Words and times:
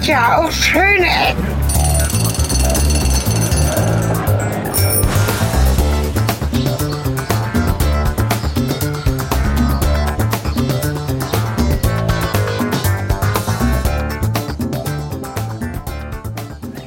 gibt 0.00 0.12
ja 0.12 0.38
auch 0.38 0.50
schöne 0.50 1.06
Ecken. 1.06 1.44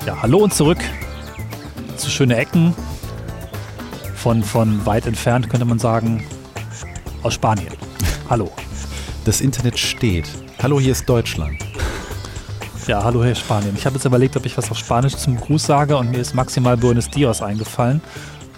Ja, 0.06 0.22
hallo 0.22 0.40
und 0.40 0.54
zurück 0.54 0.80
zu 1.98 2.10
schöne 2.10 2.36
Ecken. 2.38 2.74
Von, 4.16 4.42
von 4.42 4.86
weit 4.88 5.06
entfernt 5.06 5.50
könnte 5.50 5.66
man 5.66 5.78
sagen, 5.78 6.26
aus 7.22 7.34
Spanien. 7.36 7.74
Hallo. 8.30 8.50
Das 9.26 9.42
Internet 9.42 9.78
steht. 9.78 10.30
Hallo, 10.62 10.80
hier 10.80 10.94
ist 10.94 11.08
Deutschland. 11.08 11.63
Ja, 12.86 13.02
hallo 13.02 13.24
hier 13.24 13.34
Spanien. 13.34 13.76
Ich 13.78 13.86
habe 13.86 13.96
jetzt 13.96 14.04
überlegt, 14.04 14.36
ob 14.36 14.46
ich 14.46 14.58
was 14.58 14.70
auf 14.70 14.78
Spanisch 14.78 15.16
zum 15.16 15.38
Gruß 15.38 15.66
sage 15.66 15.96
und 15.96 16.12
mir 16.12 16.18
ist 16.18 16.36
maximal 16.36 16.76
Buenos 16.76 17.10
Dias 17.10 17.42
eingefallen. 17.42 18.02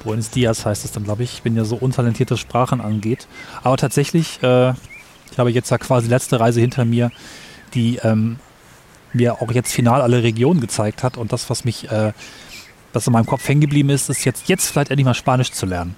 Buenos 0.03 0.31
Dias 0.31 0.65
heißt 0.65 0.84
es 0.84 0.91
dann, 0.91 1.03
glaube 1.03 1.21
ich. 1.21 1.34
Ich 1.34 1.41
bin 1.43 1.55
ja 1.55 1.63
so 1.63 1.75
untalentiert, 1.75 2.31
was 2.31 2.39
Sprachen 2.39 2.81
angeht. 2.81 3.27
Aber 3.61 3.77
tatsächlich, 3.77 4.41
äh, 4.41 4.71
ich 5.31 5.38
habe 5.38 5.51
jetzt 5.51 5.70
ja 5.70 5.77
quasi 5.77 6.07
letzte 6.07 6.39
Reise 6.39 6.59
hinter 6.59 6.85
mir, 6.85 7.11
die 7.75 7.98
ähm, 7.98 8.39
mir 9.13 9.43
auch 9.43 9.51
jetzt 9.51 9.71
final 9.71 10.01
alle 10.01 10.23
Regionen 10.23 10.59
gezeigt 10.59 11.03
hat. 11.03 11.17
Und 11.17 11.31
das, 11.31 11.51
was 11.51 11.63
mich, 11.63 11.91
äh, 11.91 12.12
was 12.93 13.05
in 13.05 13.13
meinem 13.13 13.27
Kopf 13.27 13.48
hängen 13.48 13.62
geblieben 13.62 13.89
ist, 13.91 14.09
ist 14.09 14.26
jetzt, 14.26 14.49
jetzt 14.49 14.71
vielleicht 14.71 14.89
endlich 14.89 15.05
mal 15.05 15.13
Spanisch 15.13 15.51
zu 15.51 15.67
lernen. 15.67 15.95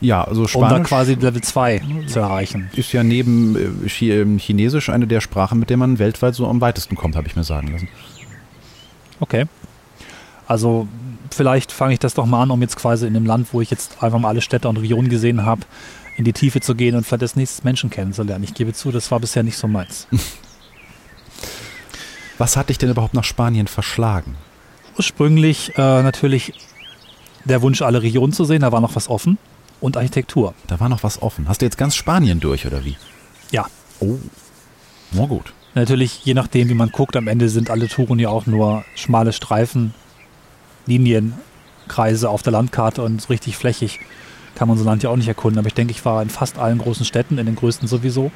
Ja, 0.00 0.22
also 0.24 0.42
Um 0.42 0.46
da 0.46 0.68
Spanisch 0.68 0.88
quasi 0.88 1.14
Level 1.14 1.42
2 1.42 1.82
zu 2.06 2.20
erreichen. 2.20 2.70
ist 2.74 2.92
ja 2.92 3.02
neben 3.02 3.56
äh, 3.56 4.04
ähm, 4.04 4.38
Chinesisch 4.38 4.90
eine 4.90 5.06
der 5.06 5.20
Sprachen, 5.20 5.58
mit 5.58 5.70
der 5.70 5.76
man 5.76 5.98
weltweit 5.98 6.34
so 6.34 6.46
am 6.46 6.60
weitesten 6.60 6.94
kommt, 6.94 7.16
habe 7.16 7.26
ich 7.26 7.34
mir 7.36 7.44
sagen 7.44 7.68
lassen. 7.72 7.88
Okay. 9.20 9.46
Also 10.46 10.86
vielleicht 11.30 11.72
fange 11.72 11.92
ich 11.94 11.98
das 11.98 12.14
doch 12.14 12.26
mal 12.26 12.42
an, 12.42 12.50
um 12.50 12.62
jetzt 12.62 12.76
quasi 12.76 13.06
in 13.06 13.14
dem 13.14 13.26
Land, 13.26 13.48
wo 13.52 13.60
ich 13.60 13.70
jetzt 13.70 14.02
einfach 14.02 14.18
mal 14.18 14.28
alle 14.28 14.40
Städte 14.40 14.68
und 14.68 14.76
Regionen 14.76 15.08
gesehen 15.08 15.44
habe, 15.44 15.62
in 16.16 16.24
die 16.24 16.32
Tiefe 16.32 16.60
zu 16.60 16.74
gehen 16.74 16.94
und 16.94 17.04
vielleicht 17.04 17.22
als 17.22 17.36
nächstes 17.36 17.64
Menschen 17.64 17.90
kennenzulernen. 17.90 18.44
Ich 18.44 18.54
gebe 18.54 18.72
zu, 18.72 18.90
das 18.90 19.10
war 19.10 19.20
bisher 19.20 19.42
nicht 19.42 19.56
so 19.56 19.68
meins. 19.68 20.06
Was 22.38 22.56
hat 22.56 22.68
dich 22.68 22.78
denn 22.78 22.90
überhaupt 22.90 23.14
nach 23.14 23.24
Spanien 23.24 23.66
verschlagen? 23.66 24.36
Ursprünglich 24.96 25.76
äh, 25.76 26.02
natürlich 26.02 26.52
der 27.44 27.62
Wunsch, 27.62 27.82
alle 27.82 28.02
Regionen 28.02 28.32
zu 28.32 28.44
sehen, 28.44 28.60
da 28.60 28.72
war 28.72 28.80
noch 28.80 28.94
was 28.94 29.08
offen. 29.08 29.38
Und 29.80 29.96
Architektur. 29.96 30.54
Da 30.66 30.80
war 30.80 30.88
noch 30.88 31.02
was 31.02 31.22
offen. 31.22 31.48
Hast 31.48 31.60
du 31.60 31.66
jetzt 31.66 31.78
ganz 31.78 31.94
Spanien 31.94 32.40
durch 32.40 32.66
oder 32.66 32.84
wie? 32.84 32.96
Ja. 33.50 33.66
Oh. 34.00 34.18
Na 35.12 35.26
gut. 35.26 35.52
Natürlich, 35.74 36.24
je 36.24 36.34
nachdem, 36.34 36.68
wie 36.68 36.74
man 36.74 36.90
guckt, 36.90 37.14
am 37.14 37.28
Ende 37.28 37.48
sind 37.48 37.70
alle 37.70 37.88
Touren 37.88 38.18
ja 38.18 38.28
auch 38.30 38.46
nur 38.46 38.84
schmale 38.96 39.32
Streifen, 39.32 39.94
Linienkreise 40.86 42.28
auf 42.28 42.42
der 42.42 42.52
Landkarte 42.52 43.02
und 43.02 43.22
so 43.22 43.28
richtig 43.28 43.56
flächig 43.56 44.00
kann 44.58 44.66
man 44.66 44.76
so 44.76 44.82
ein 44.82 44.86
Land 44.86 45.04
ja 45.04 45.10
auch 45.10 45.16
nicht 45.16 45.28
erkunden. 45.28 45.58
Aber 45.60 45.68
ich 45.68 45.74
denke, 45.74 45.92
ich 45.92 46.04
war 46.04 46.20
in 46.20 46.30
fast 46.30 46.58
allen 46.58 46.78
großen 46.78 47.06
Städten, 47.06 47.38
in 47.38 47.46
den 47.46 47.54
größten 47.54 47.86
sowieso, 47.86 48.32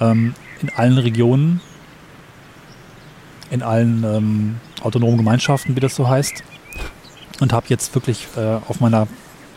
ähm, 0.00 0.34
in 0.60 0.68
allen 0.68 0.98
Regionen, 0.98 1.62
in 3.50 3.62
allen 3.62 4.04
ähm, 4.04 4.56
autonomen 4.82 5.16
Gemeinschaften, 5.16 5.74
wie 5.74 5.80
das 5.80 5.96
so 5.96 6.08
heißt. 6.08 6.44
Und 7.40 7.54
habe 7.54 7.66
jetzt 7.68 7.94
wirklich 7.94 8.26
äh, 8.36 8.58
auf 8.68 8.80
meiner 8.80 9.08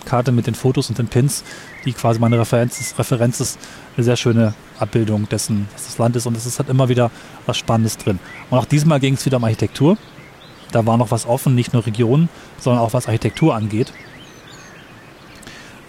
Karte 0.06 0.32
mit 0.32 0.48
den 0.48 0.56
Fotos 0.56 0.90
und 0.90 0.98
den 0.98 1.08
Pins, 1.08 1.44
die 1.86 1.94
quasi 1.94 2.20
meine 2.20 2.40
Referenz 2.40 2.80
ist, 2.80 2.98
Referenz 2.98 3.40
ist, 3.40 3.60
eine 3.96 4.04
sehr 4.04 4.16
schöne 4.16 4.54
Abbildung 4.80 5.28
dessen, 5.30 5.68
was 5.74 5.86
das 5.86 5.98
Land 5.98 6.16
ist. 6.16 6.26
Und 6.26 6.38
es 6.38 6.46
ist 6.46 6.60
halt 6.60 6.70
immer 6.70 6.90
wieder 6.90 7.12
was 7.46 7.58
Spannendes 7.58 7.98
drin. 7.98 8.20
Und 8.50 8.58
auch 8.58 8.66
diesmal 8.66 9.00
ging 9.00 9.16
es 9.16 9.26
wieder 9.26 9.38
um 9.38 9.44
Architektur. 9.44 9.98
Da 10.72 10.86
war 10.86 10.98
noch 10.98 11.12
was 11.12 11.26
offen, 11.26 11.56
nicht 11.56 11.74
nur 11.74 11.86
Regionen, 11.86 12.30
sondern 12.60 12.84
auch 12.84 12.94
was 12.94 13.08
Architektur 13.08 13.56
angeht. 13.56 13.92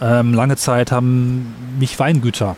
Ähm, 0.01 0.33
lange 0.33 0.57
Zeit 0.57 0.91
haben 0.91 1.55
mich 1.79 1.99
Weingüter 1.99 2.57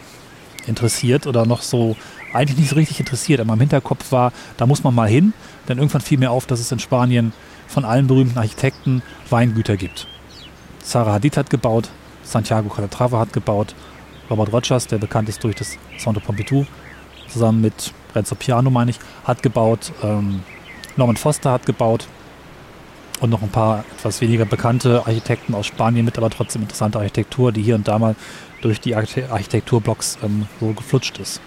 interessiert 0.66 1.26
oder 1.26 1.44
noch 1.44 1.62
so 1.62 1.96
eigentlich 2.32 2.58
nicht 2.58 2.70
so 2.70 2.76
richtig 2.76 3.00
interessiert. 3.00 3.40
Aber 3.40 3.52
im 3.52 3.60
Hinterkopf 3.60 4.12
war, 4.12 4.32
da 4.56 4.66
muss 4.66 4.84
man 4.84 4.94
mal 4.94 5.08
hin. 5.08 5.32
Denn 5.68 5.78
irgendwann 5.78 6.00
fiel 6.00 6.18
mir 6.18 6.30
auf, 6.30 6.46
dass 6.46 6.60
es 6.60 6.72
in 6.72 6.78
Spanien 6.78 7.32
von 7.66 7.84
allen 7.84 8.06
berühmten 8.06 8.38
Architekten 8.38 9.02
Weingüter 9.28 9.76
gibt. 9.76 10.06
Sarah 10.82 11.14
Hadid 11.14 11.36
hat 11.36 11.48
gebaut, 11.48 11.88
Santiago 12.24 12.68
Calatrava 12.68 13.20
hat 13.20 13.32
gebaut, 13.32 13.74
Robert 14.28 14.52
Rogers, 14.52 14.86
der 14.88 14.98
bekannt 14.98 15.28
ist 15.28 15.42
durch 15.44 15.54
das 15.54 15.78
Centre 15.98 16.20
Pompidou, 16.20 16.66
zusammen 17.28 17.60
mit 17.60 17.92
Renzo 18.14 18.34
Piano, 18.34 18.70
meine 18.70 18.90
ich, 18.90 18.98
hat 19.24 19.42
gebaut, 19.42 19.92
ähm, 20.02 20.42
Norman 20.96 21.16
Foster 21.16 21.52
hat 21.52 21.64
gebaut 21.64 22.06
und 23.20 23.30
noch 23.30 23.42
ein 23.42 23.48
paar 23.48 23.84
etwas 23.96 24.20
weniger 24.20 24.44
bekannte 24.44 25.06
Architekten 25.06 25.54
aus 25.54 25.66
Spanien 25.66 26.04
mit 26.04 26.18
aber 26.18 26.28
trotzdem 26.28 26.62
interessanter 26.62 26.98
Architektur, 26.98 27.52
die 27.52 27.62
hier 27.62 27.76
und 27.76 27.86
da 27.88 27.98
mal 27.98 28.16
durch 28.60 28.80
die 28.80 28.96
Archite- 28.96 29.30
Architekturblocks 29.30 30.18
ähm, 30.22 30.46
so 30.60 30.72
geflutscht 30.72 31.18
ist. 31.18 31.40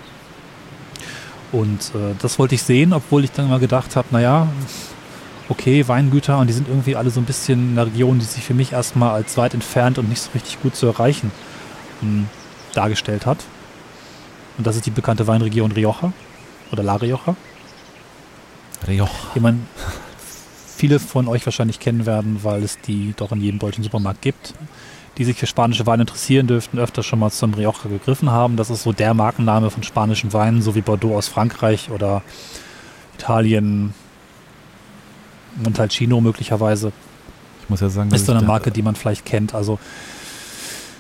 Und 1.51 1.91
äh, 1.95 2.15
das 2.19 2.39
wollte 2.39 2.55
ich 2.55 2.63
sehen, 2.63 2.93
obwohl 2.93 3.23
ich 3.23 3.31
dann 3.31 3.47
immer 3.47 3.59
gedacht 3.59 3.95
habe, 3.95 4.07
naja, 4.11 4.47
okay, 5.49 5.87
Weingüter 5.87 6.39
und 6.39 6.47
die 6.47 6.53
sind 6.53 6.67
irgendwie 6.67 6.95
alle 6.95 7.09
so 7.09 7.19
ein 7.19 7.25
bisschen 7.25 7.71
in 7.71 7.77
einer 7.77 7.87
Region, 7.87 8.19
die 8.19 8.25
sich 8.25 8.43
für 8.43 8.53
mich 8.53 8.73
erstmal 8.73 9.11
als 9.11 9.37
weit 9.37 9.53
entfernt 9.53 9.97
und 9.97 10.09
nicht 10.09 10.21
so 10.21 10.31
richtig 10.33 10.61
gut 10.61 10.75
zu 10.75 10.87
erreichen 10.87 11.31
ähm, 12.01 12.27
dargestellt 12.73 13.25
hat. 13.25 13.43
Und 14.57 14.65
das 14.65 14.75
ist 14.75 14.85
die 14.85 14.91
bekannte 14.91 15.27
Weinregion 15.27 15.71
Rioja 15.71 16.13
oder 16.71 16.83
La 16.83 16.95
Rioja, 16.95 17.35
Rioja. 18.87 19.09
die 19.35 19.39
man 19.39 19.67
viele 20.75 20.99
von 20.99 21.27
euch 21.27 21.45
wahrscheinlich 21.45 21.79
kennen 21.79 22.05
werden, 22.05 22.39
weil 22.43 22.63
es 22.63 22.79
die 22.79 23.13
doch 23.15 23.31
in 23.31 23.41
jedem 23.41 23.59
deutschen 23.59 23.83
Supermarkt 23.83 24.21
gibt. 24.21 24.53
Die 25.17 25.23
sich 25.23 25.37
für 25.37 25.47
spanische 25.47 25.85
Weine 25.85 26.03
interessieren, 26.03 26.45
dürften 26.45 26.77
öfter 26.77 27.01
schon 27.01 27.19
mal 27.19 27.31
zum 27.31 27.53
Rioja 27.53 27.87
gegriffen 27.87 28.31
haben. 28.31 28.57
Das 28.57 28.69
ist 28.69 28.83
so 28.83 28.91
der 28.91 29.13
Markenname 29.13 29.69
von 29.69 29.83
spanischen 29.83 30.33
Weinen, 30.33 30.61
so 30.61 30.75
wie 30.75 30.81
Bordeaux 30.81 31.15
aus 31.15 31.29
Frankreich 31.29 31.89
oder 31.89 32.21
Italien, 33.17 33.93
Montalcino 35.63 36.21
möglicherweise. 36.21 36.91
Ich 37.63 37.69
muss 37.69 37.79
ja 37.79 37.89
sagen, 37.89 38.11
Ist 38.11 38.25
so 38.25 38.33
eine 38.33 38.45
Marke, 38.45 38.71
die 38.71 38.81
man 38.81 38.95
vielleicht 38.95 39.25
kennt. 39.25 39.55
Also 39.55 39.79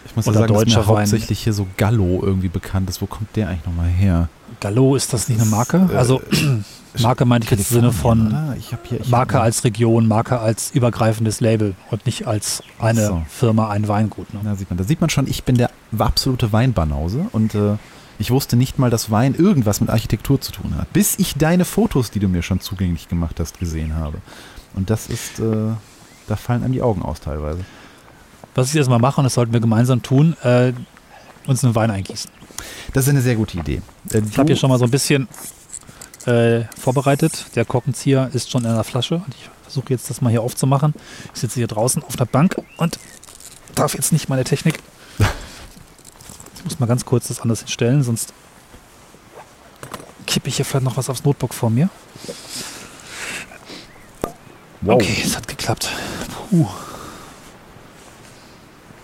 Ich 0.05 0.15
muss 0.15 0.25
ja 0.25 0.33
sagen, 0.33 0.53
dass 0.53 0.65
mir 0.65 0.75
Wein. 0.75 0.85
hauptsächlich 0.85 1.39
hier 1.43 1.53
so 1.53 1.67
Gallo 1.77 2.21
irgendwie 2.23 2.47
bekannt 2.49 2.89
ist. 2.89 3.01
Wo 3.01 3.05
kommt 3.05 3.35
der 3.35 3.49
eigentlich 3.49 3.65
nochmal 3.65 3.87
her? 3.89 4.29
Gallo, 4.61 4.95
ist 4.95 5.13
das 5.13 5.29
nicht 5.29 5.41
eine 5.41 5.49
Marke? 5.49 5.89
Äh, 5.91 5.95
Also 5.95 6.21
Marke 6.99 7.25
meinte 7.25 7.45
ich 7.45 7.51
jetzt 7.51 7.71
im 7.71 7.75
Sinne 7.81 7.91
von 7.91 8.55
hier, 8.57 8.99
Marke 9.09 9.41
als 9.41 9.63
Region, 9.63 10.07
Marke 10.07 10.39
als 10.39 10.71
übergreifendes 10.71 11.41
Label 11.41 11.75
und 11.91 12.05
nicht 12.05 12.25
als 12.25 12.63
eine 12.79 13.07
so. 13.07 13.21
Firma, 13.29 13.69
ein 13.69 13.87
Weingut. 13.87 14.33
Ne? 14.33 14.39
Da 14.43 14.55
sieht 14.55 14.69
man, 14.69 14.77
da 14.77 14.83
sieht 14.85 15.01
man 15.01 15.09
schon, 15.09 15.27
ich 15.27 15.43
bin 15.43 15.57
der 15.57 15.69
absolute 15.97 16.53
Weinbanause 16.53 17.25
und 17.33 17.53
äh, 17.53 17.75
ich 18.19 18.31
wusste 18.31 18.55
nicht 18.55 18.79
mal, 18.79 18.89
dass 18.89 19.11
Wein 19.11 19.35
irgendwas 19.35 19.81
mit 19.81 19.89
Architektur 19.89 20.39
zu 20.39 20.51
tun 20.51 20.75
hat, 20.77 20.91
bis 20.93 21.19
ich 21.19 21.35
deine 21.35 21.65
Fotos, 21.65 22.11
die 22.11 22.19
du 22.19 22.27
mir 22.27 22.41
schon 22.41 22.59
zugänglich 22.59 23.07
gemacht 23.07 23.39
hast, 23.39 23.59
gesehen 23.59 23.95
habe. 23.95 24.19
Und 24.73 24.89
das 24.89 25.07
ist, 25.07 25.39
äh, 25.39 25.73
da 26.27 26.35
fallen 26.35 26.63
einem 26.63 26.73
die 26.73 26.81
Augen 26.81 27.01
aus 27.01 27.19
teilweise. 27.19 27.65
Was 28.55 28.69
ich 28.69 28.73
jetzt 28.75 28.89
mal 28.89 28.99
mache, 28.99 29.19
und 29.19 29.25
das 29.25 29.33
sollten 29.33 29.53
wir 29.53 29.59
gemeinsam 29.59 30.01
tun, 30.01 30.35
äh, 30.43 30.73
uns 31.47 31.63
einen 31.63 31.75
Wein 31.75 31.91
eingießen. 31.91 32.31
Das 32.93 33.05
ist 33.05 33.09
eine 33.09 33.21
sehr 33.21 33.35
gute 33.35 33.57
Idee. 33.57 33.81
Äh, 34.11 34.21
Ich 34.29 34.37
habe 34.37 34.47
hier 34.47 34.55
schon 34.55 34.69
mal 34.69 34.79
so 34.79 34.85
ein 34.85 34.91
bisschen 34.91 35.27
äh, 36.25 36.63
vorbereitet. 36.79 37.47
Der 37.55 37.65
Korkenzieher 37.65 38.29
ist 38.33 38.49
schon 38.49 38.63
in 38.63 38.73
der 38.73 38.83
Flasche 38.83 39.15
und 39.15 39.35
ich 39.35 39.49
versuche 39.63 39.89
jetzt 39.89 40.09
das 40.09 40.21
mal 40.21 40.29
hier 40.29 40.41
aufzumachen. 40.41 40.93
Ich 41.33 41.41
sitze 41.41 41.55
hier 41.55 41.67
draußen 41.67 42.03
auf 42.03 42.15
der 42.15 42.25
Bank 42.25 42.55
und 42.77 42.97
darf 43.75 43.93
jetzt 43.93 44.11
nicht 44.13 44.29
meine 44.29 44.43
Technik. 44.43 44.79
Ich 46.65 46.71
muss 46.71 46.79
mal 46.79 46.87
ganz 46.87 47.05
kurz 47.05 47.27
das 47.27 47.41
anders 47.41 47.59
hinstellen, 47.59 48.01
sonst 48.01 48.33
kippe 50.25 50.49
ich 50.49 50.55
hier 50.55 50.65
vielleicht 50.65 50.83
noch 50.83 50.97
was 50.97 51.11
aufs 51.11 51.23
Notebook 51.23 51.53
vor 51.53 51.69
mir. 51.69 51.89
wow. 54.81 54.95
Okay, 54.95 55.21
es 55.23 55.37
hat 55.37 55.47
geklappt. 55.47 55.91
Puh. 56.49 56.67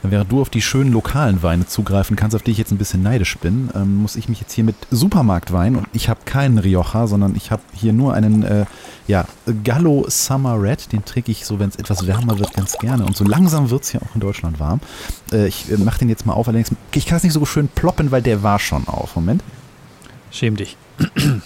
Während 0.03 0.31
du 0.31 0.41
auf 0.41 0.49
die 0.49 0.63
schönen 0.63 0.91
lokalen 0.91 1.43
Weine 1.43 1.67
zugreifen 1.67 2.15
kannst, 2.15 2.35
auf 2.35 2.41
die 2.41 2.51
ich 2.51 2.57
jetzt 2.57 2.71
ein 2.71 2.77
bisschen 2.77 3.03
neidisch 3.03 3.37
bin, 3.37 3.69
ähm, 3.75 3.97
muss 3.97 4.15
ich 4.15 4.29
mich 4.29 4.39
jetzt 4.39 4.53
hier 4.53 4.63
mit 4.63 4.75
Supermarktwein 4.89 5.75
und 5.75 5.87
ich 5.93 6.09
habe 6.09 6.21
keinen 6.25 6.57
Rioja, 6.57 7.05
sondern 7.05 7.35
ich 7.35 7.51
habe 7.51 7.61
hier 7.73 7.93
nur 7.93 8.15
einen 8.15 8.41
äh, 8.43 8.65
ja, 9.07 9.25
Gallo 9.63 10.05
Summer 10.07 10.59
Red. 10.59 10.91
Den 10.91 11.05
trinke 11.05 11.31
ich 11.31 11.45
so, 11.45 11.59
wenn 11.59 11.69
es 11.69 11.75
etwas 11.75 12.07
wärmer 12.07 12.39
wird, 12.39 12.53
ganz 12.53 12.77
gerne. 12.79 13.05
Und 13.05 13.15
so 13.15 13.23
langsam 13.23 13.69
wird 13.69 13.83
es 13.83 13.93
ja 13.93 14.01
auch 14.01 14.15
in 14.15 14.21
Deutschland 14.21 14.59
warm. 14.59 14.79
Äh, 15.31 15.47
ich 15.47 15.71
äh, 15.71 15.77
mache 15.77 15.99
den 15.99 16.09
jetzt 16.09 16.25
mal 16.25 16.33
auf, 16.33 16.47
allerdings 16.47 16.71
ich 16.93 17.05
kann 17.05 17.17
es 17.17 17.23
nicht 17.23 17.33
so 17.33 17.45
schön 17.45 17.67
ploppen, 17.67 18.09
weil 18.09 18.23
der 18.23 18.41
war 18.41 18.57
schon 18.57 18.87
auf. 18.87 19.15
Moment. 19.15 19.43
Schäm 20.31 20.55
dich. 20.55 20.77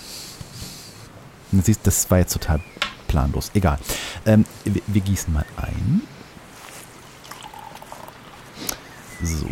Siehst, 1.52 1.82
das 1.84 2.10
war 2.10 2.20
jetzt 2.20 2.34
total 2.34 2.62
planlos. 3.08 3.52
Egal. 3.54 3.80
Ähm, 4.26 4.46
wir, 4.64 4.82
wir 4.88 5.02
gießen 5.02 5.34
mal 5.34 5.46
ein. 5.58 6.02
So. 9.26 9.48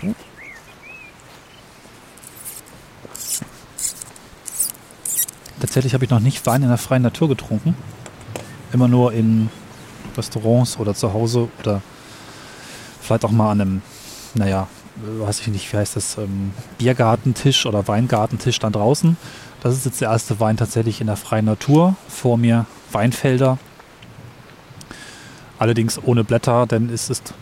Tatsächlich 5.60 5.94
habe 5.94 6.06
ich 6.06 6.12
noch 6.12 6.20
nicht 6.20 6.46
Wein 6.46 6.62
in 6.62 6.70
der 6.70 6.78
freien 6.78 7.02
Natur 7.02 7.28
getrunken. 7.28 7.76
immer 8.72 8.88
nur 8.88 9.14
in 9.14 9.50
Restaurants 10.18 10.78
oder 10.80 10.96
zu 10.96 11.14
Hause 11.14 11.50
oder 11.60 11.82
vielleicht 13.02 13.24
auch 13.26 13.32
mal 13.32 13.52
an 13.52 13.62
einem, 13.62 13.82
naja, 14.34 14.68
weiß 14.96 15.42
ich 15.42 15.48
nicht, 15.48 15.72
wie 15.72 15.78
heißt 15.78 15.96
das, 15.96 16.18
ähm, 16.18 16.52
Biergartentisch 16.78 17.66
oder 17.66 17.88
Weingartentisch 17.88 18.60
dann 18.60 18.74
draußen. 18.74 19.18
Das 19.62 19.74
ist 19.76 19.86
jetzt 19.86 20.02
der 20.02 20.10
erste 20.10 20.40
Wein 20.40 20.58
tatsächlich 20.58 21.02
in 21.02 21.08
der 21.08 21.16
freien 21.16 21.46
Natur. 21.46 21.96
Vor 22.08 22.38
mir 22.38 22.66
Weinfelder. 22.92 23.58
Allerdings 25.58 26.02
ohne 26.04 26.24
Blätter, 26.24 26.66
denn 26.68 26.90
es 26.90 27.10
ist 27.10 27.34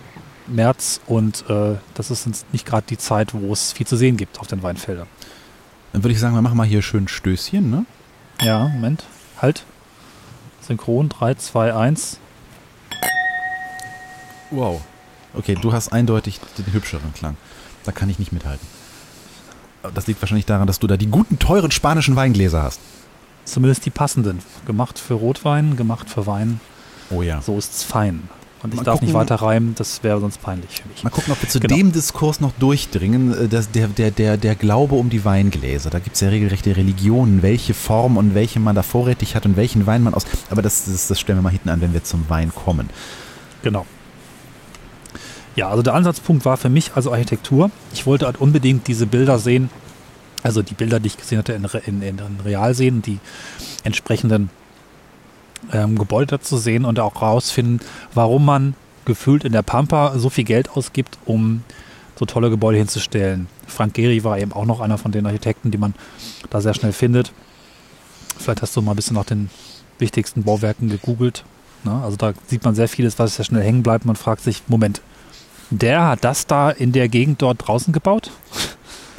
März 0.48 1.02
und 1.08 1.50
äh, 1.50 1.76
das 1.94 2.12
ist 2.12 2.28
nicht 2.52 2.66
gerade 2.66 2.86
die 2.88 2.98
Zeit, 2.98 3.34
wo 3.34 3.52
es 3.54 3.72
viel 3.72 3.88
zu 3.88 3.96
sehen 3.96 4.18
gibt 4.18 4.40
auf 4.40 4.48
den 4.48 4.64
Weinfeldern. 4.64 5.08
Dann 5.94 6.04
würde 6.04 6.14
ich 6.14 6.20
sagen, 6.20 6.36
wir 6.36 6.42
machen 6.42 6.58
mal 6.58 6.68
hier 6.68 6.82
schön 6.82 7.08
Stößchen, 7.08 7.70
ne? 7.70 7.86
Ja, 8.42 8.68
Moment. 8.68 9.04
Halt. 9.42 9.66
Synchron 10.62 11.10
3, 11.10 11.36
2, 11.36 11.74
1. 11.74 12.20
Wow. 14.52 14.82
Okay, 15.34 15.56
du 15.60 15.74
hast 15.74 15.94
eindeutig 15.94 16.40
den 16.58 16.74
hübscheren 16.74 17.14
Klang. 17.14 17.38
Da 17.84 17.92
kann 17.92 18.10
ich 18.10 18.20
nicht 18.20 18.32
mithalten. 18.32 18.66
Das 19.94 20.08
liegt 20.08 20.22
wahrscheinlich 20.22 20.46
daran, 20.46 20.68
dass 20.68 20.80
du 20.80 20.88
da 20.88 20.98
die 20.98 21.08
guten, 21.08 21.40
teuren 21.40 21.72
spanischen 21.72 22.16
Weingläser 22.16 22.62
hast. 22.62 22.80
Zumindest 23.46 23.86
die 23.86 23.90
passenden. 23.90 24.40
Gemacht 24.66 25.00
für 25.00 25.16
Rotwein, 25.16 25.76
gemacht 25.76 26.10
für 26.10 26.28
Wein. 26.28 26.60
Oh 27.10 27.22
ja. 27.22 27.42
So 27.42 27.58
ist 27.58 27.74
es 27.74 27.84
fein. 27.84 28.30
Und 28.64 28.74
ich 28.74 28.78
Mal 28.78 28.84
darf 28.84 28.94
gucken. 28.96 29.08
nicht 29.08 29.16
weiter 29.16 29.36
reimen, 29.36 29.74
das 29.76 30.04
wäre 30.04 30.20
sonst 30.20 30.40
peinlich 30.42 30.82
für 30.82 30.88
mich. 30.88 31.04
Mal 31.04 31.10
gucken, 31.10 31.34
ob 31.34 31.42
wir 31.42 31.50
zu 31.50 31.60
Genau. 31.60 31.76
dem 31.76 31.92
Diskurs 31.92 32.40
noch 32.42 32.52
durchdringen, 32.60 33.46
äh, 33.46 33.48
dass 33.48 33.72
der, 33.72 33.88
der, 33.88 34.12
der, 34.12 34.38
der 34.38 34.56
Glaube 34.56 34.96
um 34.96 35.10
die 35.10 35.26
Weingläser. 35.26 35.90
Da 35.90 35.98
gibt 36.00 36.16
es 36.16 36.22
ja 36.22 36.30
regelrechte 36.30 36.76
Religionen, 36.78 37.42
welche 37.42 37.74
Form 37.74 38.18
und 38.18 38.36
welche 38.36 38.60
man 38.60 38.76
da 38.76 38.84
vorrätig 38.84 39.36
hat 39.36 39.46
und 39.48 39.58
welchen 39.58 39.88
Wein 39.88 40.04
man 40.04 40.14
aus. 40.14 40.26
Aber 40.52 40.62
das, 40.62 40.86
das, 40.86 41.08
das 41.08 41.20
stellen 41.20 41.40
wir 41.40 41.44
mal 41.44 41.50
hinten 41.50 41.70
an, 41.70 41.82
wenn 41.82 41.94
wir 41.94 42.04
zum 42.04 42.30
Wein 42.30 42.54
kommen. 42.54 42.90
Genau. 43.64 43.86
Ja, 45.56 45.70
also 45.70 45.82
der 45.82 45.96
Ansatzpunkt 45.96 46.46
war 46.46 46.56
für 46.58 46.70
mich 46.70 46.92
also 46.96 47.12
Architektur. 47.12 47.72
Ich 47.94 48.06
wollte 48.06 48.26
halt 48.26 48.40
unbedingt 48.40 48.88
diese 48.88 49.06
Bilder 49.06 49.38
sehen, 49.40 49.70
also 50.44 50.62
die 50.62 50.74
Bilder, 50.76 51.00
die 51.00 51.08
ich 51.08 51.18
gesehen 51.18 51.40
hatte, 51.40 51.54
in, 51.54 52.02
in, 52.02 52.02
in 52.20 52.20
real 52.46 52.74
sehen, 52.74 53.02
die 53.02 53.20
entsprechenden 53.84 54.50
ähm, 55.72 55.98
Gebäude 55.98 56.28
dazu 56.28 56.58
sehen 56.58 56.86
und 56.86 57.00
auch 57.00 57.22
rausfinden, 57.22 57.80
warum 58.14 58.46
man 58.46 58.76
gefühlt 59.06 59.44
in 59.44 59.52
der 59.52 59.62
Pampa 59.62 60.18
so 60.18 60.30
viel 60.30 60.44
Geld 60.44 60.72
ausgibt, 60.72 61.18
um 61.26 61.64
so 62.18 62.26
tolle 62.26 62.50
Gebäude 62.50 62.78
hinzustellen. 62.78 63.48
Frank 63.68 63.96
Gehry 63.96 64.24
war 64.24 64.38
eben 64.38 64.54
auch 64.54 64.66
noch 64.66 64.80
einer 64.80 64.98
von 64.98 65.12
den 65.12 65.26
Architekten, 65.26 65.72
die 65.72 65.78
man 65.78 65.96
da 66.50 66.62
sehr 66.62 66.74
schnell 66.74 66.94
findet. 66.94 67.34
Vielleicht 68.38 68.62
hast 68.62 68.76
du 68.76 68.82
mal 68.82 68.92
ein 68.92 68.96
bisschen 68.96 69.16
nach 69.16 69.26
den 69.26 69.50
wichtigsten 69.98 70.44
Bauwerken 70.44 70.90
gegoogelt. 70.90 71.44
Ne? 71.84 72.02
Also 72.04 72.18
da 72.18 72.34
sieht 72.48 72.64
man 72.64 72.76
sehr 72.76 72.88
vieles, 72.88 73.18
was 73.18 73.36
sehr 73.36 73.46
schnell 73.46 73.64
hängen 73.64 73.84
bleibt. 73.84 74.06
Man 74.06 74.16
fragt 74.16 74.44
sich, 74.44 74.64
Moment, 74.68 75.02
der 75.72 76.08
hat 76.08 76.24
das 76.24 76.46
da 76.48 76.70
in 76.70 76.92
der 76.92 77.10
Gegend 77.10 77.42
dort 77.42 77.68
draußen 77.68 77.94
gebaut? 77.94 78.32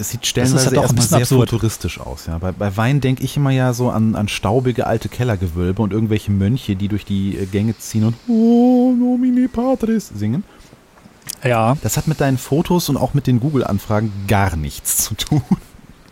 Es 0.03 0.11
sieht 0.11 0.21
Das 0.23 0.27
ist 0.27 0.31
stellenweise 0.31 0.65
doch 0.67 0.71
ein 0.71 0.83
erstmal 0.83 0.95
bisschen 0.97 1.09
sehr 1.11 1.19
absurd. 1.21 1.51
futuristisch 1.51 2.01
aus. 2.01 2.27
Ja. 2.27 2.39
Bei, 2.39 2.53
bei 2.53 2.77
Wein 2.77 3.01
denke 3.01 3.23
ich 3.23 3.37
immer 3.37 3.51
ja 3.51 3.73
so 3.73 3.91
an, 3.91 4.15
an 4.17 4.29
staubige 4.29 4.87
alte 4.87 5.09
Kellergewölbe 5.09 5.81
und 5.81 5.93
irgendwelche 5.93 6.31
Mönche, 6.33 6.77
die 6.77 6.89
durch 6.89 7.05
die 7.05 7.37
äh, 7.39 7.47
Gänge 7.47 7.77
ziehen 7.79 8.05
und 8.05 8.15
Oh, 8.29 8.93
nomine 8.99 9.49
patris 9.49 10.11
singen. 10.15 10.45
Ja, 11.45 11.77
Das 11.83 11.97
hat 11.97 12.09
mit 12.09 12.21
deinen 12.21 12.37
Fotos 12.39 12.89
und 12.89 12.97
auch 12.97 13.15
mit 13.15 13.27
den 13.27 13.39
Google-Anfragen 13.41 14.13
gar 14.27 14.57
nichts 14.57 15.05
zu 15.05 15.15
tun. 15.15 15.43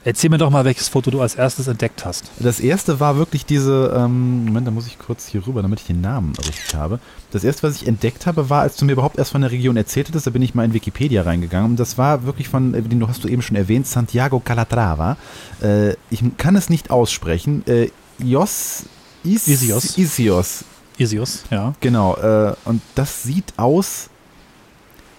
Erzähl 0.05 0.31
mir 0.31 0.39
doch 0.39 0.51
mal, 0.51 0.65
welches 0.65 0.89
Foto 0.89 1.11
du 1.11 1.21
als 1.21 1.35
erstes 1.35 1.67
entdeckt 1.67 2.05
hast. 2.05 2.31
Das 2.39 2.61
erste 2.61 3.01
war 3.01 3.17
wirklich 3.17 3.45
diese, 3.45 3.95
ähm, 3.97 4.47
Moment, 4.47 4.67
da 4.67 4.71
muss 4.71 4.87
ich 4.87 4.99
kurz 4.99 5.27
hier 5.27 5.47
rüber, 5.47 5.63
damit 5.63 5.81
ich 5.81 5.87
den 5.87 6.01
Namen 6.01 6.35
richtig 6.37 6.75
habe. 6.75 7.01
Das 7.31 7.45
erste, 7.45 7.65
was 7.65 7.77
ich 7.77 7.87
entdeckt 7.87 8.27
habe, 8.27 8.51
war, 8.51 8.63
als 8.63 8.77
du 8.77 8.85
mir 8.85 8.93
überhaupt 8.93 9.19
erst 9.19 9.33
von 9.33 9.43
der 9.43 9.51
Region 9.51 9.77
erzählt 9.77 10.09
hattest, 10.09 10.27
da 10.27 10.31
bin 10.31 10.43
ich 10.43 10.55
mal 10.55 10.65
in 10.65 10.73
Wikipedia 10.73 11.23
reingegangen. 11.23 11.73
Und 11.73 11.77
das 11.81 11.99
war 11.99 12.25
wirklich 12.25 12.49
von, 12.49 12.75
äh, 12.75 12.83
den 12.83 13.01
du 13.01 13.09
hast 13.09 13.25
du 13.25 13.29
eben 13.29 13.43
schon 13.43 13.57
erwähnt, 13.57 13.87
Santiago 13.87 14.41
Calatrava. 14.41 15.17
Äh, 15.63 15.95
ich 16.11 16.23
kann 16.37 16.57
es 16.57 16.71
nicht 16.71 16.91
aussprechen. 16.91 17.67
Äh, 17.67 17.91
Ios, 18.19 18.85
Is, 19.23 19.49
Isios. 19.49 19.99
Isios, 19.99 20.65
Isius, 20.97 21.45
ja. 21.51 21.75
genau. 21.81 22.17
Äh, 22.17 22.55
und 22.65 22.81
das 22.95 23.23
sieht 23.23 23.53
aus, 23.59 24.09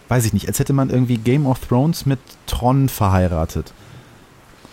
weiß 0.08 0.26
ich 0.26 0.34
nicht, 0.34 0.48
als 0.48 0.60
hätte 0.60 0.74
man 0.74 0.90
irgendwie 0.90 1.18
Game 1.18 1.46
of 1.46 1.60
Thrones 1.60 2.06
mit 2.06 2.20
Tron 2.48 2.90
verheiratet. 2.90 3.74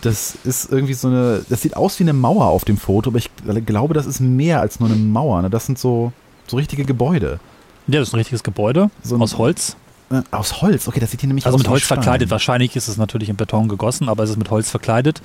Das 0.03 0.37
ist 0.45 0.71
irgendwie 0.71 0.95
so 0.95 1.09
eine, 1.09 1.45
das 1.49 1.63
sieht 1.63 1.77
aus 1.77 1.99
wie 1.99 2.05
eine 2.05 2.13
Mauer 2.13 2.47
auf 2.47 2.65
dem 2.65 2.77
Foto, 2.77 3.11
aber 3.11 3.19
ich 3.19 3.31
glaube, 3.67 3.95
das 3.95 4.07
ist 4.07 4.21
mehr 4.21 4.61
als 4.61 4.79
nur 4.79 4.89
eine 4.89 4.97
Mauer. 4.99 5.43
Ne? 5.43 5.51
Das 5.51 5.67
sind 5.67 5.79
so, 5.79 6.13
so 6.47 6.57
richtige 6.57 6.85
Gebäude. 6.85 7.41
Ja, 7.89 7.99
das 7.99 8.09
ist 8.09 8.15
ein 8.15 8.19
richtiges 8.19 8.43
Gebäude 8.45 8.91
So 9.03 9.17
ein- 9.17 9.23
aus 9.23 9.39
Holz. 9.39 9.77
Äh, 10.11 10.23
Aus 10.31 10.63
Holz, 10.63 10.89
okay, 10.89 11.01
das 11.01 11.11
sieht 11.11 11.21
hier 11.21 11.27
nämlich 11.27 11.45
Also 11.45 11.57
aus 11.57 11.61
mit 11.61 11.67
wie 11.67 11.71
Holz 11.73 11.83
Stein. 11.83 11.97
verkleidet. 11.97 12.31
Wahrscheinlich 12.31 12.75
ist 12.77 12.89
es 12.89 12.97
natürlich 12.97 13.29
in 13.29 13.37
Beton 13.37 13.69
gegossen, 13.69 14.09
aber 14.09 14.23
es 14.23 14.31
ist 14.31 14.39
mit 14.39 14.51
Holz 14.51 14.71
verkleidet 14.71 15.21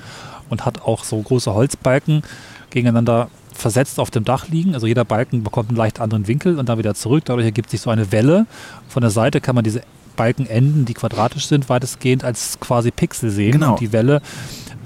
und 0.50 0.66
hat 0.66 0.82
auch 0.82 1.04
so 1.06 1.22
große 1.22 1.54
Holzbalken 1.54 2.22
gegeneinander 2.70 3.30
versetzt 3.54 4.00
auf 4.00 4.10
dem 4.12 4.26
Dach 4.26 4.48
liegen. 4.50 4.74
Also 4.74 4.88
jeder 4.88 5.06
Balken 5.06 5.44
bekommt 5.44 5.70
einen 5.70 5.78
leicht 5.78 6.02
anderen 6.02 6.28
Winkel 6.28 6.58
und 6.60 6.68
dann 6.68 6.80
wieder 6.80 6.96
zurück. 6.96 7.24
Dadurch 7.26 7.46
ergibt 7.46 7.70
sich 7.70 7.80
so 7.80 7.92
eine 7.92 8.12
Welle. 8.12 8.46
Von 8.90 9.02
der 9.02 9.12
Seite 9.12 9.40
kann 9.40 9.56
man 9.56 9.64
diese 9.64 9.84
Balkenenden, 10.16 10.86
die 10.86 10.94
quadratisch 10.94 11.48
sind, 11.48 11.70
weitestgehend 11.70 12.24
als 12.24 12.60
quasi 12.60 12.92
Pixel 12.92 13.30
sehen. 13.30 13.54
Genau. 13.54 13.72
Und 13.72 13.80
die 13.80 13.92
Welle 13.92 14.22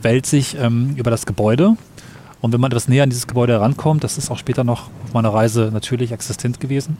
wälzt 0.01 0.31
sich 0.31 0.57
ähm, 0.59 0.95
über 0.95 1.11
das 1.11 1.25
Gebäude. 1.25 1.75
Und 2.41 2.53
wenn 2.53 2.61
man 2.61 2.71
etwas 2.71 2.87
näher 2.87 3.03
an 3.03 3.09
dieses 3.09 3.27
Gebäude 3.27 3.53
herankommt, 3.53 4.03
das 4.03 4.17
ist 4.17 4.29
auch 4.29 4.37
später 4.37 4.63
noch 4.63 4.89
auf 5.05 5.13
meiner 5.13 5.33
Reise 5.33 5.69
natürlich 5.73 6.11
existent 6.11 6.59
gewesen. 6.59 6.97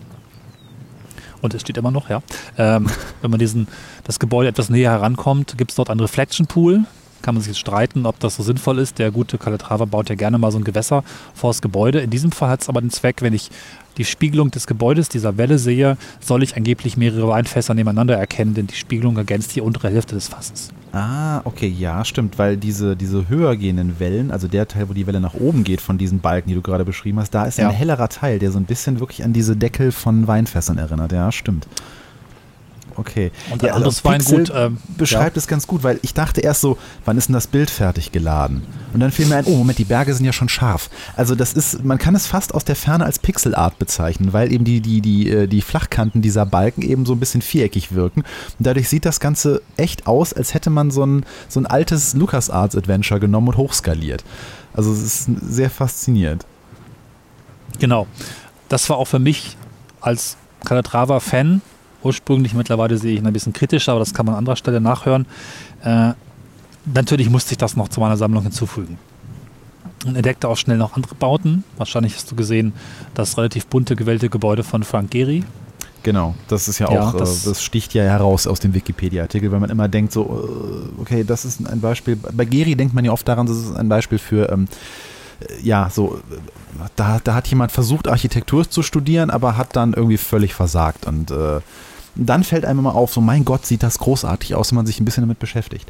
Und 1.42 1.54
es 1.54 1.62
steht 1.62 1.78
immer 1.78 1.92
noch, 1.92 2.10
ja. 2.10 2.22
Ähm, 2.58 2.88
wenn 3.22 3.32
man 3.32 3.40
diesen, 3.40 3.68
das 4.04 4.20
Gebäude 4.20 4.50
etwas 4.50 4.70
näher 4.70 4.92
herankommt, 4.92 5.58
gibt 5.58 5.72
es 5.72 5.76
dort 5.76 5.90
einen 5.90 6.00
Reflection 6.00 6.48
Pool. 6.48 6.86
Kann 7.22 7.36
man 7.36 7.42
sich 7.42 7.50
jetzt 7.50 7.60
streiten, 7.60 8.06
ob 8.06 8.20
das 8.20 8.36
so 8.36 8.44
sinnvoll 8.44 8.80
ist. 8.80 9.00
Der 9.00 9.12
gute 9.12 9.38
Calatrava 9.38 9.86
baut 9.86 10.10
ja 10.10 10.16
gerne 10.16 10.38
mal 10.38 10.52
so 10.52 10.58
ein 10.58 10.64
Gewässer 10.64 11.04
vor 11.34 11.50
das 11.52 11.62
Gebäude. 11.62 12.00
In 12.00 12.10
diesem 12.10 12.32
Fall 12.32 12.50
hat 12.50 12.62
es 12.62 12.70
aber 12.70 12.82
den 12.82 12.90
Zweck, 12.92 13.22
wenn 13.22 13.34
ich 13.34 13.50
die 13.98 14.06
Spiegelung 14.06 14.52
des 14.52 14.68
Gebäudes, 14.68 15.10
dieser 15.10 15.38
Welle 15.38 15.58
sehe, 15.58 15.98
soll 16.20 16.44
ich 16.44 16.56
angeblich 16.56 16.98
mehrere 16.98 17.28
Weinfässer 17.30 17.74
nebeneinander 17.74 18.16
erkennen, 18.16 18.54
denn 18.54 18.68
die 18.68 18.76
Spiegelung 18.76 19.18
ergänzt 19.18 19.56
die 19.56 19.62
untere 19.62 19.90
Hälfte 19.90 20.14
des 20.14 20.28
Fasses. 20.28 20.70
Ah, 20.94 21.42
okay, 21.46 21.68
ja, 21.68 22.06
stimmt, 22.06 22.38
weil 22.38 22.58
diese, 22.58 22.96
diese 22.96 23.28
höher 23.28 23.56
gehenden 23.56 24.00
Wellen, 24.00 24.30
also 24.32 24.48
der 24.48 24.68
Teil, 24.68 24.88
wo 24.88 24.94
die 24.94 25.08
Welle 25.08 25.20
nach 25.20 25.34
oben 25.34 25.64
geht 25.64 25.82
von 25.82 25.98
diesen 25.98 26.20
Balken, 26.20 26.50
die 26.50 26.56
du 26.56 26.62
gerade 26.62 26.86
beschrieben 26.86 27.20
hast, 27.20 27.32
da 27.32 27.46
ist 27.46 27.58
Ja. 27.58 27.70
ein 27.70 27.74
hellerer 27.76 28.08
Teil, 28.10 28.38
der 28.38 28.52
so 28.52 28.60
ein 28.60 28.66
bisschen 28.66 29.00
wirklich 29.00 29.24
an 29.24 29.34
diese 29.34 29.56
Deckel 29.56 29.92
von 29.92 30.28
Weinfässern 30.28 30.78
erinnert. 30.78 31.12
Ja, 31.12 31.32
stimmt. 31.32 31.68
Okay. 32.98 33.32
Und 33.52 33.62
ja, 33.62 33.70
ein 33.70 33.76
anderes 33.76 34.04
also 34.04 34.18
Pixel 34.18 34.38
Weingut, 34.40 34.54
ähm, 34.56 34.78
beschreibt 34.98 35.38
es 35.38 35.48
ganz 35.48 35.68
gut, 35.68 35.84
weil 35.84 36.00
ich 36.02 36.16
dachte 36.16 36.42
erst 36.42 36.62
so, 36.62 36.78
wann 37.06 37.18
ist 37.18 37.30
denn 37.30 37.34
das 37.34 37.46
Bild 37.46 37.70
fertig 37.70 38.12
geladen? 38.12 38.64
Und 38.92 39.00
dann 39.00 39.12
fiel 39.12 39.28
mir 39.28 39.36
ein, 39.36 39.46
oh 39.46 39.56
Moment, 39.56 39.78
die 39.78 39.86
Berge 39.86 40.14
sind 40.16 40.26
ja 40.26 40.34
schon 40.34 40.50
scharf. 40.50 40.90
Also 41.16 41.36
das 41.36 41.54
ist, 41.54 41.84
man 41.84 42.00
kann 42.00 42.16
es 42.16 42.26
fast 42.26 42.56
aus 42.56 42.66
der 42.66 42.76
Ferne 42.76 43.06
als 43.06 43.20
Pixelart 43.20 43.78
bezeichnen, 43.78 44.34
weil 44.34 44.52
eben 44.52 44.66
die, 44.66 44.82
die, 44.82 45.02
die, 45.02 45.30
äh, 45.30 45.48
die 45.48 45.62
Flachkanten 45.62 46.24
dieser 46.24 46.48
Balken 46.48 46.82
eben 46.82 47.06
so 47.06 47.14
ein 47.14 47.20
bisschen 47.20 47.44
viereckig 47.44 47.92
wirken. 47.94 48.22
Und 48.22 48.66
dadurch 48.66 48.90
sieht 48.90 49.06
das 49.06 49.20
Ganze 49.20 49.62
echt 49.78 50.08
aus, 50.08 50.34
als 50.34 50.56
hätte 50.56 50.72
man 50.72 50.90
so 50.90 51.06
ein, 51.06 51.24
so 51.48 51.60
ein 51.60 51.68
altes 51.68 52.16
LucasArts 52.16 52.76
Adventure 52.76 53.20
genommen 53.20 53.50
und 53.50 53.58
hochskaliert. 53.58 54.24
Also 54.74 54.92
es 54.92 55.04
ist 55.04 55.30
sehr 55.42 55.70
faszinierend. 55.70 56.46
Genau. 57.80 58.08
Das 58.70 58.90
war 58.90 58.98
auch 58.98 59.06
für 59.06 59.20
mich 59.20 59.56
als 60.02 60.36
Calatrava-Fan 60.66 61.62
ursprünglich. 62.08 62.54
Mittlerweile 62.54 62.98
sehe 62.98 63.14
ich 63.14 63.20
ihn 63.20 63.28
ein 63.28 63.34
bisschen 63.34 63.54
kritischer, 63.54 63.92
aber 63.92 64.00
das 64.00 64.14
kann 64.14 64.26
man 64.26 64.34
an 64.36 64.40
anderer 64.40 64.56
Stelle 64.56 64.82
nachhören. 64.82 65.26
Äh, 65.84 66.14
natürlich 66.86 67.30
musste 67.30 67.52
ich 67.54 67.58
das 67.58 67.76
noch 67.76 67.90
zu 67.90 68.00
meiner 68.00 68.18
Sammlung 68.18 68.44
hinzufügen. 68.44 68.98
Und 70.06 70.16
entdeckte 70.16 70.48
auch 70.48 70.58
schnell 70.58 70.78
noch 70.78 70.96
andere 70.96 71.16
Bauten. 71.16 71.64
Wahrscheinlich 71.78 72.16
hast 72.16 72.32
du 72.32 72.36
gesehen, 72.36 72.74
das 73.14 73.38
relativ 73.38 73.66
bunte, 73.68 73.96
gewählte 73.96 74.30
Gebäude 74.30 74.64
von 74.64 74.84
Frank 74.84 75.12
Gehry. 75.12 75.44
Genau, 76.04 76.36
das 76.48 76.68
ist 76.70 76.80
ja 76.80 76.90
Ja, 76.92 77.10
auch, 77.10 77.16
äh, 77.16 77.18
das- 77.18 77.44
das, 77.44 77.62
sticht 77.62 77.94
ja 77.94 78.04
heraus 78.04 78.48
aus 78.48 78.60
dem 78.62 78.74
Wikipedia-Artikel, 78.74 79.52
weil 79.52 79.60
man 79.60 79.70
immer 79.70 79.88
denkt 79.90 80.14
so, 80.14 80.22
äh, 80.98 81.02
okay, 81.02 81.24
das 81.26 81.44
ist 81.44 81.60
ein 81.68 81.82
Beispiel. 81.82 82.16
Bei 82.16 82.46
Geri 82.46 82.76
denkt 82.76 82.94
man 82.94 83.04
ja 83.04 83.12
oft 83.12 83.28
daran, 83.28 83.46
das 83.48 83.58
ist 83.58 83.76
ein 83.76 83.90
Beispiel 83.90 84.18
für, 84.20 84.50
ähm, 84.50 84.68
äh, 85.42 85.62
ja, 85.64 85.90
so, 85.92 86.22
da, 86.96 87.20
da 87.22 87.34
hat 87.34 87.48
jemand 87.48 87.72
versucht, 87.74 88.08
Architektur 88.08 88.70
zu 88.70 88.84
studieren, 88.84 89.30
aber 89.32 89.58
hat 89.58 89.76
dann 89.76 89.94
irgendwie 89.94 90.18
völlig 90.18 90.54
versagt. 90.54 91.08
Und 91.08 91.32
äh, 91.32 91.60
dann 92.26 92.44
fällt 92.44 92.66
einem 92.66 92.80
immer 92.80 92.96
auf, 92.96 93.14
so, 93.14 93.22
mein 93.22 93.46
Gott, 93.46 93.66
sieht 93.66 93.84
das 93.84 94.00
großartig 94.00 94.56
aus, 94.56 94.72
wenn 94.72 94.78
man 94.78 94.86
sich 94.86 95.00
ein 95.00 95.06
bisschen 95.06 95.24
damit 95.24 95.40
beschäftigt. 95.40 95.90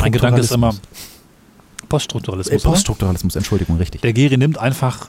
Mein 0.00 0.12
Gedanke 0.12 0.40
ist 0.40 0.52
immer 0.52 0.70
Äh, 0.70 1.86
Poststrukturalismus. 1.88 2.62
oder? 2.62 2.72
Poststrukturalismus, 2.72 3.36
Entschuldigung, 3.36 3.76
richtig. 3.78 4.02
Der 4.02 4.12
Geri 4.12 4.36
nimmt 4.36 4.58
einfach 4.58 5.08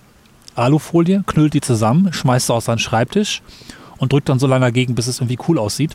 Alufolie, 0.56 1.24
knüllt 1.28 1.54
die 1.54 1.62
zusammen, 1.62 2.12
schmeißt 2.14 2.48
sie 2.48 2.54
auf 2.54 2.64
seinen 2.64 2.80
Schreibtisch 2.80 3.42
und 3.98 4.12
drückt 4.14 4.30
dann 4.30 4.40
so 4.40 4.48
lange 4.48 4.66
dagegen, 4.66 4.96
bis 4.96 5.08
es 5.08 5.20
irgendwie 5.20 5.38
cool 5.48 5.60
aussieht 5.60 5.92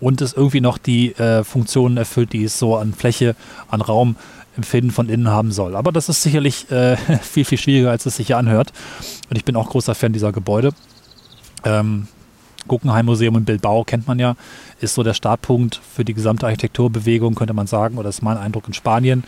und 0.00 0.20
es 0.20 0.32
irgendwie 0.32 0.60
noch 0.60 0.78
die 0.78 1.14
äh, 1.16 1.44
Funktionen 1.44 1.96
erfüllt, 1.96 2.32
die 2.32 2.44
es 2.44 2.58
so 2.58 2.76
an 2.76 2.94
Fläche, 2.94 3.36
an 3.68 3.80
Raum 3.80 4.16
Empfinden 4.56 4.90
von 4.92 5.08
innen 5.08 5.28
haben 5.28 5.50
soll. 5.50 5.74
Aber 5.74 5.90
das 5.90 6.08
ist 6.08 6.22
sicherlich 6.22 6.70
äh, 6.70 6.96
viel, 7.22 7.44
viel 7.44 7.58
schwieriger, 7.58 7.90
als 7.90 8.06
es 8.06 8.16
sich 8.16 8.28
hier 8.28 8.38
anhört. 8.38 8.72
Und 9.28 9.36
ich 9.36 9.44
bin 9.44 9.56
auch 9.56 9.68
großer 9.70 9.94
Fan 9.94 10.12
dieser 10.12 10.30
Gebäude. 10.32 10.70
Ähm, 11.64 12.06
Guggenheim 12.68 13.06
Museum 13.06 13.36
in 13.36 13.44
Bilbao 13.44 13.84
kennt 13.84 14.06
man 14.06 14.18
ja, 14.18 14.36
ist 14.80 14.94
so 14.94 15.02
der 15.02 15.14
Startpunkt 15.14 15.80
für 15.94 16.04
die 16.04 16.14
gesamte 16.14 16.46
Architekturbewegung, 16.46 17.34
könnte 17.34 17.54
man 17.54 17.66
sagen, 17.66 17.98
oder 17.98 18.08
ist 18.08 18.22
mein 18.22 18.36
Eindruck 18.36 18.66
in 18.66 18.74
Spanien, 18.74 19.24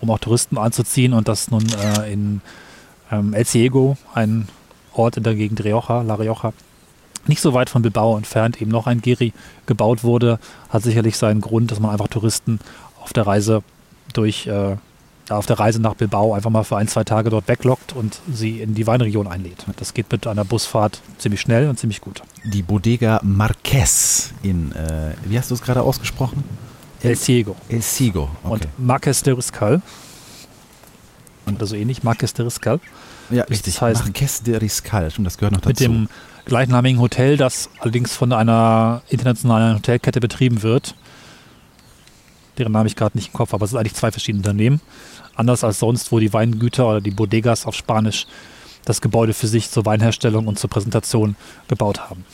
um 0.00 0.10
auch 0.10 0.18
Touristen 0.18 0.58
anzuziehen 0.58 1.12
und 1.12 1.28
das 1.28 1.50
nun 1.50 1.64
äh, 1.66 2.12
in 2.12 2.40
ähm, 3.10 3.34
El 3.34 3.46
Ciego, 3.46 3.96
ein 4.14 4.48
Ort 4.92 5.16
in 5.16 5.22
der 5.22 5.34
Gegend 5.34 5.64
Rioja, 5.64 6.02
La 6.02 6.14
Rioja, 6.14 6.52
nicht 7.26 7.40
so 7.40 7.52
weit 7.54 7.70
von 7.70 7.82
Bilbao 7.82 8.16
entfernt, 8.16 8.60
eben 8.60 8.70
noch 8.70 8.86
ein 8.86 9.00
Geri 9.00 9.32
gebaut 9.66 10.02
wurde, 10.02 10.38
hat 10.70 10.82
sicherlich 10.82 11.16
seinen 11.16 11.40
Grund, 11.40 11.70
dass 11.70 11.80
man 11.80 11.90
einfach 11.90 12.08
Touristen 12.08 12.58
auf 13.02 13.12
der 13.12 13.26
Reise 13.26 13.62
durch 14.14 14.46
äh, 14.46 14.76
auf 15.30 15.46
der 15.46 15.58
Reise 15.58 15.80
nach 15.80 15.94
Bilbao 15.94 16.34
einfach 16.34 16.50
mal 16.50 16.64
für 16.64 16.76
ein, 16.76 16.88
zwei 16.88 17.04
Tage 17.04 17.30
dort 17.30 17.48
weglockt 17.48 17.94
und 17.94 18.20
sie 18.32 18.60
in 18.60 18.74
die 18.74 18.86
Weinregion 18.86 19.26
einlädt. 19.26 19.64
Das 19.76 19.94
geht 19.94 20.10
mit 20.10 20.26
einer 20.26 20.44
Busfahrt 20.44 21.00
ziemlich 21.18 21.40
schnell 21.40 21.68
und 21.68 21.78
ziemlich 21.78 22.00
gut. 22.00 22.22
Die 22.44 22.62
Bodega 22.62 23.20
Marquez 23.22 24.32
in, 24.42 24.72
äh, 24.72 25.12
wie 25.24 25.38
hast 25.38 25.50
du 25.50 25.54
es 25.54 25.62
gerade 25.62 25.82
ausgesprochen? 25.82 26.44
El 27.02 27.16
Ciego. 27.16 27.56
El 27.68 27.82
Ciego, 27.82 28.28
okay. 28.42 28.52
Und 28.52 28.66
Marques 28.78 29.22
de 29.22 29.34
Riscal. 29.34 29.82
Oder 31.46 31.66
so 31.66 31.76
ähnlich, 31.76 32.02
Marques 32.02 32.34
de 32.34 32.44
Riscal. 32.44 32.80
Ja, 33.30 33.44
richtig. 33.44 33.74
Das 33.74 33.82
heißt, 33.82 34.04
Marquez 34.04 34.42
de 34.42 34.56
Riscal, 34.56 35.10
stimmt, 35.10 35.26
das 35.26 35.38
gehört 35.38 35.52
noch 35.52 35.60
dazu. 35.60 35.68
Mit 35.68 35.80
dem 35.80 36.08
gleichnamigen 36.44 37.00
Hotel, 37.00 37.36
das 37.36 37.68
allerdings 37.78 38.14
von 38.14 38.32
einer 38.32 39.02
internationalen 39.08 39.76
Hotelkette 39.76 40.20
betrieben 40.20 40.62
wird. 40.62 40.94
Deren 42.58 42.72
Namen 42.72 42.86
ich 42.86 42.96
gerade 42.96 43.16
nicht 43.16 43.28
im 43.28 43.32
Kopf, 43.34 43.54
aber 43.54 43.64
es 43.64 43.70
sind 43.70 43.78
eigentlich 43.78 43.94
zwei 43.94 44.10
verschiedene 44.10 44.40
Unternehmen. 44.42 44.80
Anders 45.36 45.62
als 45.64 45.78
sonst, 45.78 46.10
wo 46.12 46.18
die 46.18 46.32
Weingüter 46.32 46.88
oder 46.88 47.00
die 47.00 47.10
Bodegas 47.12 47.64
auf 47.66 47.74
Spanisch 47.74 48.26
das 48.84 49.00
Gebäude 49.00 49.34
für 49.34 49.46
sich 49.46 49.70
zur 49.70 49.84
Weinherstellung 49.86 50.46
und 50.46 50.58
zur 50.58 50.70
Präsentation 50.70 51.36
gebaut 51.68 52.00
haben. 52.10 52.24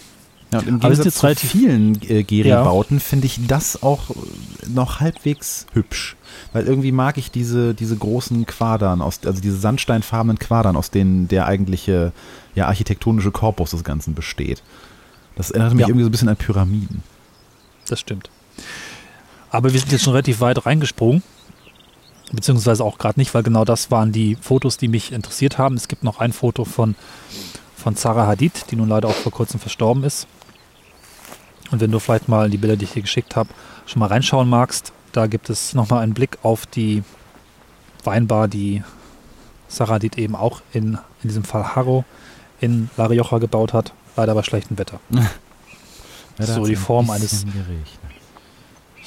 Ja, 0.53 0.61
und 0.61 0.69
im 0.69 0.79
Gegensatz 0.79 1.05
jetzt 1.07 1.19
zu 1.19 1.27
relativ- 1.27 1.51
vielen 1.51 2.01
äh, 2.09 2.23
Geri-Bauten 2.23 3.01
finde 3.01 3.27
ich 3.27 3.45
das 3.49 3.83
auch 3.83 4.11
äh, 4.11 4.15
noch 4.69 5.01
halbwegs 5.01 5.67
hübsch. 5.73 6.17
Weil 6.53 6.67
irgendwie 6.67 6.93
mag 6.93 7.19
ich 7.19 7.31
diese, 7.33 7.75
diese 7.75 7.97
großen 7.97 8.47
Quadern, 8.47 9.03
aus, 9.03 9.21
also 9.27 9.41
diese 9.41 9.57
sandsteinfarbenen 9.57 10.39
Quadern, 10.39 10.77
aus 10.77 10.91
denen 10.91 11.27
der 11.27 11.47
eigentliche 11.47 12.13
ja, 12.55 12.67
architektonische 12.69 13.33
Korpus 13.33 13.73
des 13.73 13.83
Ganzen 13.83 14.15
besteht. 14.15 14.63
Das 15.35 15.51
erinnert 15.51 15.75
mich 15.75 15.81
Ja. 15.83 15.89
irgendwie 15.89 16.05
so 16.05 16.09
ein 16.09 16.13
bisschen 16.13 16.29
an 16.29 16.37
Pyramiden. 16.37 17.03
Das 17.89 17.99
stimmt. 17.99 18.31
Aber 19.55 19.73
wir 19.73 19.79
sind 19.79 19.93
jetzt 19.93 20.03
schon 20.03 20.13
relativ 20.15 20.41
weit 20.41 20.67
reingesprungen. 20.67 21.23
Beziehungsweise 22.33 22.83
auch 22.83 22.99
gerade 22.99 23.21
nicht, 23.21 23.33
weil 23.35 23.45
genau 23.45 23.65
das 23.65 23.93
waren 23.93 24.11
die 24.11 24.35
Fotos, 24.35 24.77
die 24.77 24.89
mich 24.89 25.13
interessiert 25.13 25.59
haben. 25.59 25.77
Es 25.77 25.87
gibt 25.87 26.03
noch 26.03 26.19
ein 26.19 26.33
Foto 26.33 26.65
von, 26.65 26.97
von 27.77 27.95
Zara 27.95 28.27
Hadid, 28.27 28.71
die 28.71 28.77
nun 28.77 28.89
leider 28.89 29.09
auch 29.09 29.15
vor 29.15 29.31
kurzem 29.31 29.61
verstorben 29.61 30.03
ist. 30.03 30.27
Und 31.71 31.81
wenn 31.81 31.93
du 31.93 32.01
vielleicht 32.01 32.29
mal 32.29 32.51
die 32.51 32.57
Bilder, 32.59 32.77
die 32.77 32.87
ich 32.87 32.93
dir 32.93 33.03
geschickt 33.03 33.37
habe, 33.37 33.51
schon 33.87 34.01
mal 34.01 34.07
reinschauen 34.07 34.49
magst, 34.49 34.93
da 35.13 35.29
gibt 35.29 35.49
es 35.51 35.75
nochmal 35.75 36.03
einen 36.03 36.15
Blick 36.15 36.39
auf 36.43 36.67
die 36.67 37.05
Weinbar, 38.03 38.49
die 38.49 38.83
Zara 39.69 39.95
Hadid 39.95 40.19
eben 40.19 40.35
auch 40.35 40.61
in, 40.73 40.99
in 41.23 41.29
diesem 41.29 41.45
Fall 41.45 41.77
Haro 41.77 42.05
in 42.61 42.91
La 42.97 43.07
Rioja 43.07 43.39
gebaut 43.39 43.73
hat. 43.73 43.93
Leider 44.17 44.35
bei 44.35 44.43
schlechtem 44.43 44.79
Wetter. 44.79 44.99
Ja, 45.11 45.27
So 46.47 46.65
die 46.67 46.73
ein 46.73 46.77
Form 46.77 47.07
bisschen 47.07 47.15
eines- 47.23 47.45
geregnet. 47.45 47.89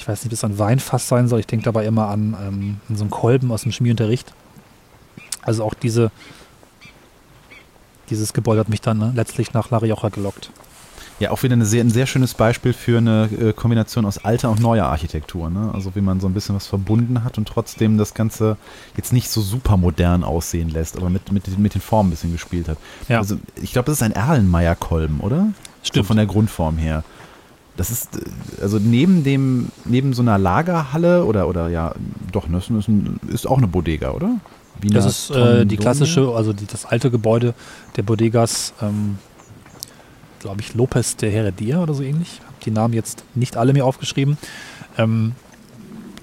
Ich 0.08 0.12
weiß 0.12 0.24
nicht, 0.24 0.32
ob 0.32 0.34
es 0.34 0.44
ein 0.46 0.58
Weinfass 0.58 1.10
sein 1.10 1.28
soll. 1.28 1.42
Ich 1.42 1.48
denke 1.48 1.66
dabei 1.66 1.86
immer 1.86 2.08
an, 2.08 2.34
ähm, 2.42 2.78
an 2.88 2.96
so 2.96 3.04
einen 3.04 3.12
Kolben 3.12 3.52
aus 3.52 3.64
dem 3.64 3.74
Chemieunterricht. 3.74 4.34
Also 5.42 5.66
auch 5.66 5.74
diese, 5.74 6.12
dieses 8.10 8.32
Gebäude 8.32 8.62
hat 8.62 8.70
mich 8.70 8.80
dann 8.80 9.00
ne, 9.00 9.12
letztlich 9.14 9.52
nach 9.52 9.70
La 9.70 9.80
Rioja 9.80 10.08
gelockt. 10.08 10.50
Ja, 11.20 11.32
auch 11.32 11.44
wieder 11.44 11.56
eine 11.56 11.66
sehr, 11.66 11.84
ein 11.84 11.90
sehr 11.90 12.06
schönes 12.06 12.36
Beispiel 12.36 12.72
für 12.72 13.00
eine 13.00 13.26
äh, 13.38 13.52
Kombination 13.52 14.06
aus 14.06 14.18
alter 14.20 14.50
und 14.50 14.62
neuer 14.62 14.86
Architektur. 14.86 15.50
Ne? 15.50 15.72
Also 15.74 15.94
wie 15.94 16.02
man 16.02 16.22
so 16.22 16.28
ein 16.28 16.34
bisschen 16.34 16.56
was 16.56 16.68
verbunden 16.68 17.26
hat 17.26 17.38
und 17.38 17.46
trotzdem 17.46 17.98
das 17.98 18.14
Ganze 18.14 18.56
jetzt 18.96 19.12
nicht 19.12 19.30
so 19.30 19.42
super 19.42 19.76
modern 19.76 20.24
aussehen 20.24 20.70
lässt, 20.70 20.96
aber 20.96 21.10
mit, 21.10 21.34
mit, 21.34 21.60
mit 21.60 21.74
den 21.74 21.82
Formen 21.82 22.08
ein 22.08 22.12
bisschen 22.12 22.32
gespielt 22.32 22.70
hat. 22.70 22.78
Ja. 23.10 23.18
Also 23.18 23.40
ich 23.62 23.74
glaube, 23.74 23.88
das 23.88 23.98
ist 23.98 24.04
ein 24.04 24.14
Erlenmeyer-Kolben, 24.14 25.20
oder? 25.20 25.48
So 25.82 25.90
Stimmt. 25.90 26.08
von 26.08 26.16
der 26.16 26.28
Grundform 26.28 26.78
her. 26.78 27.04
Das 27.78 27.90
ist, 27.92 28.18
äh, 28.18 28.62
also 28.62 28.80
neben 28.80 29.24
dem, 29.24 29.70
neben 29.86 30.14
so 30.14 30.22
einer 30.22 30.38
Lagerhalle 30.38 31.24
oder, 31.24 31.48
oder 31.48 31.70
ja, 31.70 31.94
doch, 32.32 32.48
ne, 32.48 32.58
das 32.58 32.70
ist, 32.70 32.88
ein, 32.90 33.20
ist 33.30 33.48
auch 33.48 33.58
eine 33.58 33.68
Bodega, 33.68 34.12
oder? 34.12 34.36
Wiener 34.82 34.96
Das 34.96 35.06
ist 35.06 35.32
äh, 35.32 35.66
die 35.66 35.78
klassische, 35.78 36.30
also 36.36 36.54
die, 36.54 36.66
das 36.66 36.86
alte 36.86 37.10
Gebäude 37.10 37.54
der 37.96 38.04
Bodegas, 38.04 38.74
ähm, 38.82 39.18
glaube 40.40 40.62
ich, 40.62 40.76
Lopez 40.76 41.16
de 41.16 41.32
Heredia 41.32 41.82
oder 41.82 41.94
so 41.94 42.04
ähnlich. 42.04 42.42
Hab 42.46 42.60
die 42.62 42.72
Namen 42.72 42.94
jetzt 42.94 43.24
nicht 43.34 43.58
alle 43.58 43.74
mir 43.74 43.86
aufgeschrieben. 43.86 44.38
Ähm, 44.98 45.34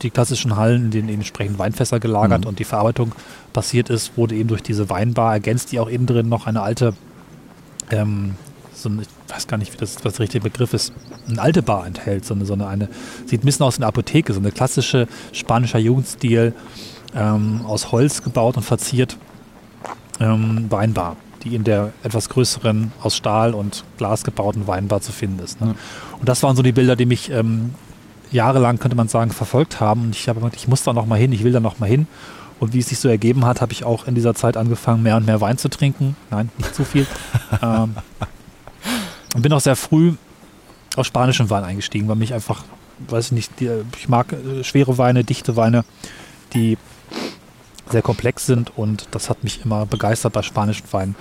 die 0.02 0.10
klassischen 0.10 0.56
Hallen, 0.56 0.86
in 0.86 0.90
denen 0.90 1.08
eben 1.08 1.18
entsprechend 1.18 1.58
Weinfässer 1.58 1.98
gelagert 1.98 2.42
Mhm. 2.42 2.48
und 2.48 2.58
die 2.58 2.64
Verarbeitung 2.64 3.12
passiert 3.52 3.90
ist, 3.90 4.16
wurde 4.16 4.34
eben 4.34 4.48
durch 4.48 4.62
diese 4.62 4.90
Weinbar 4.90 5.32
ergänzt, 5.32 5.72
die 5.72 5.80
auch 5.80 5.88
innen 5.88 6.06
drin 6.06 6.28
noch 6.28 6.46
eine 6.46 6.62
alte, 6.62 6.94
ähm, 7.90 8.34
so 8.84 8.88
eine, 8.88 9.02
ich 9.02 9.34
weiß 9.34 9.48
gar 9.48 9.56
nicht, 9.56 9.72
wie 9.72 9.76
das, 9.76 9.96
was 10.04 10.14
der 10.14 10.20
richtige 10.20 10.44
Begriff 10.44 10.72
ist, 10.72 10.92
eine 11.28 11.42
alte 11.42 11.62
Bar 11.62 11.86
enthält. 11.86 12.24
So 12.24 12.34
eine, 12.34 12.46
so 12.46 12.52
eine, 12.52 12.68
eine 12.68 12.88
sieht 13.26 13.42
ein 13.42 13.46
bisschen 13.46 13.66
aus 13.66 13.78
wie 13.78 13.82
eine 13.82 13.88
Apotheke, 13.88 14.32
so 14.32 14.38
eine 14.38 14.52
klassische 14.52 15.08
spanischer 15.32 15.78
Jugendstil, 15.78 16.54
ähm, 17.16 17.62
aus 17.66 17.90
Holz 17.90 18.22
gebaut 18.22 18.56
und 18.56 18.62
verziert 18.62 19.16
ähm, 20.20 20.66
Weinbar, 20.70 21.16
die 21.42 21.54
in 21.54 21.64
der 21.64 21.92
etwas 22.02 22.28
größeren, 22.28 22.92
aus 23.02 23.16
Stahl 23.16 23.54
und 23.54 23.84
Glas 23.96 24.22
gebauten 24.22 24.66
Weinbar 24.66 25.00
zu 25.00 25.12
finden 25.12 25.42
ist. 25.42 25.60
Ne? 25.60 25.68
Ja. 25.68 25.74
Und 26.20 26.28
das 26.28 26.42
waren 26.42 26.54
so 26.54 26.62
die 26.62 26.72
Bilder, 26.72 26.94
die 26.96 27.06
mich 27.06 27.30
ähm, 27.30 27.74
jahrelang, 28.30 28.78
könnte 28.78 28.96
man 28.96 29.08
sagen, 29.08 29.30
verfolgt 29.30 29.80
haben. 29.80 30.02
Und 30.02 30.16
ich 30.16 30.28
habe 30.28 30.40
gedacht, 30.40 30.56
ich 30.56 30.68
muss 30.68 30.82
da 30.82 30.92
noch 30.92 31.06
mal 31.06 31.18
hin, 31.18 31.32
ich 31.32 31.42
will 31.42 31.52
da 31.52 31.60
noch 31.60 31.78
mal 31.78 31.88
hin. 31.88 32.06
Und 32.60 32.72
wie 32.72 32.78
es 32.78 32.88
sich 32.88 32.98
so 32.98 33.08
ergeben 33.08 33.44
hat, 33.44 33.60
habe 33.60 33.72
ich 33.72 33.84
auch 33.84 34.06
in 34.06 34.14
dieser 34.14 34.34
Zeit 34.34 34.56
angefangen, 34.56 35.02
mehr 35.02 35.16
und 35.16 35.26
mehr 35.26 35.40
Wein 35.40 35.58
zu 35.58 35.68
trinken. 35.68 36.16
Nein, 36.30 36.50
nicht 36.58 36.74
zu 36.74 36.84
viel. 36.84 37.06
ähm, 37.62 37.94
und 39.34 39.42
bin 39.42 39.52
auch 39.52 39.60
sehr 39.60 39.76
früh 39.76 40.14
auf 40.96 41.06
spanischen 41.06 41.50
Wein 41.50 41.64
eingestiegen, 41.64 42.08
weil 42.08 42.16
mich 42.16 42.32
einfach, 42.32 42.64
weiß 43.08 43.26
ich 43.26 43.32
nicht, 43.32 43.60
die, 43.60 43.70
ich 43.98 44.08
mag 44.08 44.32
äh, 44.32 44.64
schwere 44.64 44.96
Weine, 44.96 45.24
dichte 45.24 45.56
Weine, 45.56 45.84
die 46.54 46.78
sehr 47.90 48.02
komplex 48.02 48.46
sind 48.46 48.76
und 48.78 49.08
das 49.10 49.28
hat 49.28 49.44
mich 49.44 49.64
immer 49.64 49.84
begeistert 49.86 50.32
bei 50.32 50.42
spanischen 50.42 50.90
Weinen. 50.92 51.16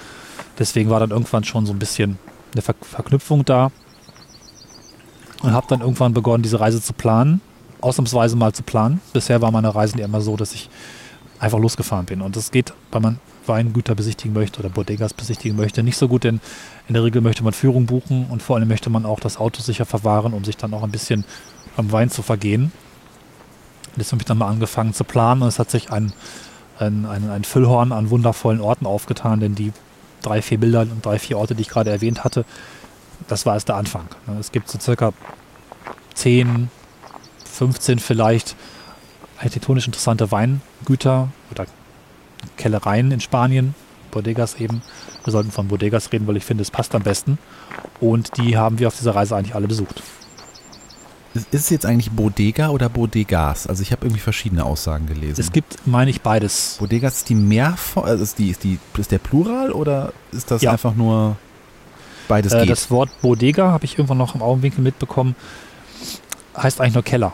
Deswegen 0.57 0.89
war 0.89 0.99
dann 0.99 1.11
irgendwann 1.11 1.43
schon 1.43 1.65
so 1.65 1.73
ein 1.73 1.79
bisschen 1.79 2.17
eine 2.53 2.61
Ver 2.61 2.75
Verknüpfung 2.81 3.43
da 3.43 3.71
und 5.41 5.51
habe 5.51 5.67
dann 5.67 5.81
irgendwann 5.81 6.13
begonnen, 6.13 6.43
diese 6.43 6.59
Reise 6.59 6.81
zu 6.81 6.93
planen, 6.93 7.41
ausnahmsweise 7.81 8.35
mal 8.35 8.53
zu 8.53 8.63
planen. 8.63 9.01
Bisher 9.11 9.41
war 9.41 9.51
meine 9.51 9.73
Reisen 9.73 9.99
immer 9.99 10.21
so, 10.21 10.37
dass 10.37 10.53
ich 10.53 10.69
einfach 11.39 11.59
losgefahren 11.59 12.05
bin 12.05 12.21
und 12.21 12.35
das 12.35 12.51
geht, 12.51 12.73
weil 12.91 13.01
man 13.01 13.19
Weingüter 13.45 13.95
besichtigen 13.95 14.33
möchte 14.33 14.59
oder 14.59 14.69
Bodegas 14.69 15.13
besichtigen 15.13 15.57
möchte, 15.57 15.83
nicht 15.83 15.97
so 15.97 16.07
gut, 16.07 16.23
denn 16.23 16.39
in 16.87 16.93
der 16.93 17.03
Regel 17.03 17.21
möchte 17.21 17.43
man 17.43 17.53
Führung 17.53 17.85
buchen 17.85 18.27
und 18.29 18.41
vor 18.41 18.55
allem 18.55 18.67
möchte 18.67 18.89
man 18.89 19.05
auch 19.05 19.19
das 19.19 19.37
Auto 19.37 19.61
sicher 19.61 19.85
verwahren, 19.85 20.33
um 20.33 20.43
sich 20.43 20.57
dann 20.57 20.73
auch 20.73 20.83
ein 20.83 20.91
bisschen 20.91 21.25
am 21.77 21.91
Wein 21.91 22.09
zu 22.09 22.21
vergehen. 22.21 22.71
Jetzt 23.95 24.11
habe 24.11 24.21
ich 24.21 24.25
dann 24.25 24.37
mal 24.37 24.47
angefangen 24.47 24.93
zu 24.93 25.03
planen 25.03 25.41
und 25.41 25.47
es 25.47 25.59
hat 25.59 25.69
sich 25.69 25.91
ein, 25.91 26.13
ein, 26.79 27.05
ein, 27.05 27.29
ein 27.29 27.43
Füllhorn 27.43 27.91
an 27.91 28.09
wundervollen 28.09 28.61
Orten 28.61 28.85
aufgetan, 28.85 29.39
denn 29.39 29.55
die 29.55 29.71
drei, 30.21 30.41
vier 30.41 30.59
Bilder 30.59 30.81
und 30.81 31.05
drei, 31.05 31.19
vier 31.19 31.37
Orte, 31.37 31.53
die 31.53 31.61
ich 31.61 31.69
gerade 31.69 31.91
erwähnt 31.91 32.23
hatte, 32.23 32.45
das 33.27 33.45
war 33.45 33.53
erst 33.53 33.69
der 33.69 33.75
Anfang. 33.75 34.07
ne. 34.27 34.37
Es 34.39 34.51
gibt 34.51 34.69
so 34.69 34.79
circa 34.79 35.13
10, 36.15 36.69
15 37.45 37.99
vielleicht 37.99 38.55
architektonisch 39.37 39.85
interessante 39.85 40.31
Weingüter 40.31 41.29
oder 41.51 41.65
Kellereien 42.57 43.11
in 43.11 43.19
Spanien, 43.19 43.75
Bodegas 44.11 44.55
eben. 44.59 44.81
Wir 45.23 45.31
sollten 45.31 45.51
von 45.51 45.67
Bodegas 45.67 46.11
reden, 46.11 46.27
weil 46.27 46.37
ich 46.37 46.45
finde, 46.45 46.61
es 46.61 46.71
passt 46.71 46.93
am 46.95 47.01
besten. 47.03 47.37
Und 47.99 48.37
die 48.37 48.57
haben 48.57 48.79
wir 48.79 48.87
auf 48.87 48.97
dieser 48.97 49.15
Reise 49.15 49.35
eigentlich 49.35 49.55
alle 49.55 49.67
besucht. 49.67 50.03
Ist 51.33 51.47
es 51.51 51.69
jetzt 51.71 51.85
eigentlich 51.87 52.11
Bodega 52.11 52.69
oder 52.69 52.89
Bodegas? 52.89 53.65
Also 53.65 53.81
ich 53.81 53.91
habe 53.91 54.05
irgendwie 54.05 54.21
verschiedene 54.21 54.63
Aussagen 54.65 55.07
gelesen. 55.07 55.41
Es 55.41 55.51
gibt, 55.51 55.77
meine 55.87 56.11
ich, 56.11 56.21
beides. 56.21 56.75
Bodegas 56.79 57.17
ist 57.17 57.29
die 57.29 57.33
Mehrform, 57.35 58.05
also 58.05 58.23
ist, 58.23 58.37
die, 58.37 58.49
ist, 58.51 58.63
die, 58.63 58.77
ist 58.99 59.11
der 59.11 59.17
Plural 59.17 59.71
oder 59.71 60.13
ist 60.31 60.51
das 60.51 60.61
Ja. 60.61 60.71
einfach 60.73 60.93
nur 60.93 61.35
beides 62.27 62.53
Äh, 62.53 62.59
geht? 62.61 62.69
das 62.69 62.91
Wort 62.91 63.09
Bodega 63.23 63.71
habe 63.71 63.83
ich 63.85 63.93
irgendwann 63.97 64.19
noch 64.19 64.35
im 64.35 64.43
Augenwinkel 64.43 64.83
mitbekommen. 64.83 65.35
Heißt 66.55 66.79
eigentlich 66.79 66.93
nur 66.93 67.03
Keller. 67.03 67.33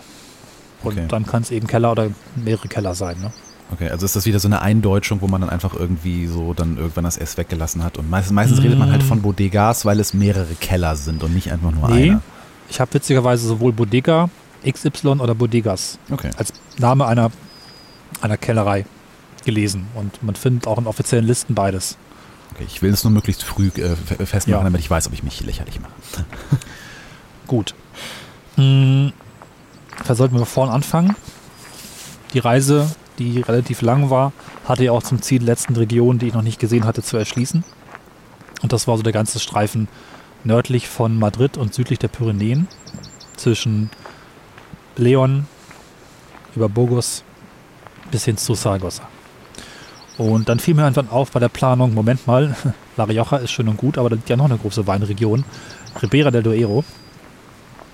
Und 0.81 0.93
Okay. 0.93 1.05
dann 1.09 1.25
kann 1.25 1.41
es 1.41 1.51
eben 1.51 1.67
Keller 1.67 1.91
oder 1.91 2.07
mehrere 2.37 2.69
Keller 2.69 2.95
sein. 2.95 3.19
Ne? 3.19 3.33
Okay, 3.71 3.89
also 3.89 4.05
ist 4.05 4.15
das 4.15 4.25
wieder 4.25 4.39
so 4.39 4.47
eine 4.47 4.61
Eindeutschung, 4.61 5.21
wo 5.21 5.27
man 5.27 5.41
dann 5.41 5.49
einfach 5.49 5.73
irgendwie 5.75 6.25
so 6.27 6.53
dann 6.55 6.77
irgendwann 6.77 7.03
das 7.03 7.17
S 7.17 7.37
weggelassen 7.37 7.83
hat. 7.83 7.97
Und 7.99 8.09
meistens, 8.09 8.33
meistens 8.33 8.61
redet 8.63 8.79
man 8.79 8.91
halt 8.91 9.03
von 9.03 9.21
Bodegas, 9.21 9.85
weil 9.85 9.99
es 9.99 10.13
mehrere 10.13 10.55
Keller 10.55 10.95
sind 10.95 11.23
und 11.23 11.35
nicht 11.35 11.51
einfach 11.51 11.71
nur 11.71 11.87
Nee. 11.89 12.09
einer. 12.11 12.21
Ich 12.69 12.79
habe 12.79 12.93
witzigerweise 12.93 13.47
sowohl 13.47 13.71
Bodega 13.71 14.29
XY 14.67 15.19
oder 15.19 15.35
Bodegas 15.35 15.99
Okay. 16.11 16.31
als 16.37 16.51
Name 16.77 17.05
einer 17.05 17.31
einer 18.21 18.37
Kellerei 18.37 18.85
gelesen. 19.45 19.85
Und 19.93 20.21
man 20.23 20.35
findet 20.35 20.65
auch 20.67 20.77
in 20.79 20.87
offiziellen 20.87 21.25
Listen 21.25 21.53
beides. 21.53 21.95
Okay, 22.55 22.65
ich 22.67 22.81
will 22.81 22.91
es 22.91 23.03
nur 23.03 23.11
möglichst 23.13 23.43
früh 23.43 23.67
äh, 23.67 23.95
festmachen, 24.25 24.51
Ja. 24.51 24.63
damit 24.63 24.81
ich 24.81 24.89
weiß, 24.89 25.07
ob 25.07 25.13
ich 25.13 25.21
mich 25.23 25.41
lächerlich 25.41 25.79
mache. 25.79 25.91
Gut. 27.47 27.75
Hm, 28.55 29.13
da 30.07 30.15
sollten 30.15 30.37
wir 30.37 30.45
vorne 30.45 30.71
anfangen. 30.73 31.15
Die 32.33 32.39
Reise, 32.39 32.89
die 33.19 33.41
relativ 33.41 33.81
lang 33.81 34.09
war, 34.09 34.31
hatte 34.65 34.85
ja 34.85 34.91
auch 34.91 35.03
zum 35.03 35.21
Ziel, 35.21 35.39
die 35.39 35.45
letzten 35.45 35.75
Regionen, 35.75 36.19
die 36.19 36.27
ich 36.27 36.33
noch 36.33 36.41
nicht 36.41 36.59
gesehen 36.59 36.85
hatte, 36.85 37.03
zu 37.03 37.17
erschließen. 37.17 37.63
Und 38.61 38.73
das 38.73 38.87
war 38.87 38.97
so 38.97 39.03
der 39.03 39.13
ganze 39.13 39.39
Streifen 39.39 39.87
nördlich 40.43 40.87
von 40.87 41.17
Madrid 41.19 41.57
und 41.57 41.73
südlich 41.73 41.99
der 41.99 42.07
Pyrenäen. 42.07 42.67
Zwischen 43.35 43.89
Leon 44.95 45.45
über 46.55 46.69
Burgos 46.69 47.23
bis 48.11 48.25
hin 48.25 48.37
zu 48.37 48.55
Saragossa. 48.55 49.07
Und 50.17 50.49
dann 50.49 50.59
fiel 50.59 50.73
mir 50.73 50.81
irgendwann 50.81 51.09
auf 51.09 51.31
bei 51.31 51.39
der 51.39 51.47
Planung, 51.47 51.93
Moment 51.93 52.27
mal, 52.27 52.55
La 52.97 53.05
Rioja 53.05 53.37
ist 53.37 53.51
schön 53.51 53.69
und 53.69 53.77
gut, 53.77 53.97
aber 53.97 54.09
da 54.09 54.15
liegt 54.15 54.29
ja 54.29 54.35
noch 54.35 54.45
eine 54.45 54.57
große 54.57 54.85
Weinregion, 54.85 55.45
Ribera 56.01 56.31
del 56.31 56.43
Duero, 56.43 56.83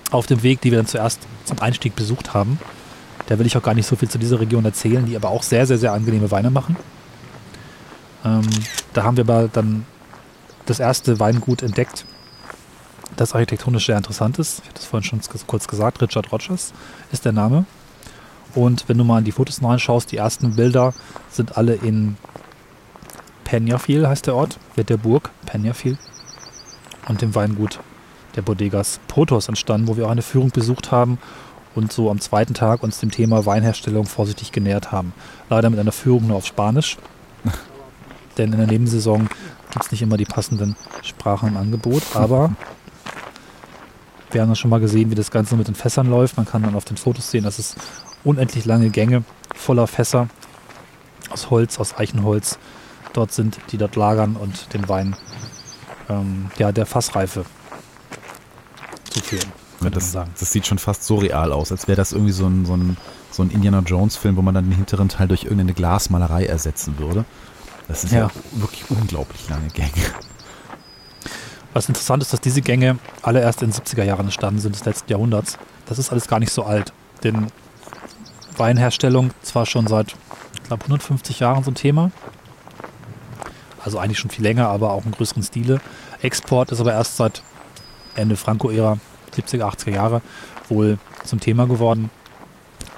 auf 0.09 0.25
dem 0.25 0.41
Weg, 0.41 0.61
die 0.61 0.71
wir 0.71 0.79
dann 0.79 0.87
zuerst 0.87 1.21
zum 1.43 1.59
Einstieg 1.59 1.95
besucht 1.95 2.33
haben. 2.33 2.59
Da 3.27 3.39
will 3.39 3.45
ich 3.45 3.57
auch 3.57 3.63
gar 3.63 3.73
nicht 3.73 3.87
so 3.87 3.95
viel 3.95 4.09
zu 4.09 4.17
dieser 4.17 4.39
Region 4.39 4.65
erzählen, 4.65 5.05
die 5.05 5.15
aber 5.15 5.29
auch 5.29 5.43
sehr, 5.43 5.65
sehr, 5.65 5.77
sehr 5.77 5.93
angenehme 5.93 6.29
Weine 6.31 6.51
machen. 6.51 6.75
Ähm, 8.23 8.47
da 8.93 9.03
haben 9.03 9.17
wir 9.17 9.23
aber 9.23 9.47
dann 9.47 9.85
das 10.65 10.79
erste 10.79 11.19
Weingut 11.19 11.61
entdeckt, 11.61 12.05
das 13.15 13.33
architektonisch 13.33 13.85
sehr 13.85 13.97
interessant 13.97 14.39
ist. 14.39 14.59
Ich 14.63 14.69
hatte 14.69 14.81
es 14.81 14.85
vorhin 14.85 15.07
schon 15.07 15.21
kurz 15.47 15.67
gesagt, 15.67 16.01
Richard 16.01 16.31
Rogers 16.31 16.73
ist 17.11 17.25
der 17.25 17.31
Name. 17.31 17.65
Und 18.53 18.87
wenn 18.87 18.97
du 18.97 19.03
mal 19.03 19.19
in 19.19 19.25
die 19.25 19.31
Fotos 19.31 19.61
reinschaust, 19.61 20.11
die 20.11 20.17
ersten 20.17 20.55
Bilder 20.55 20.93
sind 21.29 21.57
alle 21.57 21.75
in 21.75 22.17
Peñafiel, 23.45 24.07
heißt 24.07 24.27
der 24.27 24.35
Ort, 24.35 24.57
mit 24.75 24.89
der 24.89 24.97
Burg 24.97 25.29
Peñafiel 25.45 25.97
und 27.07 27.21
dem 27.21 27.35
Weingut 27.35 27.79
der 28.35 28.41
Bodegas 28.41 28.99
Protos 29.07 29.47
entstanden, 29.47 29.87
wo 29.87 29.97
wir 29.97 30.07
auch 30.07 30.11
eine 30.11 30.21
Führung 30.21 30.51
besucht 30.51 30.91
haben 30.91 31.19
und 31.75 31.91
so 31.91 32.09
am 32.09 32.19
zweiten 32.19 32.53
Tag 32.53 32.83
uns 32.83 32.99
dem 32.99 33.11
Thema 33.11 33.45
Weinherstellung 33.45 34.05
vorsichtig 34.05 34.51
genähert 34.51 34.91
haben. 34.91 35.13
Leider 35.49 35.69
mit 35.69 35.79
einer 35.79 35.91
Führung 35.91 36.27
nur 36.27 36.37
auf 36.37 36.45
Spanisch, 36.45 36.97
denn 38.37 38.51
in 38.53 38.57
der 38.57 38.67
Nebensaison 38.67 39.29
gibt 39.71 39.85
es 39.85 39.91
nicht 39.91 40.01
immer 40.01 40.17
die 40.17 40.25
passenden 40.25 40.75
Sprachen 41.03 41.49
im 41.49 41.57
Angebot, 41.57 42.03
aber 42.13 42.51
wir 44.31 44.41
haben 44.41 44.49
ja 44.49 44.55
schon 44.55 44.69
mal 44.69 44.79
gesehen, 44.79 45.11
wie 45.11 45.15
das 45.15 45.31
Ganze 45.31 45.55
mit 45.55 45.67
den 45.67 45.75
Fässern 45.75 46.09
läuft. 46.09 46.37
Man 46.37 46.45
kann 46.45 46.63
dann 46.63 46.75
auf 46.75 46.85
den 46.85 46.97
Fotos 46.97 47.31
sehen, 47.31 47.43
dass 47.43 47.59
es 47.59 47.75
unendlich 48.23 48.65
lange 48.65 48.89
Gänge 48.89 49.23
voller 49.53 49.87
Fässer 49.87 50.27
aus 51.29 51.49
Holz, 51.49 51.79
aus 51.79 51.97
Eichenholz 51.97 52.57
dort 53.13 53.31
sind, 53.31 53.57
die 53.71 53.77
dort 53.77 53.95
lagern 53.95 54.35
und 54.35 54.73
den 54.73 54.89
Wein 54.89 55.15
ähm, 56.09 56.51
ja, 56.57 56.71
der 56.71 56.85
Fassreife 56.85 57.45
zuführen, 59.09 59.51
könnte 59.85 59.99
man 59.99 60.03
Das, 60.05 60.11
sagen. 60.11 60.31
das 60.39 60.51
sieht 60.51 60.67
schon 60.67 60.77
fast 60.77 61.03
so 61.03 61.15
real 61.15 61.51
aus, 61.51 61.71
als 61.71 61.87
wäre 61.87 61.95
das 61.95 62.11
irgendwie 62.11 62.31
so 62.33 62.45
ein, 62.47 62.65
so, 62.65 62.75
ein, 62.75 62.97
so 63.31 63.43
ein 63.43 63.49
Indiana 63.51 63.79
Jones-Film, 63.79 64.35
wo 64.37 64.41
man 64.41 64.53
dann 64.53 64.65
den 64.65 64.73
hinteren 64.75 65.09
Teil 65.09 65.27
durch 65.27 65.43
irgendeine 65.43 65.73
Glasmalerei 65.73 66.45
ersetzen 66.45 66.97
würde. 66.99 67.25
Das 67.87 68.03
ist 68.03 68.11
ja, 68.13 68.19
Ja. 68.21 68.31
wirklich 68.53 68.83
unglaublich 68.89 69.47
lange 69.49 69.67
Gänge. 69.69 69.91
Was 71.73 71.87
interessant 71.89 72.23
ist, 72.23 72.31
dass 72.31 72.39
diese 72.41 72.61
Gänge 72.61 72.97
alle 73.21 73.41
erst 73.41 73.61
in 73.61 73.69
den 73.69 73.73
70er 73.79 74.03
Jahren 74.03 74.25
entstanden 74.25 74.59
sind 74.61 74.75
des 74.75 74.85
letzten 74.85 75.11
Jahrhunderts. 75.11 75.57
Das 75.87 75.99
ist 75.99 76.11
alles 76.11 76.27
gar 76.27 76.39
nicht 76.39 76.51
so 76.53 76.63
alt. 76.63 76.93
Denn 77.23 77.47
Weinherstellung 78.57 79.31
zwar 79.41 79.65
schon 79.65 79.85
seit, 79.87 80.15
ich 80.53 80.63
glaube, 80.63 80.83
150 80.83 81.39
Jahren 81.41 81.63
so 81.63 81.71
ein 81.71 81.75
Thema. 81.75 82.11
Also 83.83 83.99
eigentlich 83.99 84.19
schon 84.19 84.31
viel 84.31 84.43
länger, 84.43 84.69
aber 84.69 84.91
auch 84.91 85.05
im 85.05 85.11
größeren 85.11 85.43
Stile. 85.43 85.79
Export 86.21 86.71
ist 86.71 86.79
aber 86.79 86.93
erst 86.93 87.17
seit 87.17 87.43
Ende 88.15 88.37
Franco-Ära, 88.37 88.97
70er, 89.35 89.63
80er 89.63 89.91
Jahre, 89.91 90.21
wohl 90.69 90.97
zum 91.23 91.39
Thema 91.39 91.67
geworden. 91.67 92.09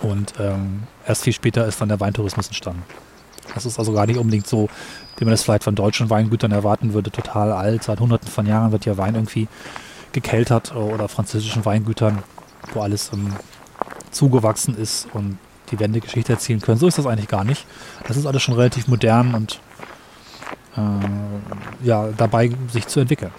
Und 0.01 0.33
ähm, 0.39 0.83
erst 1.07 1.23
viel 1.23 1.33
später 1.33 1.65
ist 1.65 1.81
dann 1.81 1.89
der 1.89 1.99
Weintourismus 1.99 2.47
entstanden. 2.47 2.83
Das 3.53 3.65
ist 3.65 3.79
also 3.79 3.93
gar 3.93 4.05
nicht 4.05 4.19
unbedingt 4.19 4.47
so, 4.47 4.69
wie 5.17 5.25
man 5.25 5.31
das 5.31 5.43
vielleicht 5.43 5.63
von 5.63 5.75
deutschen 5.75 6.09
Weingütern 6.09 6.51
erwarten 6.51 6.93
würde, 6.93 7.11
total 7.11 7.51
alt. 7.51 7.83
Seit 7.83 7.99
hunderten 7.99 8.27
von 8.27 8.45
Jahren 8.45 8.71
wird 8.71 8.85
ja 8.85 8.97
Wein 8.97 9.15
irgendwie 9.15 9.47
gekeltert 10.11 10.75
oder 10.75 11.07
französischen 11.07 11.65
Weingütern, 11.65 12.23
wo 12.73 12.81
alles 12.81 13.11
ähm, 13.13 13.33
zugewachsen 14.11 14.77
ist 14.77 15.07
und 15.13 15.37
die 15.71 15.79
Wände 15.79 15.99
Geschichte 15.99 16.33
erzählen 16.33 16.61
können. 16.61 16.77
So 16.77 16.87
ist 16.87 16.97
das 16.97 17.05
eigentlich 17.05 17.27
gar 17.27 17.43
nicht. 17.43 17.65
Das 18.07 18.17
ist 18.17 18.25
alles 18.25 18.41
schon 18.41 18.55
relativ 18.55 18.87
modern 18.87 19.33
und 19.33 19.59
äh, 20.75 21.85
ja, 21.85 22.09
dabei 22.15 22.51
sich 22.71 22.87
zu 22.87 22.99
entwickeln. 22.99 23.31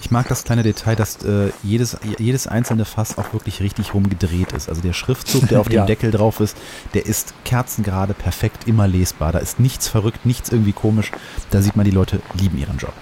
Ich 0.00 0.10
mag 0.12 0.28
das 0.28 0.44
kleine 0.44 0.62
Detail, 0.62 0.94
dass 0.94 1.24
äh, 1.24 1.50
jedes, 1.62 1.96
jedes 2.18 2.46
einzelne 2.46 2.84
Fass 2.84 3.18
auch 3.18 3.32
wirklich 3.32 3.60
richtig 3.60 3.94
rumgedreht 3.94 4.52
ist. 4.52 4.68
Also 4.68 4.80
der 4.80 4.92
Schriftzug, 4.92 5.48
der 5.48 5.60
auf 5.60 5.68
dem 5.68 5.74
Ja. 5.78 5.86
Deckel 5.86 6.10
drauf 6.12 6.38
ist, 6.40 6.56
der 6.94 7.04
ist 7.06 7.34
kerzengerade, 7.44 8.14
perfekt, 8.14 8.68
immer 8.68 8.86
lesbar. 8.86 9.32
Da 9.32 9.38
ist 9.40 9.58
nichts 9.58 9.88
verrückt, 9.88 10.24
nichts 10.24 10.50
irgendwie 10.50 10.72
komisch. 10.72 11.10
Da 11.50 11.62
sieht 11.62 11.74
man, 11.76 11.84
die 11.84 11.90
Leute 11.90 12.20
lieben 12.34 12.58
ihren 12.58 12.78
Job. 12.78 12.92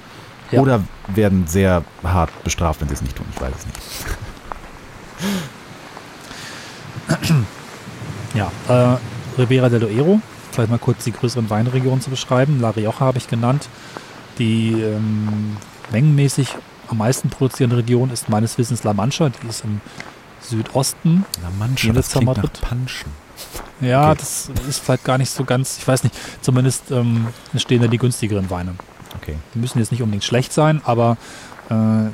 Ja. 0.50 0.60
Oder 0.60 0.82
werden 1.08 1.46
sehr 1.46 1.82
hart 2.02 2.30
bestraft, 2.44 2.80
wenn 2.80 2.88
sie 2.88 2.94
es 2.94 3.02
nicht 3.02 3.16
tun. 3.16 3.26
Ich 3.34 3.40
weiß 3.40 3.52
es 3.58 3.66
nicht. 3.66 3.80
Ja, 8.34 8.50
äh, 8.68 8.96
Ribera 9.40 9.68
del 9.68 9.80
Duero, 9.80 10.20
vielleicht 10.52 10.70
mal 10.70 10.78
kurz 10.78 11.04
die 11.04 11.12
größeren 11.12 11.48
Weinregionen 11.50 12.00
zu 12.00 12.10
beschreiben. 12.10 12.60
La 12.60 12.70
Rioja 12.70 13.00
habe 13.00 13.18
ich 13.18 13.28
genannt. 13.28 13.68
Die 14.38 14.72
ähm, 14.72 15.56
mengenmäßig 15.90 16.48
am 16.88 16.98
meisten 16.98 17.28
produzierende 17.30 17.76
Region 17.78 18.10
ist 18.10 18.28
meines 18.28 18.56
Wissens 18.58 18.84
La 18.84 18.92
Mancha. 18.92 19.28
Die 19.28 19.46
ist 19.48 19.64
im 19.64 19.80
Südosten. 20.40 21.24
La 21.42 21.50
Mancha, 21.58 21.92
das 21.92 22.10
klingt 22.10 22.26
nach 22.26 22.36
Madrid. 22.36 22.60
Punchen. 22.60 23.10
Ja, 23.80 24.10
Okay. 24.10 24.18
das 24.18 24.50
ist 24.68 24.78
vielleicht 24.80 25.04
gar 25.04 25.18
nicht 25.18 25.30
so 25.30 25.44
ganz, 25.44 25.76
ich 25.78 25.86
weiß 25.86 26.04
nicht, 26.04 26.14
zumindest 26.40 26.90
ähm, 26.90 27.26
stehen 27.56 27.82
da 27.82 27.88
die 27.88 27.98
günstigeren 27.98 28.48
Weine. 28.50 28.74
Okay. 29.20 29.36
Die 29.54 29.58
müssen 29.58 29.78
jetzt 29.78 29.92
nicht 29.92 30.02
unbedingt 30.02 30.24
schlecht 30.24 30.52
sein, 30.52 30.80
aber 30.84 31.16
äh, 31.70 32.08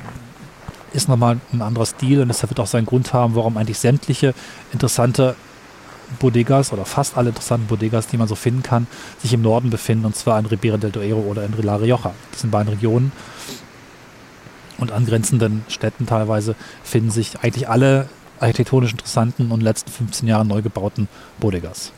ist 0.95 1.07
nochmal 1.07 1.39
ein 1.53 1.61
anderer 1.61 1.85
Stil 1.85 2.21
und 2.21 2.27
das 2.27 2.41
wird 2.43 2.59
auch 2.59 2.67
seinen 2.67 2.85
Grund 2.85 3.13
haben, 3.13 3.35
warum 3.35 3.57
eigentlich 3.57 3.79
sämtliche 3.79 4.33
interessante 4.73 5.35
Bodegas 6.19 6.71
oder 6.73 6.85
fast 6.85 7.17
alle 7.17 7.29
interessanten 7.29 7.67
Bodegas, 7.67 8.07
die 8.07 8.17
man 8.17 8.27
so 8.27 8.35
finden 8.35 8.61
kann, 8.61 8.85
sich 9.21 9.33
im 9.33 9.41
Norden 9.41 9.69
befinden 9.69 10.05
und 10.05 10.15
zwar 10.15 10.37
in 10.37 10.45
Ribera 10.45 10.77
del 10.77 10.91
Duero 10.91 11.21
oder 11.21 11.45
in 11.45 11.53
La 11.63 11.77
Rioja. 11.77 12.13
Das 12.31 12.41
sind 12.41 12.51
beiden 12.51 12.69
Regionen 12.69 13.11
und 14.77 14.91
angrenzenden 14.91 15.63
Städten 15.67 16.05
teilweise 16.05 16.55
finden 16.83 17.11
sich 17.11 17.39
eigentlich 17.41 17.69
alle 17.69 18.07
architektonisch 18.39 18.91
interessanten 18.91 19.43
und 19.43 19.51
in 19.51 19.59
den 19.59 19.65
letzten 19.65 19.91
15 19.91 20.27
Jahren 20.27 20.47
neu 20.47 20.61
gebauten 20.61 21.07
Bodegas. 21.39 21.91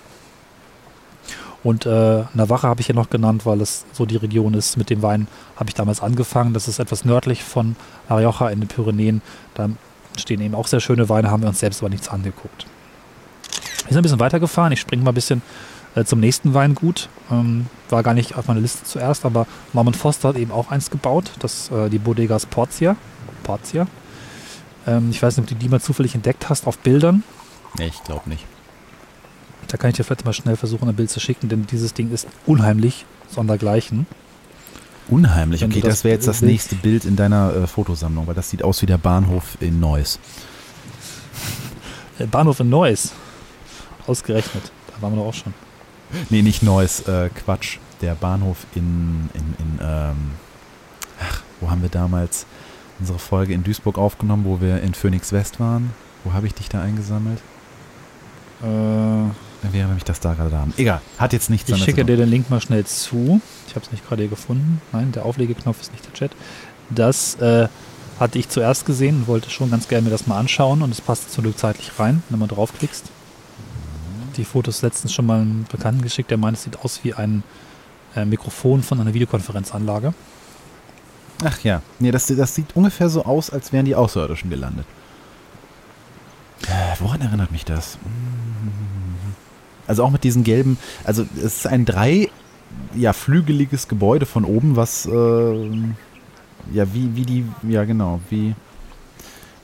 Und 1.63 1.87
äh, 1.87 2.23
Navarra 2.35 2.67
habe 2.67 2.81
ich 2.81 2.89
ja 2.89 2.93
noch 2.93 3.09
genannt, 3.09 3.47
weil 3.47 3.59
es 3.59 3.85
so 3.91 4.05
die 4.05 4.17
Region 4.17 4.53
ist. 4.53 4.77
Mit 4.77 4.91
dem 4.91 5.01
Wein 5.01 5.27
habe 5.55 5.67
ich 5.67 5.73
damals 5.73 5.99
angefangen. 5.99 6.53
Das 6.53 6.67
ist 6.67 6.77
etwas 6.77 7.05
nördlich 7.05 7.43
von 7.43 7.75
La 8.07 8.17
Rioja 8.17 8.49
in 8.49 8.59
den 8.59 8.67
Pyrenäen. 8.67 9.23
Da 9.55 9.69
stehen 10.15 10.41
eben 10.41 10.53
auch 10.53 10.67
sehr 10.67 10.79
schöne 10.79 11.09
Weine, 11.09 11.31
haben 11.31 11.41
wir 11.41 11.49
uns 11.49 11.59
selbst 11.59 11.81
aber 11.81 11.89
nichts 11.89 12.07
angeguckt. 12.07 12.67
Wir 13.85 13.89
sind 13.89 13.97
ein 13.97 14.03
bisschen 14.03 14.19
weitergefahren. 14.19 14.73
Ich 14.73 14.79
springe 14.79 15.03
mal 15.03 15.11
ein 15.11 15.15
bisschen 15.15 15.41
äh, 15.95 16.03
zum 16.03 16.19
nächsten 16.19 16.53
Weingut. 16.53 17.09
Ähm, 17.31 17.67
war 17.89 18.03
gar 18.03 18.13
nicht 18.13 18.35
auf 18.35 18.47
meiner 18.47 18.59
Liste 18.59 18.83
zuerst, 18.83 19.25
aber 19.25 19.47
Norman 19.73 19.93
Foster 19.93 20.29
hat 20.29 20.37
eben 20.37 20.51
auch 20.51 20.69
eins 20.71 20.89
gebaut. 20.89 21.31
Das 21.39 21.71
äh, 21.71 21.89
die 21.89 21.99
Bodegas 21.99 22.45
Portia. 22.45 22.95
Portia. 23.43 23.87
Ähm, 24.85 25.09
ich 25.09 25.21
weiß 25.21 25.37
nicht, 25.37 25.45
ob 25.45 25.49
du 25.49 25.55
die 25.55 25.69
mal 25.69 25.81
zufällig 25.81 26.15
entdeckt 26.15 26.49
hast 26.49 26.67
auf 26.67 26.77
Bildern. 26.79 27.23
Nee, 27.77 27.87
ich 27.87 28.03
glaube 28.03 28.29
nicht. 28.29 28.45
Da 29.67 29.77
kann 29.77 29.89
ich 29.89 29.95
dir 29.95 30.03
vielleicht 30.03 30.25
mal 30.25 30.33
schnell 30.33 30.55
versuchen, 30.55 30.87
ein 30.87 30.95
Bild 30.95 31.09
zu 31.09 31.19
schicken, 31.19 31.49
denn 31.49 31.65
dieses 31.65 31.93
Ding 31.93 32.11
ist 32.11 32.27
unheimlich 32.45 33.05
sondergleichen. 33.29 34.05
Unheimlich. 35.07 35.63
Okay, 35.63 35.81
das, 35.81 35.89
das 35.89 36.03
wäre 36.03 36.15
jetzt 36.15 36.27
das 36.27 36.41
nächste 36.41 36.75
Bild 36.75 37.05
in 37.05 37.15
deiner 37.15 37.53
äh, 37.55 37.67
Fotosammlung, 37.67 38.27
weil 38.27 38.35
das 38.35 38.49
sieht 38.49 38.63
aus 38.63 38.81
wie 38.81 38.85
der 38.85 38.97
Bahnhof 38.97 39.57
in 39.59 39.79
Neuss. 39.79 40.19
Bahnhof 42.31 42.59
in 42.59 42.69
Neuss. 42.69 43.11
Ausgerechnet. 44.07 44.71
Da 44.87 45.01
waren 45.01 45.13
wir 45.13 45.17
doch 45.17 45.29
auch 45.29 45.33
schon. 45.33 45.53
Nee, 46.29 46.41
nicht 46.41 46.63
Neuss, 46.63 47.01
äh, 47.01 47.29
Quatsch. 47.29 47.77
Der 48.01 48.15
Bahnhof 48.15 48.65
in, 48.75 49.29
in, 49.33 49.55
in 49.57 49.79
ähm, 49.81 50.31
ach, 51.19 51.41
wo 51.61 51.69
haben 51.69 51.81
wir 51.81 51.89
damals 51.89 52.45
unsere 52.99 53.19
Folge 53.19 53.53
in 53.53 53.63
Duisburg 53.63 53.97
aufgenommen, 53.97 54.45
wo 54.45 54.61
wir 54.61 54.81
in 54.81 54.93
Phoenix 54.93 55.31
West 55.31 55.59
waren? 55.59 55.91
Wo 56.23 56.33
habe 56.33 56.47
ich 56.47 56.53
dich 56.53 56.69
da 56.69 56.81
eingesammelt? 56.81 57.39
Äh, 58.61 58.65
Wie 58.65 59.83
habe 59.83 59.93
ich 59.97 60.03
das 60.03 60.19
da 60.19 60.33
gerade 60.33 60.49
da 60.49 60.59
haben? 60.59 60.73
Egal, 60.77 61.01
hat 61.17 61.33
jetzt 61.33 61.49
nichts 61.49 61.69
ich 61.69 61.83
schicke 61.83 62.05
dir 62.05 62.17
den 62.17 62.29
Link 62.29 62.49
mal 62.49 62.61
schnell 62.61 62.85
zu. 62.85 63.41
Ich 63.67 63.75
habe 63.75 63.85
es 63.85 63.91
nicht 63.91 64.07
gerade 64.07 64.23
hier 64.23 64.29
gefunden. 64.29 64.81
Nein, 64.91 65.11
der 65.11 65.25
Auflegeknopf 65.25 65.81
ist 65.81 65.91
nicht 65.91 66.05
der 66.05 66.13
Chat. 66.13 66.31
Das 66.89 67.35
äh, 67.35 67.67
hatte 68.19 68.39
ich 68.39 68.49
zuerst 68.49 68.85
gesehen 68.85 69.17
und 69.17 69.27
wollte 69.27 69.49
schon 69.49 69.71
ganz 69.71 69.87
gerne 69.87 70.03
mir 70.03 70.09
das 70.09 70.27
mal 70.27 70.39
anschauen 70.39 70.81
und 70.81 70.91
es 70.91 71.01
passt 71.01 71.31
zum 71.31 71.43
Glück 71.43 71.57
zeitlich 71.57 71.91
rein, 71.99 72.23
wenn 72.29 72.39
mal 72.39 72.47
draufklickst. 72.47 73.05
Die 74.37 74.45
Fotos 74.45 74.81
letztens 74.81 75.13
schon 75.13 75.25
mal 75.25 75.41
einem 75.41 75.65
Bekannten 75.71 76.01
geschickt, 76.01 76.31
der 76.31 76.37
meint, 76.37 76.57
es 76.57 76.63
sieht 76.63 76.79
aus 76.79 77.01
wie 77.03 77.13
ein 77.13 77.43
äh, 78.15 78.25
Mikrofon 78.25 78.83
von 78.83 78.99
einer 78.99 79.13
Videokonferenzanlage. 79.13 80.13
Ach 81.43 81.59
ja, 81.63 81.81
nee, 81.99 82.11
das, 82.11 82.27
das 82.27 82.55
sieht 82.55 82.75
ungefähr 82.75 83.09
so 83.09 83.25
aus, 83.25 83.49
als 83.49 83.73
wären 83.73 83.85
die 83.85 83.95
Außerirdischen 83.95 84.49
gelandet. 84.49 84.85
Äh, 86.63 86.95
woran 86.99 87.21
erinnert 87.21 87.51
mich 87.51 87.65
das? 87.65 87.97
Also 89.87 90.03
auch 90.03 90.11
mit 90.11 90.23
diesen 90.23 90.43
gelben, 90.43 90.77
also 91.03 91.25
es 91.37 91.57
ist 91.57 91.67
ein 91.67 91.85
drei, 91.85 92.29
ja, 92.95 93.13
flügeliges 93.13 93.87
Gebäude 93.87 94.25
von 94.25 94.45
oben, 94.45 94.75
was, 94.75 95.05
äh, 95.05 95.69
ja, 96.73 96.93
wie, 96.93 97.15
wie 97.15 97.25
die, 97.25 97.45
ja 97.67 97.83
genau, 97.83 98.19
wie, 98.29 98.55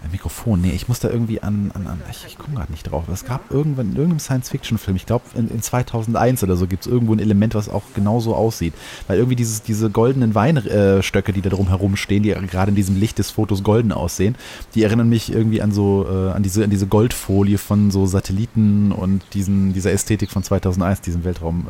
Mikrofon, 0.09 0.61
nee, 0.61 0.71
ich 0.71 0.87
muss 0.87 0.99
da 0.99 1.09
irgendwie 1.09 1.41
an, 1.43 1.71
an, 1.75 1.85
an 1.87 2.01
ich, 2.09 2.25
ich 2.25 2.37
komme 2.37 2.55
gerade 2.55 2.71
nicht 2.71 2.83
drauf. 2.89 3.03
Es 3.11 3.23
gab 3.25 3.51
irgendwann 3.51 3.87
in 3.91 3.95
irgendeinem 3.95 4.19
Science-Fiction-Film, 4.19 4.95
ich 4.95 5.05
glaube 5.05 5.25
in, 5.35 5.49
in 5.49 5.61
2001 5.61 6.43
oder 6.43 6.55
so, 6.55 6.65
gibt 6.67 6.85
es 6.85 6.91
irgendwo 6.91 7.13
ein 7.13 7.19
Element, 7.19 7.53
was 7.55 7.69
auch 7.69 7.83
genauso 7.93 8.35
aussieht. 8.35 8.73
Weil 9.07 9.17
irgendwie 9.17 9.35
dieses, 9.35 9.61
diese 9.61 9.89
goldenen 9.89 10.33
Weinstöcke, 10.33 11.33
die 11.33 11.41
da 11.41 11.49
drum 11.49 11.67
herum 11.67 11.95
stehen, 11.95 12.23
die 12.23 12.29
gerade 12.31 12.69
in 12.69 12.75
diesem 12.75 12.95
Licht 12.99 13.19
des 13.19 13.29
Fotos 13.31 13.63
golden 13.63 13.91
aussehen, 13.91 14.35
die 14.75 14.83
erinnern 14.83 15.07
mich 15.09 15.31
irgendwie 15.31 15.61
an 15.61 15.71
so, 15.71 16.07
äh, 16.09 16.31
an 16.31 16.41
diese, 16.43 16.63
an 16.63 16.69
diese 16.69 16.87
Goldfolie 16.87 17.57
von 17.57 17.91
so 17.91 18.05
Satelliten 18.05 18.91
und 18.91 19.21
diesen, 19.33 19.73
dieser 19.73 19.91
Ästhetik 19.91 20.31
von 20.31 20.41
2001, 20.43 21.01
diesem 21.01 21.23
Weltraum, 21.23 21.67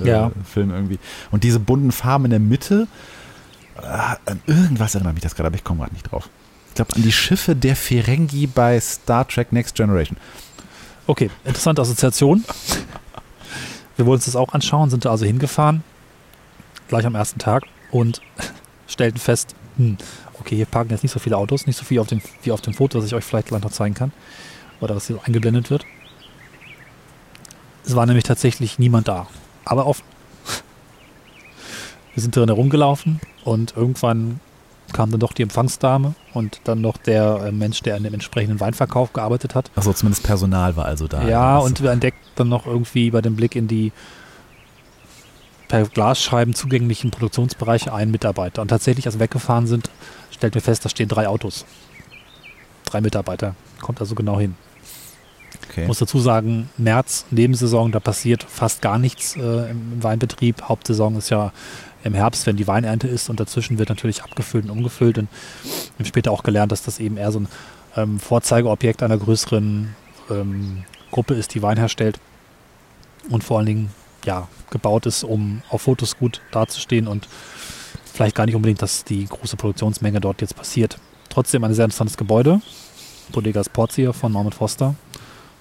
äh, 0.00 0.06
Ja. 0.08 0.26
äh, 0.28 0.30
Film 0.44 0.70
irgendwie. 0.70 0.98
Und 1.30 1.44
diese 1.44 1.58
bunten 1.60 1.92
Farben 1.92 2.24
in 2.26 2.30
der 2.30 2.40
Mitte, 2.40 2.86
äh, 3.82 4.30
an 4.30 4.40
irgendwas 4.46 4.94
erinnert 4.94 5.14
mich 5.14 5.22
das 5.22 5.34
gerade, 5.34 5.48
aber 5.48 5.56
ich 5.56 5.64
komme 5.64 5.80
gerade 5.80 5.92
nicht 5.92 6.10
drauf. 6.10 6.28
Ich 6.74 6.76
glaube 6.76 6.96
an 6.96 7.02
die 7.02 7.12
Schiffe 7.12 7.54
der 7.54 7.76
Ferengi 7.76 8.48
bei 8.48 8.80
Star 8.80 9.28
Trek 9.28 9.52
Next 9.52 9.76
Generation. 9.76 10.16
Okay, 11.06 11.30
interessante 11.44 11.80
Assoziation. 11.80 12.44
Wir 13.96 14.06
wollen 14.06 14.16
uns 14.16 14.24
das 14.24 14.34
auch 14.34 14.52
anschauen, 14.52 14.90
sind 14.90 15.04
da 15.04 15.12
also 15.12 15.24
hingefahren, 15.24 15.84
gleich 16.88 17.06
am 17.06 17.14
ersten 17.14 17.38
Tag 17.38 17.62
und 17.92 18.22
stellten 18.88 19.20
fest, 19.20 19.54
hm, 19.76 19.98
okay, 20.40 20.56
hier 20.56 20.66
parken 20.66 20.90
jetzt 20.90 21.04
nicht 21.04 21.12
so 21.12 21.20
viele 21.20 21.36
Autos, 21.36 21.68
nicht 21.68 21.76
so 21.76 21.84
viel 21.84 22.00
auf 22.00 22.08
dem, 22.08 22.20
wie 22.42 22.50
auf 22.50 22.60
dem 22.60 22.74
Foto, 22.74 22.98
das 22.98 23.06
ich 23.06 23.14
euch 23.14 23.22
vielleicht 23.22 23.46
gleich 23.46 23.62
noch 23.62 23.70
zeigen 23.70 23.94
kann. 23.94 24.10
Oder 24.80 24.96
was 24.96 25.06
hier 25.06 25.20
eingeblendet 25.24 25.70
wird. 25.70 25.86
Es 27.86 27.94
war 27.94 28.04
nämlich 28.04 28.24
tatsächlich 28.24 28.80
niemand 28.80 29.06
da. 29.06 29.28
Aber 29.64 29.86
offen. 29.86 30.02
Wir 32.14 32.20
sind 32.20 32.34
drin 32.34 32.48
herumgelaufen 32.48 33.20
und 33.44 33.76
irgendwann 33.76 34.40
kam 34.94 35.10
dann 35.10 35.20
doch 35.20 35.32
die 35.34 35.42
Empfangsdame 35.42 36.14
und 36.32 36.60
dann 36.64 36.80
noch 36.80 36.96
der 36.96 37.42
äh, 37.48 37.52
Mensch, 37.52 37.82
der 37.82 37.96
an 37.96 38.04
dem 38.04 38.14
entsprechenden 38.14 38.60
Weinverkauf 38.60 39.12
gearbeitet 39.12 39.54
hat. 39.54 39.70
Achso, 39.76 39.92
zumindest 39.92 40.22
Personal 40.24 40.76
war 40.76 40.86
also 40.86 41.06
da. 41.08 41.28
Ja, 41.28 41.56
Das- 41.56 41.66
und 41.66 41.82
wir 41.82 41.90
entdeckten 41.90 42.24
dann 42.36 42.48
noch 42.48 42.64
irgendwie 42.66 43.10
bei 43.10 43.20
dem 43.20 43.36
Blick 43.36 43.54
in 43.56 43.68
die 43.68 43.92
per 45.68 45.84
Glasscheiben 45.84 46.54
zugänglichen 46.54 47.10
Produktionsbereiche 47.10 47.92
einen 47.92 48.10
Mitarbeiter. 48.10 48.62
Und 48.62 48.68
tatsächlich, 48.68 49.06
als 49.06 49.16
wir 49.16 49.20
weggefahren 49.20 49.66
sind, 49.66 49.90
stellten 50.30 50.54
wir 50.54 50.62
fest, 50.62 50.84
da 50.84 50.88
stehen 50.88 51.08
drei 51.08 51.26
Autos. 51.28 51.64
Drei 52.84 53.00
Mitarbeiter. 53.00 53.54
Kommt 53.80 54.00
also 54.00 54.14
genau 54.14 54.38
hin. 54.38 54.54
okay. 55.68 55.82
Ich 55.82 55.88
muss 55.88 55.98
dazu 55.98 56.20
sagen, 56.20 56.68
März, 56.76 57.24
Nebensaison, 57.30 57.90
da 57.92 57.98
passiert 58.00 58.44
fast 58.44 58.82
gar 58.82 58.98
nichts 58.98 59.36
äh, 59.36 59.70
im 59.70 60.02
Weinbetrieb. 60.02 60.62
Hauptsaison 60.62 61.16
ist 61.16 61.30
ja 61.30 61.52
im 62.04 62.14
Herbst, 62.14 62.46
wenn 62.46 62.56
die 62.56 62.66
Weinernte 62.66 63.08
ist 63.08 63.30
und 63.30 63.40
dazwischen 63.40 63.78
wird 63.78 63.88
natürlich 63.88 64.22
abgefüllt 64.22 64.66
und 64.66 64.70
umgefüllt. 64.70 65.18
Und 65.18 65.28
wir 65.62 65.98
haben 65.98 66.04
später 66.04 66.30
auch 66.30 66.42
gelernt, 66.42 66.70
dass 66.70 66.82
das 66.82 67.00
eben 67.00 67.16
eher 67.16 67.32
so 67.32 67.40
ein 67.40 67.48
ähm, 67.96 68.20
Vorzeigeobjekt 68.20 69.02
einer 69.02 69.16
größeren 69.16 69.94
ähm, 70.30 70.84
Gruppe 71.10 71.34
ist, 71.34 71.54
die 71.54 71.62
Wein 71.62 71.78
herstellt 71.78 72.20
und 73.30 73.42
vor 73.42 73.58
allen 73.58 73.66
Dingen 73.66 73.90
ja, 74.24 74.48
gebaut 74.70 75.06
ist, 75.06 75.24
um 75.24 75.62
auf 75.70 75.82
Fotos 75.82 76.18
gut 76.18 76.40
dazustehen 76.50 77.08
und 77.08 77.26
vielleicht 78.04 78.36
gar 78.36 78.46
nicht 78.46 78.54
unbedingt, 78.54 78.82
dass 78.82 79.04
die 79.04 79.26
große 79.26 79.56
Produktionsmenge 79.56 80.20
dort 80.20 80.40
jetzt 80.40 80.56
passiert. 80.56 80.98
Trotzdem 81.30 81.64
ein 81.64 81.74
sehr 81.74 81.86
interessantes 81.86 82.16
Gebäude. 82.16 82.60
Bodegas 83.32 83.68
Portier 83.68 84.12
von 84.12 84.32
Norman 84.32 84.52
Foster. 84.52 84.94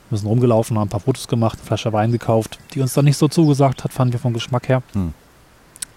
Wir 0.09 0.17
sind 0.17 0.27
rumgelaufen, 0.27 0.77
haben 0.77 0.87
ein 0.87 0.89
paar 0.89 0.99
Fotos 0.99 1.27
gemacht, 1.27 1.57
eine 1.59 1.65
Flasche 1.65 1.93
Wein 1.93 2.11
gekauft, 2.11 2.59
die 2.73 2.81
uns 2.81 2.93
dann 2.93 3.05
nicht 3.05 3.17
so 3.17 3.27
zugesagt 3.27 3.83
hat, 3.83 3.93
fanden 3.93 4.13
wir 4.13 4.19
vom 4.19 4.33
Geschmack 4.33 4.67
her. 4.67 4.83
Hm. 4.93 5.13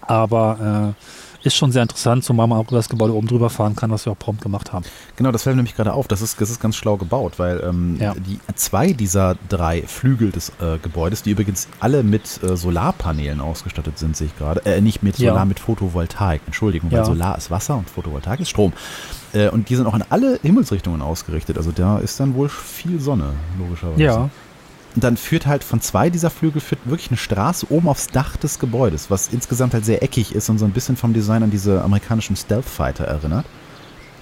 Aber 0.08 0.94
äh, 0.96 1.46
ist 1.46 1.54
schon 1.56 1.70
sehr 1.70 1.82
interessant, 1.82 2.24
zumal 2.24 2.48
man 2.48 2.58
auch 2.58 2.66
das 2.66 2.88
Gebäude 2.88 3.14
oben 3.14 3.28
drüber 3.28 3.50
fahren 3.50 3.76
kann, 3.76 3.90
was 3.92 4.04
wir 4.04 4.10
auch 4.12 4.18
prompt 4.18 4.42
gemacht 4.42 4.72
haben. 4.72 4.84
Genau, 5.14 5.30
das 5.30 5.44
fällt 5.44 5.54
nämlich 5.54 5.76
gerade 5.76 5.92
auf. 5.92 6.08
Das 6.08 6.20
ist, 6.20 6.40
das 6.40 6.50
ist 6.50 6.60
ganz 6.60 6.74
schlau 6.74 6.96
gebaut, 6.96 7.34
weil 7.38 7.60
ähm, 7.64 7.98
Ja. 8.00 8.14
die 8.14 8.40
zwei 8.56 8.92
dieser 8.92 9.36
drei 9.48 9.82
Flügel 9.82 10.32
des 10.32 10.48
äh, 10.60 10.78
Gebäudes, 10.82 11.22
die 11.22 11.30
übrigens 11.30 11.68
alle 11.78 12.02
mit 12.02 12.42
äh, 12.42 12.56
Solarpanelen 12.56 13.40
ausgestattet 13.40 13.96
sind, 13.96 14.16
sehe 14.16 14.26
ich 14.26 14.36
gerade. 14.36 14.64
Äh, 14.66 14.80
nicht 14.80 15.04
mit 15.04 15.18
Ja. 15.20 15.30
Solar, 15.30 15.44
mit 15.44 15.60
Photovoltaik. 15.60 16.40
Entschuldigung, 16.46 16.90
weil 16.90 16.98
Ja. 16.98 17.04
Solar 17.04 17.38
ist 17.38 17.48
Wasser 17.50 17.76
und 17.76 17.88
Photovoltaik 17.88 18.40
ist 18.40 18.50
Strom. 18.50 18.72
Äh, 19.32 19.48
und 19.50 19.68
die 19.68 19.76
sind 19.76 19.86
auch 19.86 19.94
in 19.94 20.02
alle 20.10 20.40
Himmelsrichtungen 20.42 21.00
ausgerichtet. 21.00 21.58
Also 21.58 21.70
da 21.70 21.98
ist 21.98 22.18
dann 22.18 22.34
wohl 22.34 22.48
viel 22.48 22.98
Sonne, 23.00 23.34
logischerweise. 23.58 24.02
Ja, 24.02 24.30
Und 24.96 25.04
dann 25.04 25.18
führt 25.18 25.46
halt 25.46 25.62
von 25.62 25.82
zwei 25.82 26.08
dieser 26.08 26.30
Flügel 26.30 26.62
führt 26.62 26.80
wirklich 26.86 27.10
eine 27.10 27.18
Straße 27.18 27.66
oben 27.70 27.86
aufs 27.86 28.06
Dach 28.06 28.38
des 28.38 28.58
Gebäudes, 28.58 29.10
was 29.10 29.28
insgesamt 29.28 29.74
halt 29.74 29.84
sehr 29.84 30.02
eckig 30.02 30.34
ist 30.34 30.48
und 30.48 30.58
so 30.58 30.64
ein 30.64 30.72
bisschen 30.72 30.96
vom 30.96 31.12
Design 31.12 31.42
an 31.42 31.50
diese 31.50 31.82
amerikanischen 31.82 32.34
Stealth 32.34 32.64
Fighter 32.64 33.04
erinnert. 33.04 33.44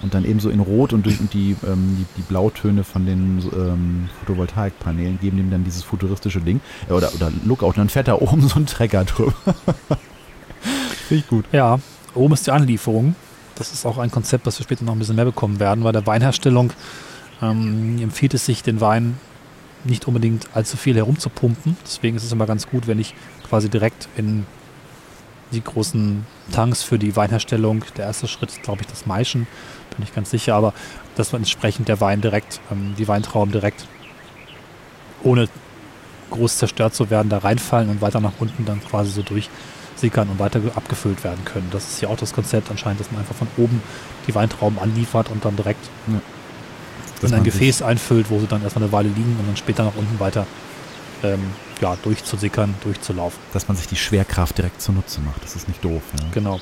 Und 0.01 0.13
dann 0.13 0.25
eben 0.25 0.41
so 0.41 0.49
in 0.49 0.59
Rot 0.59 0.91
und 0.91 1.05
durch 1.05 1.17
die, 1.31 1.55
ähm, 1.65 1.95
die, 1.97 2.05
die 2.17 2.21
Blautöne 2.23 2.83
von 2.83 3.05
den 3.05 3.41
ähm, 3.55 4.09
Photovoltaikpanelen 4.19 5.17
geben 5.21 5.37
dem 5.37 5.49
dann 5.49 5.63
dieses 5.63 5.81
futuristische 5.81 6.41
Ding. 6.41 6.59
Äh, 6.89 6.93
oder, 6.93 7.13
oder 7.15 7.31
Lookout. 7.45 7.67
Und 7.67 7.77
dann 7.77 7.89
fährt 7.89 8.09
da 8.09 8.15
oben 8.15 8.41
so 8.41 8.59
ein 8.59 8.65
Trecker 8.65 9.05
drüber. 9.05 9.33
Finde 11.07 11.23
ich 11.23 11.27
gut. 11.27 11.45
ja. 11.53 11.79
Oben 12.13 12.33
ist 12.33 12.45
die 12.47 12.51
Anlieferung. 12.51 13.15
Das 13.55 13.71
ist 13.71 13.85
auch 13.85 13.97
ein 13.97 14.11
Konzept, 14.11 14.45
das 14.45 14.59
wir 14.59 14.65
später 14.65 14.83
noch 14.83 14.93
ein 14.93 14.99
bisschen 14.99 15.15
mehr 15.15 15.25
bekommen 15.25 15.61
werden. 15.61 15.85
Bei 15.85 15.93
der 15.93 16.05
Weinherstellung 16.05 16.73
ähm, 17.41 17.97
empfiehlt 18.01 18.33
es 18.33 18.45
sich, 18.45 18.61
den 18.61 18.81
Wein 18.81 19.17
nicht 19.85 20.07
unbedingt 20.07 20.47
allzu 20.53 20.77
viel 20.77 20.95
herumzupumpen. 20.95 21.77
Deswegen 21.85 22.17
ist 22.17 22.23
es 22.23 22.31
immer 22.31 22.45
ganz 22.45 22.67
gut, 22.67 22.87
wenn 22.87 22.99
ich 22.99 23.15
quasi 23.47 23.69
direkt 23.69 24.07
in 24.17 24.45
die 25.51 25.63
großen 25.63 26.25
Tanks 26.51 26.83
für 26.83 26.99
die 26.99 27.15
Weinherstellung, 27.15 27.83
der 27.97 28.05
erste 28.05 28.27
Schritt 28.27 28.49
ist, 28.49 28.63
glaube 28.63 28.81
ich, 28.81 28.87
das 28.87 29.05
Maischen, 29.05 29.47
bin 29.95 30.03
ich 30.03 30.13
ganz 30.13 30.31
sicher, 30.31 30.55
aber 30.55 30.73
dass 31.15 31.31
man 31.31 31.41
entsprechend 31.41 31.87
der 31.87 32.01
Wein 32.01 32.21
direkt, 32.21 32.59
ähm, 32.71 32.95
die 32.97 33.07
Weintrauben 33.07 33.51
direkt 33.51 33.87
ohne 35.23 35.47
groß 36.31 36.57
zerstört 36.57 36.93
zu 36.93 37.09
werden, 37.09 37.29
da 37.29 37.37
reinfallen 37.39 37.89
und 37.89 38.01
weiter 38.01 38.19
nach 38.19 38.33
unten 38.39 38.65
dann 38.65 38.83
quasi 38.83 39.11
so 39.11 39.21
durchsickern 39.21 40.29
und 40.29 40.39
weiter 40.39 40.59
abgefüllt 40.75 41.23
werden 41.23 41.45
können. 41.45 41.67
Das 41.71 41.87
ist 41.89 42.01
ja 42.01 42.09
auch 42.09 42.17
das 42.17 42.33
Konzept 42.33 42.69
anscheinend, 42.69 42.99
dass 42.99 43.11
man 43.11 43.21
einfach 43.21 43.35
von 43.35 43.47
oben 43.57 43.81
die 44.27 44.35
Weintrauben 44.35 44.79
anliefert 44.79 45.29
und 45.29 45.45
dann 45.45 45.55
direkt 45.55 45.89
Dass 46.07 46.34
in 47.21 47.33
ein 47.33 47.43
Gefäß 47.43 47.81
einfüllt, 47.81 48.29
wo 48.29 48.39
sie 48.39 48.47
dann 48.47 48.63
erstmal 48.63 48.83
eine 48.83 48.91
Weile 48.91 49.09
liegen 49.09 49.35
und 49.39 49.47
dann 49.47 49.57
später 49.57 49.83
nach 49.85 49.95
unten 49.95 50.19
weiter 50.19 50.45
ähm, 51.23 51.39
ja, 51.81 51.95
durchzusickern, 52.03 52.73
durchzulaufen. 52.83 53.39
Dass 53.53 53.67
man 53.67 53.75
sich 53.77 53.87
die 53.87 53.95
Schwerkraft 53.95 54.57
direkt 54.57 54.81
zunutze 54.81 55.21
macht. 55.21 55.43
Das 55.43 55.55
ist 55.55 55.67
nicht 55.67 55.83
doof. 55.83 56.01
Ja. 56.19 56.25
Genau. 56.31 56.59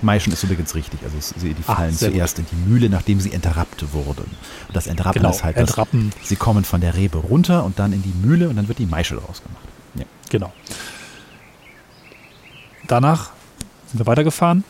Maischen 0.00 0.32
ist 0.32 0.42
übrigens 0.42 0.74
richtig. 0.74 0.98
Also 1.04 1.16
sie, 1.38 1.54
die 1.54 1.62
Ah, 1.68 1.76
fallen 1.76 1.90
gut. 1.90 1.98
zuerst 2.00 2.38
in 2.40 2.46
die 2.50 2.56
Mühle, 2.70 2.88
nachdem 2.88 3.20
sie 3.20 3.32
entrappt 3.32 3.92
wurden. 3.92 4.24
Und 4.66 4.74
das 4.76 4.86
Entrappen 4.88 5.20
Genau. 5.22 5.30
ist 5.34 5.44
halt 5.44 5.56
das, 5.56 5.68
Entrappen, 5.70 6.12
Sie 6.24 6.34
kommen 6.36 6.64
von 6.64 6.80
der 6.80 6.96
Rebe 6.96 7.18
runter 7.18 7.64
und 7.64 7.78
dann 7.78 7.92
in 7.92 8.02
die 8.02 8.12
Mühle 8.26 8.48
und 8.48 8.56
dann 8.56 8.66
wird 8.68 8.78
die 8.80 8.86
Maische 8.86 9.14
daraus 9.14 9.42
gemacht. 9.42 9.62
Ja. 9.94 10.04
genau. 10.28 10.52
Danach 12.88 13.30
sind 13.86 14.00
wir 14.00 14.06
weitergefahren 14.06 14.64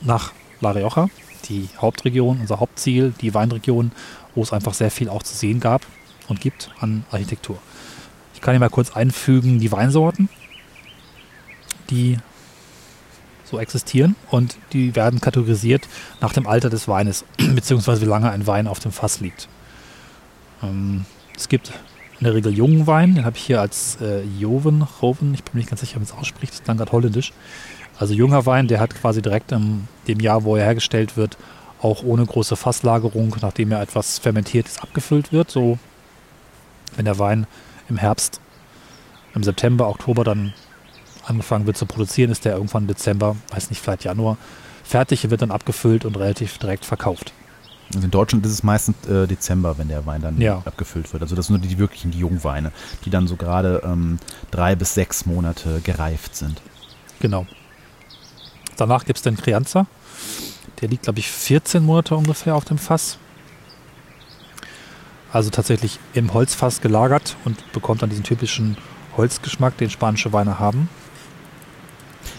nach 0.00 0.32
La 0.60 0.70
Rioja, 0.70 1.08
die 1.48 1.68
Hauptregion, 1.78 2.40
unser 2.40 2.60
Hauptziel, 2.60 3.12
die 3.20 3.34
Weinregion, 3.34 3.92
wo 4.34 4.42
es 4.42 4.52
einfach 4.52 4.74
sehr 4.74 4.90
viel 4.90 5.08
auch 5.08 5.22
zu 5.22 5.34
sehen 5.34 5.60
gab 5.60 5.82
und 6.28 6.40
gibt 6.40 6.70
an 6.80 7.04
Architektur. 7.10 7.58
Ich 8.34 8.40
kann 8.40 8.54
hier 8.54 8.60
mal 8.60 8.70
kurz 8.70 8.96
einfügen, 8.96 9.58
die 9.58 9.72
Weinsorten, 9.72 10.28
die 11.90 12.18
so 13.44 13.58
existieren 13.58 14.14
und 14.30 14.56
die 14.72 14.94
werden 14.94 15.20
kategorisiert 15.20 15.88
nach 16.20 16.32
dem 16.32 16.46
Alter 16.46 16.70
des 16.70 16.88
Weines, 16.88 17.24
beziehungsweise 17.54 18.00
wie 18.02 18.06
lange 18.06 18.30
ein 18.30 18.46
Wein 18.46 18.66
auf 18.66 18.78
dem 18.78 18.92
Fass 18.92 19.20
liegt. 19.20 19.48
Ähm, 20.62 21.04
es 21.36 21.48
gibt 21.48 21.72
in 22.20 22.24
der 22.24 22.34
Regel 22.34 22.52
jungen 22.52 22.86
Wein, 22.86 23.14
den 23.14 23.24
habe 23.24 23.36
ich 23.36 23.44
hier 23.44 23.60
als 23.60 23.98
äh, 24.00 24.22
Joven, 24.38 24.86
Joven, 25.00 25.34
ich 25.34 25.42
bin 25.42 25.54
mir 25.54 25.60
nicht 25.60 25.70
ganz 25.70 25.80
sicher, 25.80 25.98
wie 26.00 26.04
es 26.04 26.12
ausspricht, 26.12 26.52
das 26.52 26.60
ist 26.60 26.68
dann 26.68 26.76
gerade 26.76 26.92
holländisch. 26.92 27.32
Also 28.00 28.14
junger 28.14 28.46
Wein, 28.46 28.66
der 28.66 28.80
hat 28.80 28.94
quasi 28.94 29.20
direkt 29.20 29.52
in 29.52 29.86
dem 30.08 30.20
Jahr, 30.20 30.44
wo 30.44 30.56
er 30.56 30.64
hergestellt 30.64 31.18
wird, 31.18 31.36
auch 31.82 32.02
ohne 32.02 32.24
große 32.24 32.56
Fasslagerung, 32.56 33.36
nachdem 33.42 33.72
er 33.72 33.82
etwas 33.82 34.18
fermentiertes 34.18 34.78
abgefüllt 34.78 35.32
wird. 35.32 35.50
So, 35.50 35.78
wenn 36.96 37.04
der 37.04 37.18
Wein 37.18 37.46
im 37.90 37.98
Herbst, 37.98 38.40
im 39.34 39.42
September, 39.42 39.88
Oktober 39.90 40.24
dann 40.24 40.54
angefangen 41.26 41.66
wird 41.66 41.76
zu 41.76 41.84
produzieren, 41.84 42.30
ist 42.30 42.46
der 42.46 42.54
irgendwann 42.54 42.84
im 42.84 42.88
Dezember, 42.88 43.36
weiß 43.50 43.68
nicht, 43.68 43.82
vielleicht 43.82 44.04
Januar, 44.04 44.38
fertig, 44.82 45.28
wird 45.28 45.42
dann 45.42 45.50
abgefüllt 45.50 46.06
und 46.06 46.16
relativ 46.16 46.56
direkt 46.56 46.86
verkauft. 46.86 47.34
Also 47.94 48.06
in 48.06 48.10
Deutschland 48.10 48.46
ist 48.46 48.52
es 48.52 48.62
meistens 48.62 48.96
äh, 49.08 49.26
Dezember, 49.26 49.76
wenn 49.76 49.88
der 49.88 50.06
Wein 50.06 50.22
dann 50.22 50.40
Ja. 50.40 50.62
abgefüllt 50.64 51.12
wird. 51.12 51.22
Also 51.22 51.36
das 51.36 51.48
sind 51.48 51.56
nur 51.56 51.62
die, 51.62 51.68
die 51.68 51.78
wirklichen 51.78 52.12
die 52.12 52.18
Jungweine, 52.18 52.72
die 53.04 53.10
dann 53.10 53.26
so 53.26 53.36
gerade 53.36 53.82
ähm, 53.84 54.18
drei 54.50 54.74
bis 54.74 54.94
sechs 54.94 55.26
Monate 55.26 55.80
gereift 55.84 56.34
sind. 56.34 56.62
Genau. 57.20 57.46
Danach 58.80 59.04
gibt 59.04 59.18
es 59.18 59.22
den 59.22 59.36
Crianza. 59.36 59.86
Der 60.80 60.88
liegt, 60.88 61.02
glaube 61.02 61.18
ich, 61.18 61.30
14 61.30 61.84
Monate 61.84 62.16
ungefähr 62.16 62.54
auf 62.54 62.64
dem 62.64 62.78
Fass. 62.78 63.18
Also 65.30 65.50
tatsächlich 65.50 65.98
im 66.14 66.32
Holzfass 66.32 66.80
gelagert 66.80 67.36
und 67.44 67.72
bekommt 67.72 68.00
dann 68.00 68.08
diesen 68.08 68.24
typischen 68.24 68.78
Holzgeschmack, 69.18 69.76
den 69.76 69.90
spanische 69.90 70.32
Weine 70.32 70.58
haben. 70.58 70.88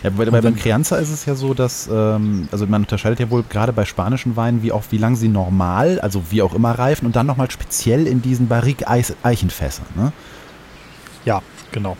Ja, 0.01 0.09
bei, 0.09 0.25
bei, 0.25 0.41
beim 0.41 0.55
Crianza 0.55 0.95
ist 0.95 1.11
es 1.11 1.27
ja 1.27 1.35
so, 1.35 1.53
dass, 1.53 1.87
ähm, 1.91 2.49
also 2.51 2.65
man 2.65 2.81
unterscheidet 2.81 3.19
ja 3.19 3.29
wohl 3.29 3.43
gerade 3.43 3.71
bei 3.71 3.85
spanischen 3.85 4.35
Weinen, 4.35 4.63
wie 4.63 4.71
auch 4.71 4.85
wie 4.89 4.97
lange 4.97 5.17
sie 5.17 5.27
normal, 5.27 5.99
also 5.99 6.23
wie 6.31 6.41
auch 6.41 6.55
immer 6.55 6.71
reifen 6.71 7.05
und 7.05 7.15
dann 7.15 7.27
nochmal 7.27 7.51
speziell 7.51 8.07
in 8.07 8.23
diesen 8.23 8.47
Barrique-Eichenfässern. 8.47 9.85
Ne? 9.95 10.11
Ja, 11.23 11.43
genau. 11.71 11.97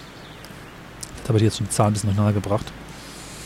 Jetzt 1.17 1.27
habe 1.27 1.38
ich 1.38 1.43
jetzt 1.43 1.58
schon 1.58 1.67
die 1.67 1.71
Zahlen 1.71 1.91
ein 1.91 1.93
bisschen 1.93 2.10
durcheinander 2.10 2.34
gebracht. 2.34 2.73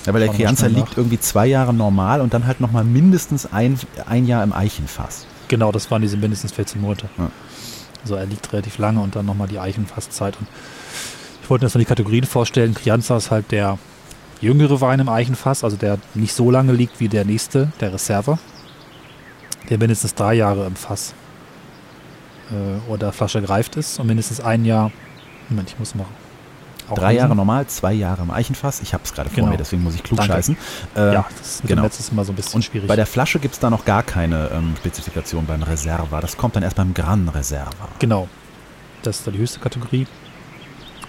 Ja, 0.06 0.14
weil 0.14 0.22
der 0.22 0.34
Crianza 0.34 0.68
liegt 0.68 0.98
irgendwie 0.98 1.20
zwei 1.20 1.48
Jahre 1.48 1.74
normal 1.74 2.22
und 2.22 2.34
dann 2.34 2.46
halt 2.46 2.62
nochmal 2.62 2.84
mindestens 2.84 3.52
ein, 3.52 3.80
ein 4.06 4.26
Jahr 4.26 4.44
im 4.44 4.54
Eichenfass. 4.54 5.26
Genau, 5.48 5.72
das 5.72 5.90
waren 5.92 6.02
diese 6.02 6.18
mindestens 6.18 6.52
14 6.52 6.82
Monate. 6.82 7.10
Ja. 7.18 7.32
Also 8.04 8.16
er 8.16 8.26
liegt 8.26 8.52
relativ 8.54 8.78
lange 8.78 9.02
und 9.02 9.16
dann 9.16 9.26
nochmal 9.26 9.48
die 9.48 9.60
Eichenfasszeit. 9.60 10.38
Und 10.40 10.48
ich 11.42 11.50
wollte 11.50 11.66
jetzt 11.66 11.74
noch 11.74 11.80
die 11.80 11.86
Kategorien 11.86 12.26
vorstellen. 12.26 12.76
Crianza 12.76 13.18
ist 13.18 13.32
halt 13.32 13.52
der 13.52 13.80
jüngere 14.42 14.80
Wein 14.82 15.00
im 15.00 15.10
Eichenfass, 15.10 15.64
also 15.64 15.76
der 15.76 15.98
nicht 16.14 16.34
so 16.34 16.52
lange 16.52 16.74
liegt 16.74 17.00
wie 17.00 17.08
der 17.08 17.26
nächste, 17.26 17.72
der 17.80 17.94
Reserve. 17.94 18.38
Der 19.70 19.80
mindestens 19.80 20.14
drei 20.14 20.36
Jahre 20.36 20.68
im 20.68 20.76
Fass 20.76 21.16
äh, 22.52 22.92
oder 22.92 23.12
Flasche 23.12 23.42
gereift 23.42 23.76
ist 23.76 24.00
und 24.00 24.06
mindestens 24.06 24.40
ein 24.40 24.66
Jahr. 24.66 24.92
Moment, 25.50 25.70
ich 25.70 25.80
muss 25.80 25.96
mal. 25.96 26.06
Auch 26.90 26.96
Drei. 26.96 27.14
Jahre 27.14 27.36
normal, 27.36 27.68
zwei 27.68 27.94
Jahre 27.94 28.22
im 28.24 28.32
Eichenfass. 28.32 28.82
Ich 28.82 28.94
habe 28.94 29.04
es 29.04 29.14
gerade 29.14 29.30
vor 29.30 29.36
Genau. 29.38 29.50
mir, 29.52 29.58
deswegen 29.58 29.84
muss 29.84 29.96
ich 29.96 30.04
klugscheißen. 30.04 30.56
Äh, 30.96 31.14
Ja, 31.14 31.26
das 31.40 31.62
mit 31.64 31.70
genau. 31.70 31.82
dem 31.82 31.86
Netz 31.86 32.00
ist 32.00 32.12
immer 32.12 32.26
so 32.26 32.32
ein 32.32 32.36
bisschen 32.36 32.56
Und 32.58 32.64
schwierig. 32.64 32.88
bei 32.88 32.96
der 32.96 33.06
Flasche 33.06 33.40
gibt 33.40 33.54
es 33.56 33.60
da 33.60 33.70
noch 33.70 33.86
gar 33.86 34.04
keine 34.04 34.50
ähm, 34.54 34.76
Spezifikation 34.78 35.46
beim 35.46 35.64
Reserva. 35.64 36.22
Das 36.22 36.38
kommt 36.38 36.56
dann 36.56 36.64
erst 36.64 36.76
beim 36.76 36.94
Gran 36.94 37.28
Reserva. 37.30 37.70
genau. 38.00 38.28
Das 39.04 39.20
ist 39.20 39.28
da 39.28 39.32
die 39.32 39.38
höchste 39.38 39.60
Kategorie. 39.60 40.08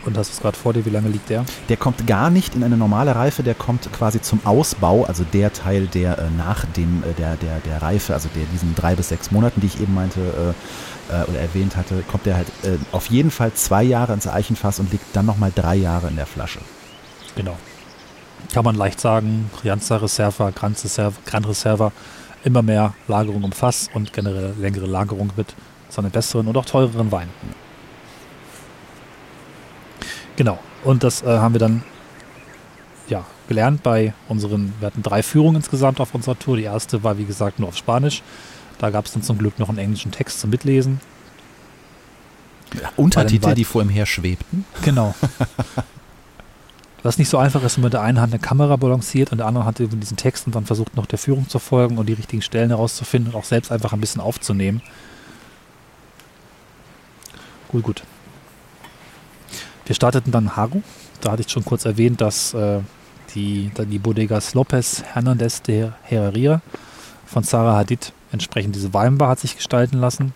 Und 0.04 0.16
hast 0.18 0.28
du 0.30 0.34
es 0.34 0.40
gerade 0.40 0.56
vor 0.56 0.72
dir, 0.72 0.84
wie 0.84 0.90
lange 0.90 1.08
liegt 1.08 1.30
der? 1.30 1.44
Der 1.68 1.76
kommt 1.76 2.06
gar 2.06 2.30
nicht 2.30 2.54
in 2.54 2.62
eine 2.62 2.76
normale 2.76 3.16
Reife, 3.16 3.42
der 3.42 3.54
kommt 3.54 3.90
quasi 3.92 4.20
zum 4.22 4.38
Ausbau, 4.44 5.04
also 5.04 5.24
der 5.24 5.52
Teil, 5.52 5.86
der 5.88 6.16
äh, 6.18 6.22
nach 6.38 6.64
dem, 6.76 7.02
äh, 7.02 7.12
der, 7.14 7.34
der, 7.36 7.58
der 7.60 7.82
Reife, 7.82 8.14
also 8.14 8.28
der 8.36 8.44
diesen 8.52 8.74
drei 8.76 8.94
bis 8.94 9.08
sechs 9.08 9.32
Monaten, 9.32 9.60
die 9.62 9.66
ich 9.66 9.80
eben 9.80 9.94
meinte 9.94 10.20
äh, 10.20 10.54
äh, 11.10 11.28
oder 11.28 11.40
erwähnt 11.40 11.76
hatte, 11.76 12.02
kommt 12.10 12.26
der 12.26 12.36
halt 12.36 12.48
äh, 12.62 12.78
auf 12.92 13.06
jeden 13.06 13.30
Fall 13.30 13.52
zwei 13.52 13.82
Jahre 13.82 14.12
ins 14.12 14.26
Eichenfass 14.26 14.80
und 14.80 14.92
liegt 14.92 15.04
dann 15.14 15.26
nochmal 15.26 15.52
drei 15.54 15.76
Jahre 15.76 16.08
in 16.08 16.16
der 16.16 16.26
Flasche. 16.26 16.60
Genau. 17.34 17.56
Kann 18.52 18.64
man 18.64 18.76
leicht 18.76 19.00
sagen, 19.00 19.50
Crianza 19.60 19.96
Reserva, 19.96 20.50
Gran 20.50 20.72
Reserva, 20.72 21.16
Gran 21.24 21.44
Reserva, 21.44 21.92
immer 22.44 22.62
mehr 22.62 22.94
Lagerung 23.08 23.42
im 23.44 23.52
Fass 23.52 23.90
und 23.92 24.12
generell 24.12 24.54
längere 24.58 24.86
Lagerung 24.86 25.30
mit 25.36 25.54
so 25.88 26.00
einem 26.00 26.10
besseren 26.10 26.46
und 26.46 26.56
auch 26.56 26.64
teureren 26.64 27.10
Wein. 27.10 27.28
Genau. 30.36 30.58
Und 30.84 31.02
das 31.02 31.22
äh, 31.22 31.26
haben 31.26 31.54
wir 31.54 31.58
dann 31.58 31.82
ja, 33.08 33.24
gelernt 33.48 33.82
bei 33.82 34.12
unseren, 34.28 34.74
wir 34.78 34.86
hatten 34.86 35.02
drei 35.02 35.22
Führungen 35.22 35.56
insgesamt 35.56 36.00
auf 36.00 36.14
unserer 36.14 36.38
Tour. 36.38 36.56
Die 36.56 36.64
erste 36.64 37.02
war, 37.02 37.18
wie 37.18 37.24
gesagt, 37.24 37.58
nur 37.58 37.68
auf 37.68 37.76
Spanisch. 37.76 38.22
Da 38.78 38.90
gab 38.90 39.06
es 39.06 39.12
dann 39.12 39.22
zum 39.22 39.38
Glück 39.38 39.58
noch 39.58 39.68
einen 39.68 39.78
englischen 39.78 40.12
Text 40.12 40.40
zum 40.40 40.50
Mitlesen. 40.50 41.00
Untertitel, 42.96 43.46
Weit- 43.46 43.58
die 43.58 43.64
vor 43.64 43.82
ihm 43.82 43.88
her 43.88 44.06
schwebten. 44.06 44.64
Genau. 44.82 45.14
Was 47.02 47.18
nicht 47.18 47.28
so 47.28 47.38
einfach 47.38 47.62
ist, 47.62 47.76
wenn 47.76 47.82
man 47.82 47.86
mit 47.86 47.92
der 47.92 48.02
einen 48.02 48.20
Hand 48.20 48.32
eine 48.32 48.40
Kamera 48.40 48.74
balanciert 48.76 49.30
und 49.30 49.38
der 49.38 49.46
anderen 49.46 49.64
Hand 49.66 49.78
eben 49.78 50.00
diesen 50.00 50.16
Text 50.16 50.46
und 50.46 50.56
dann 50.56 50.66
versucht 50.66 50.96
noch 50.96 51.06
der 51.06 51.18
Führung 51.18 51.48
zu 51.48 51.60
folgen 51.60 51.98
und 51.98 52.06
die 52.06 52.14
richtigen 52.14 52.42
Stellen 52.42 52.70
herauszufinden 52.70 53.32
und 53.32 53.38
auch 53.38 53.44
selbst 53.44 53.70
einfach 53.70 53.92
ein 53.92 54.00
bisschen 54.00 54.20
aufzunehmen. 54.20 54.82
Gut, 57.68 57.82
gut. 57.84 58.02
Wir 59.84 59.94
starteten 59.94 60.32
dann 60.32 60.56
Haru. 60.56 60.82
Da 61.20 61.32
hatte 61.32 61.42
ich 61.42 61.50
schon 61.50 61.64
kurz 61.64 61.84
erwähnt, 61.84 62.20
dass 62.20 62.54
äh, 62.54 62.80
die, 63.34 63.70
die 63.78 63.98
Bodegas 63.98 64.54
Lopez 64.54 65.02
Hernandez 65.04 65.62
de 65.62 65.90
Herreria 66.02 66.60
von 67.26 67.44
Sarah 67.44 67.76
Hadid 67.76 68.12
entsprechend 68.36 68.74
diese 68.74 68.94
Weinbar 68.94 69.30
hat 69.30 69.40
sich 69.40 69.56
gestalten 69.56 69.98
lassen. 69.98 70.32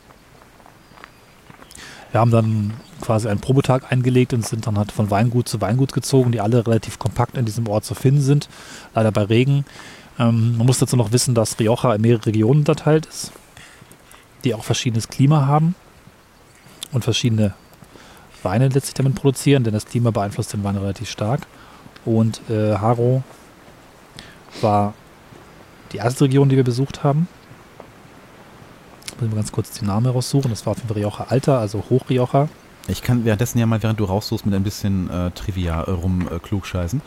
Wir 2.13 2.21
haben 2.21 2.31
dann 2.31 2.73
quasi 3.01 3.29
einen 3.29 3.41
Probetag 3.41 3.91
eingelegt 3.93 4.33
und 4.33 4.45
sind 4.45 4.67
dann 4.67 4.77
halt 4.77 4.93
von 4.93 5.11
Weingut 5.11 5.49
zu 5.49 5.61
Weingut 5.61 5.93
gezogen, 5.93 6.33
die 6.33 6.41
alle 6.41 6.67
relativ 6.67 6.99
kompakt 6.99 7.37
in 7.37 7.45
diesem 7.45 7.69
Ort 7.69 7.85
zu 7.85 7.95
finden 7.95 8.21
sind. 8.21 8.49
Leider 8.95 9.13
bei 9.13 9.23
Regen. 9.23 9.65
Ähm, 10.19 10.57
man 10.57 10.67
muss 10.67 10.79
dazu 10.79 10.97
noch 10.97 11.13
wissen, 11.13 11.35
dass 11.35 11.59
Rioja 11.59 11.95
in 11.95 12.03
mehrere 12.03 12.27
Regionen 12.27 12.61
unterteilt 12.61 13.07
ist, 13.07 13.33
die 14.45 14.55
auch 14.55 14.65
verschiedenes 14.65 15.09
Klima 15.09 15.47
haben 15.47 15.75
und 16.93 17.05
verschiedene 17.05 17.55
Weine 18.43 18.69
letztlich 18.69 18.95
damit 18.95 19.15
produzieren, 19.15 19.65
denn 19.65 19.75
das 19.75 19.87
Klima 19.87 20.11
beeinflusst 20.11 20.53
den 20.53 20.65
Wein 20.65 20.77
relativ 20.77 21.11
stark. 21.11 21.47
Und 22.05 22.41
äh, 22.49 22.75
Haro 22.77 23.23
war 24.61 24.95
die 25.93 25.99
erste 25.99 26.25
Region, 26.25 26.49
die 26.49 26.57
wir 26.57 26.65
besucht 26.65 27.05
haben. 27.05 27.29
Müssen 29.21 29.33
wir 29.33 29.37
ganz 29.37 29.53
kurz 29.53 29.71
die 29.73 29.85
Namen 29.85 30.07
raussuchen. 30.07 30.51
Das 30.51 30.65
war 30.67 30.73
auf 30.73 30.79
Rioja 30.95 31.27
Alta, 31.29 31.59
also 31.59 31.85
Hoch 31.91 32.09
Rioja. 32.09 32.49
Ich 32.89 33.03
kann 33.03 33.25
währenddessen 33.25 33.59
ja 33.59 33.67
mal, 33.67 33.83
während 33.83 34.01
du 34.01 34.05
raussuchst, 34.05 34.47
mit 34.47 34.55
ein 34.55 34.63
bisschen 34.63 35.11
äh, 35.11 35.31
Trivia 35.33 35.83
äh, 35.83 35.91
rum 35.91 36.27
äh, 36.31 36.39
klugscheißen. 36.39 37.03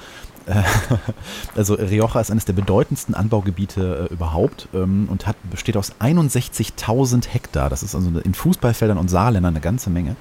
Äh, 0.45 0.61
also 1.55 1.73
Rioja 1.73 2.21
ist 2.21 2.29
eines 2.31 2.45
der 2.45 2.53
bedeutendsten 2.53 3.15
Anbaugebiete 3.15 4.07
äh, 4.09 4.13
überhaupt 4.13 4.67
ähm, 4.73 5.07
und 5.09 5.25
hat, 5.25 5.35
besteht 5.49 5.75
aus 5.75 5.93
61.000 5.99 7.27
Hektar. 7.27 7.69
Das 7.69 7.81
ist 7.81 7.95
also 7.95 8.09
in 8.19 8.33
Fußballfeldern 8.33 8.97
und 8.97 9.09
Saarländern 9.09 9.53
eine 9.53 9.61
ganze 9.61 9.89
Menge. 9.89 10.15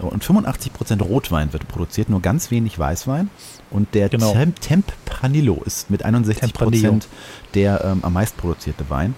Und 0.00 0.24
85% 0.24 1.02
Rotwein 1.02 1.52
wird 1.52 1.68
produziert, 1.68 2.08
nur 2.08 2.20
ganz 2.20 2.50
wenig 2.50 2.78
Weißwein. 2.78 3.30
Und 3.70 3.94
der 3.94 4.08
Genau. 4.08 4.32
Tem 4.32 4.54
Tempranillo 4.56 5.62
ist 5.64 5.90
mit 5.90 6.04
61% 6.04 6.40
Tempranillo. 6.40 6.98
der 7.54 7.84
ähm, 7.84 8.00
am 8.02 8.12
meist 8.12 8.36
produzierte 8.36 8.90
Wein. 8.90 9.14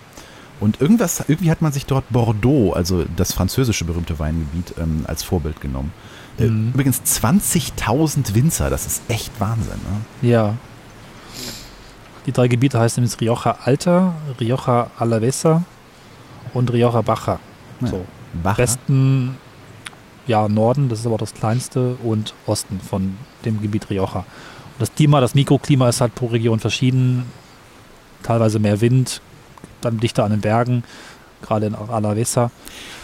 Und 0.61 0.81
irgendwas, 0.81 1.25
irgendwie 1.29 1.51
hat 1.51 1.63
man 1.63 1.73
sich 1.73 1.87
dort 1.87 2.05
Bordeaux, 2.11 2.73
also 2.73 3.05
das 3.17 3.33
französische 3.33 3.85
berühmte 3.85 4.19
Weingebiet, 4.19 4.75
ähm, 4.79 5.05
als 5.07 5.23
Vorbild 5.23 5.61
genommen. 5.61 5.93
Äh, 6.39 6.47
Mhm. 6.47 6.71
Übrigens 6.75 7.03
20.000 7.05 8.35
Winzer, 8.35 8.71
das 8.71 8.87
ist 8.87 9.03
echt 9.09 9.33
Wahnsinn. 9.41 9.81
Ne? 10.23 10.29
Ja. 10.29 10.55
Die 12.27 12.33
drei 12.33 12.49
Gebiete 12.49 12.79
heißen 12.79 13.03
nämlich 13.03 13.21
Rioja 13.21 13.57
Alta, 13.65 14.15
Rioja 14.41 14.91
Alavesa 14.99 15.63
und 16.55 16.73
Rioja 16.73 17.01
Baja. 17.03 17.39
Ja. 17.81 17.87
So. 17.87 18.05
Baja. 18.43 18.59
Westen, 18.59 19.37
ja, 20.27 20.47
Norden, 20.49 20.89
das 20.89 21.01
ist 21.01 21.07
aber 21.07 21.15
auch 21.15 21.21
das 21.21 21.33
kleinste, 21.35 21.97
und 22.03 22.35
Osten 22.47 22.81
von 22.81 23.17
dem 23.45 23.63
Gebiet 23.63 23.89
Rioja. 23.89 24.19
Und 24.19 24.81
das 24.81 24.95
Klima, 24.95 25.21
das 25.21 25.35
Mikroklima 25.35 25.89
ist 25.89 26.01
halt 26.01 26.15
pro 26.15 26.27
Region 26.27 26.61
verschieden. 26.61 27.25
Teilweise 28.23 28.59
mehr 28.59 28.81
Wind, 28.81 29.23
dann 29.81 29.99
dichter 30.01 30.25
an 30.25 30.31
den 30.31 30.41
Bergen, 30.41 30.85
gerade 31.43 31.67
in 31.67 31.75
Alavesa. 31.75 32.51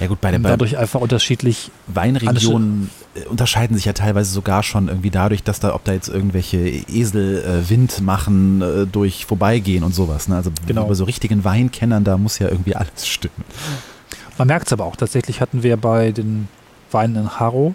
Ja 0.01 0.07
gut, 0.07 0.21
bei 0.21 0.31
den 0.31 0.43
dadurch 0.43 0.77
einfach 0.77 1.01
unterschiedlich 1.01 1.71
Weinregionen 1.87 2.91
äh, 3.15 3.27
unterscheiden 3.27 3.77
sich 3.77 3.85
ja 3.85 3.93
teilweise 3.93 4.33
sogar 4.33 4.63
schon 4.63 4.89
irgendwie 4.89 5.11
dadurch, 5.11 5.43
dass 5.43 5.61
da, 5.61 5.75
ob 5.75 5.85
da 5.85 5.93
jetzt 5.93 6.09
irgendwelche 6.09 6.59
Esel 6.59 7.45
äh, 7.45 7.69
Wind 7.71 8.01
machen, 8.01 8.61
äh, 8.63 8.87
durch 8.87 9.25
vorbeigehen 9.27 9.85
und 9.85 9.95
sowas. 9.95 10.29
Ne? 10.29 10.37
Also 10.37 10.51
Genau. 10.67 10.87
bei 10.87 10.95
so 10.95 11.05
richtigen 11.05 11.45
Weinkennern, 11.45 12.05
da 12.05 12.19
muss 12.19 12.39
ja 12.39 12.49
irgendwie 12.49 12.75
alles 12.77 13.07
stimmen. 13.07 13.45
Man 14.37 14.49
merkt 14.49 14.67
es 14.67 14.73
aber 14.73 14.85
auch. 14.85 14.97
Tatsächlich 14.97 15.41
hatten 15.41 15.63
wir 15.63 15.77
bei 15.77 16.11
den 16.11 16.49
Weinen 16.91 17.17
in 17.17 17.39
Haro, 17.39 17.75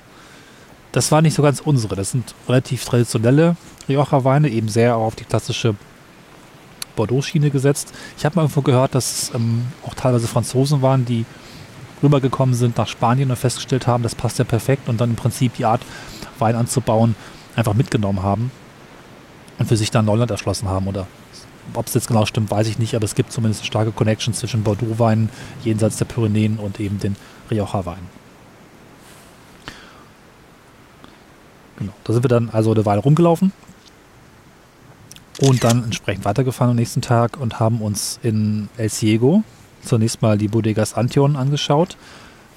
das 0.92 1.12
war 1.12 1.22
nicht 1.22 1.36
so 1.36 1.44
ganz 1.44 1.62
unsere. 1.62 1.96
Das 1.96 2.12
sind 2.12 2.34
relativ 2.48 2.84
traditionelle 2.84 3.56
Rioja-Weine, 3.88 4.50
eben 4.50 4.68
sehr 4.68 4.96
auch 4.96 5.06
auf 5.06 5.16
die 5.16 5.24
klassische 5.24 5.76
Bordeaux-Schiene 7.00 7.50
gesetzt. 7.50 7.94
Ich 8.18 8.26
habe 8.26 8.36
mal 8.36 8.42
irgendwo 8.44 8.62
gehört, 8.62 8.94
dass 8.94 9.32
ähm, 9.34 9.66
auch 9.88 9.94
teilweise 9.94 10.28
Franzosen 10.28 10.82
waren, 10.82 11.06
die 11.06 11.26
rübergekommen 12.04 12.56
sind 12.56 12.78
nach 12.78 12.88
Spanien 12.88 13.30
und 13.30 13.38
festgestellt 13.38 13.88
haben, 13.88 14.04
das 14.04 14.16
passt 14.16 14.40
ja 14.40 14.46
perfekt 14.46 14.90
und 14.90 15.00
dann 15.00 15.12
im 15.12 15.16
Prinzip 15.16 15.56
die 15.56 15.66
Art, 15.66 15.82
Wein 16.40 16.56
anzubauen, 16.56 17.16
einfach 17.56 17.74
mitgenommen 17.74 18.24
haben 18.24 18.52
und 19.58 19.68
für 19.68 19.76
sich 19.76 19.92
dann 19.92 20.06
Neuland 20.06 20.32
erschlossen 20.32 20.70
haben. 20.70 20.88
Oder 20.88 21.08
ob 21.74 21.88
es 21.88 21.94
jetzt 21.94 22.08
genau 22.08 22.26
stimmt, 22.26 22.52
weiß 22.52 22.68
ich 22.68 22.80
nicht, 22.80 22.96
aber 22.96 23.06
es 23.06 23.16
gibt 23.16 23.32
zumindest 23.32 23.62
eine 23.62 23.68
starke 23.68 23.92
Connection 23.92 24.34
zwischen 24.34 24.64
Bordeaux-Weinen 24.64 25.30
jenseits 25.64 25.98
der 25.98 26.06
Pyrenäen 26.06 26.58
und 26.58 26.80
eben 26.80 27.00
den 27.00 27.16
Rioja-Weinen. 27.52 28.20
Genau, 31.78 31.94
da 32.04 32.14
sind 32.14 32.24
wir 32.24 32.30
dann 32.30 32.50
also 32.50 32.72
eine 32.72 32.86
Weile 32.86 33.02
rumgelaufen 33.02 33.52
und 35.42 35.64
dann 35.64 35.84
entsprechend 35.84 36.26
weitergefahren 36.26 36.72
am 36.72 36.76
nächsten 36.76 37.02
Tag 37.02 37.40
und 37.40 37.60
haben 37.60 37.82
uns 37.82 38.20
in 38.24 38.70
El 38.78 38.90
Ciego, 38.90 39.44
zunächst 39.84 40.22
mal 40.22 40.38
die 40.38 40.48
Bodegas 40.48 40.94
Antion 40.94 41.36
angeschaut. 41.36 41.98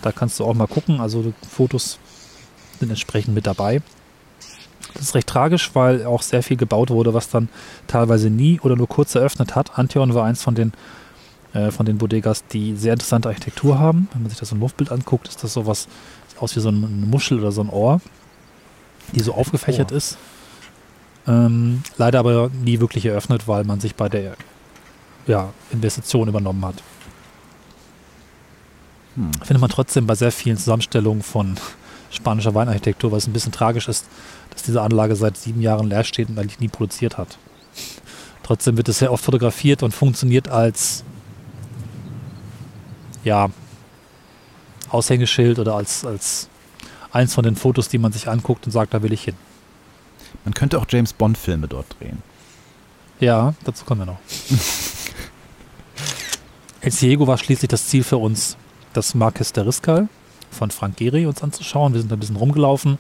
Da 0.03 0.11
kannst 0.11 0.41
du 0.41 0.45
auch 0.45 0.55
mal 0.55 0.67
gucken. 0.67 1.01
Also 1.01 1.33
Fotos 1.49 1.99
sind 2.81 2.91
entsprechend 2.91 3.35
mit 3.35 3.47
dabei. 3.47 3.83
Das 4.95 5.03
ist 5.03 5.15
recht 5.15 5.29
tragisch, 5.29 5.71
weil 5.75 6.05
auch 6.05 6.23
sehr 6.23 6.43
viel 6.43 6.57
gebaut 6.57 6.91
wurde, 6.91 7.15
was 7.15 7.29
dann 7.31 7.49
teilweise 7.87 8.29
nie 8.29 8.61
oder 8.61 8.77
nur 8.77 8.89
kurz 8.89 9.15
eröffnet 9.15 9.55
hat. 9.55 9.79
Antion 9.79 10.13
war 10.15 10.25
eins 10.25 10.43
von 10.43 10.55
den, 10.55 10.73
äh, 11.55 11.71
von 11.71 11.87
den 11.87 11.99
Bodegas, 11.99 12.45
die 12.47 12.77
sehr 12.77 12.95
interessante 12.95 13.29
Architektur 13.29 13.79
haben. 13.79 14.09
Wenn 14.13 14.23
man 14.23 14.31
sich 14.31 14.41
das 14.41 14.51
so 14.51 14.57
ein 14.57 14.61
Luftbild 14.61 14.91
anguckt, 14.91 15.29
ist 15.29 15.43
das 15.45 15.55
sowas 15.55 15.87
aus 16.41 16.57
wie 16.57 16.61
so 16.61 16.69
eine 16.69 16.79
Muschel 16.79 17.39
oder 17.39 17.53
so 17.53 17.63
ein 17.63 17.71
Ohr, 17.71 18.01
die 19.13 19.21
so 19.21 19.35
aufgefächert 19.35 19.93
Ohr. 19.93 19.99
ist. 19.99 20.19
Ähm, 21.27 21.83
leider 21.99 22.19
aber 22.19 22.51
nie 22.51 22.81
wirklich 22.81 23.07
eröffnet, 23.07 23.47
weil 23.47 23.65
man 23.65 23.81
sich 23.81 23.95
bei 23.95 24.09
der 24.09 24.37
ja, 25.27 25.53
Investition 25.71 26.29
übernommen 26.29 26.65
hat. 26.65 26.83
Hm. 29.15 29.33
Findet 29.35 29.61
man 29.61 29.71
trotzdem 29.71 30.07
bei 30.07 30.15
sehr 30.15 30.33
vielen 30.33 30.57
Zusammenstellungen 30.57 31.23
von 31.23 31.57
spanischer 32.11 32.55
Weinarchitektur, 32.55 33.13
was 33.13 33.27
ein 33.27 33.33
bisschen 33.33 33.53
tragisch 33.53 33.89
ist, 33.89 34.07
dass 34.51 34.63
diese 34.63 34.83
Anlage 34.83 35.17
seit 35.17 35.37
sieben 35.37 35.63
Jahren 35.63 35.89
leer 35.89 36.05
steht 36.05 36.29
und 36.29 36.39
eigentlich 36.39 36.61
nie 36.61 36.69
produziert 36.69 37.19
hat. 37.19 37.39
Trotzdem 38.43 38.77
wird 38.77 38.89
es 38.89 38.99
sehr 38.99 39.13
oft 39.13 39.25
fotografiert 39.25 39.83
und 39.83 39.93
funktioniert 39.93 40.49
als 40.49 41.05
ja, 43.25 43.51
Aushängeschild 44.91 45.59
oder 45.59 45.77
als, 45.77 46.05
als 46.05 46.49
eins 47.13 47.35
von 47.35 47.45
den 47.45 47.57
Fotos, 47.57 47.89
die 47.89 47.99
man 47.99 48.13
sich 48.13 48.29
anguckt 48.29 48.67
und 48.67 48.73
sagt, 48.73 48.93
da 48.93 49.03
will 49.03 49.13
ich 49.13 49.25
hin. 49.25 49.37
Man 50.45 50.55
könnte 50.55 50.79
auch 50.79 50.87
James 50.89 51.13
Bond-Filme 51.13 51.69
dort 51.69 51.87
drehen. 51.99 52.23
Ja, 53.21 53.55
dazu 53.65 53.85
kommen 53.85 54.01
wir 54.01 54.07
noch. 54.07 54.19
El 56.81 56.91
Ciego 56.91 57.27
war 57.27 57.39
schließlich 57.39 57.69
das 57.69 57.87
Ziel 57.87 58.03
für 58.03 58.17
uns, 58.17 58.57
das 58.93 59.15
Marquez 59.15 59.53
de 59.53 59.63
Riscal 59.65 60.09
von 60.51 60.71
Frank 60.71 60.97
Gehry 60.97 61.27
uns 61.27 61.43
anzuschauen. 61.43 61.95
Wir 61.95 62.01
sind 62.01 62.13
ein 62.13 62.19
bisschen 62.19 62.37
rumgelaufen, 62.37 62.99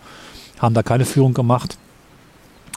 haben 0.58 0.74
da 0.74 0.82
keine 0.82 1.04
Führung 1.04 1.34
gemacht. 1.34 1.76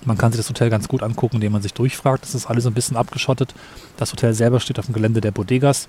Man 0.04 0.18
kann 0.18 0.32
sich 0.32 0.40
das 0.40 0.50
Hotel 0.50 0.70
ganz 0.70 0.88
gut 0.88 1.04
angucken, 1.04 1.36
indem 1.36 1.54
man 1.54 1.62
sich 1.62 1.74
durchfragt. 1.74 2.24
Das 2.24 2.36
ist 2.36 2.48
alles 2.48 2.66
ein 2.66 2.74
bisschen 2.74 2.98
abgeschottet. 2.98 3.54
Das 3.98 4.12
Hotel 4.12 4.34
selber 4.34 4.60
steht 4.60 4.78
auf 4.80 4.86
dem 4.86 4.94
Gelände 4.94 5.22
der 5.22 5.32
Bodegas. 5.32 5.88